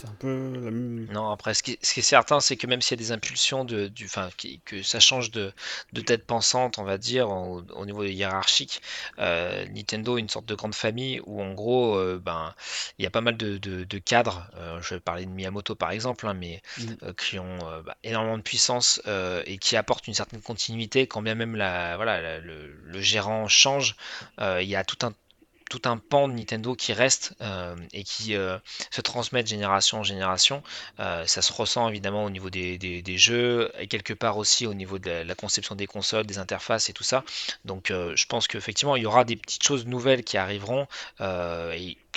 [0.00, 1.06] C'est un peu la même.
[1.10, 3.12] Non, après, ce qui, ce qui est certain, c'est que même s'il y a des
[3.12, 5.52] impulsions, de, du, enfin, qui- que ça change de,
[5.92, 8.80] de tête pensante, on va dire, au, au niveau hiérarchique,
[9.18, 12.54] euh, Nintendo est une sorte de grande famille où, en gros, euh, ben,
[12.98, 15.74] il y a pas mal de, de- de cadres, euh, je vais parler de Miyamoto
[15.74, 16.62] par exemple, hein, mais
[17.02, 19.02] euh, qui ont bah, énormément de puissance
[19.46, 23.48] et qui apportent une certaine continuité, quand bien même la, voilà, la- le, le gérant
[23.48, 23.96] change,
[24.38, 25.12] il y a tout un
[25.70, 28.58] tout un pan de Nintendo qui reste euh, et qui euh,
[28.90, 30.62] se transmet de génération en génération.
[30.98, 32.78] Euh, ça se ressent évidemment au niveau des,
[33.16, 36.92] jeux et quelque part aussi au niveau de la, conception des consoles, des interfaces et
[36.92, 37.24] tout ça.
[37.64, 40.86] Donc je pense qu'effectivement il y aura des petites choses nouvelles qui arriveront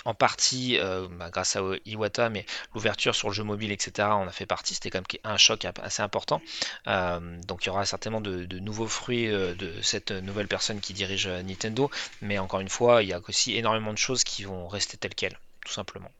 [0.06, 4.10] en partie euh, bah, grâce à Iwata, mais l'ouverture sur le jeu mobile, etc.
[4.12, 6.42] On a fait partie, c'était quand même un choc assez important.
[6.88, 10.80] Euh, donc il y aura certainement de, de nouveaux fruits euh, de cette nouvelle personne
[10.80, 11.90] qui dirige Nintendo,
[12.22, 15.16] mais encore une fois, il y a aussi énormément de choses qui vont rester telles
[15.16, 16.12] quelles, tout simplement.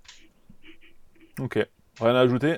[1.40, 1.60] Ok.
[2.00, 2.58] Rien à ajouter?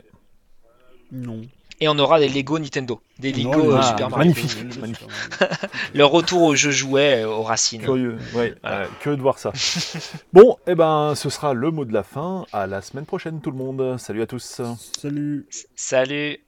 [1.11, 1.47] Non.
[1.81, 4.17] Et on aura des Lego Nintendo, des Lego Non, euh, Super Mario.
[4.33, 4.77] magnifique.
[4.79, 5.07] Magnifique.
[5.93, 7.81] Le retour au jeu jouet euh, aux racines.
[7.81, 8.77] Curieux, ouais, Voilà.
[8.83, 9.51] euh, curieux de voir ça.
[10.33, 12.45] bon, eh ben, ce sera le mot de la fin.
[12.53, 13.97] À la semaine prochaine, tout le monde.
[13.97, 14.61] Salut à tous.
[14.97, 15.47] Salut.
[15.75, 16.39] Salut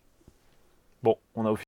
[1.03, 1.51] Bon, on a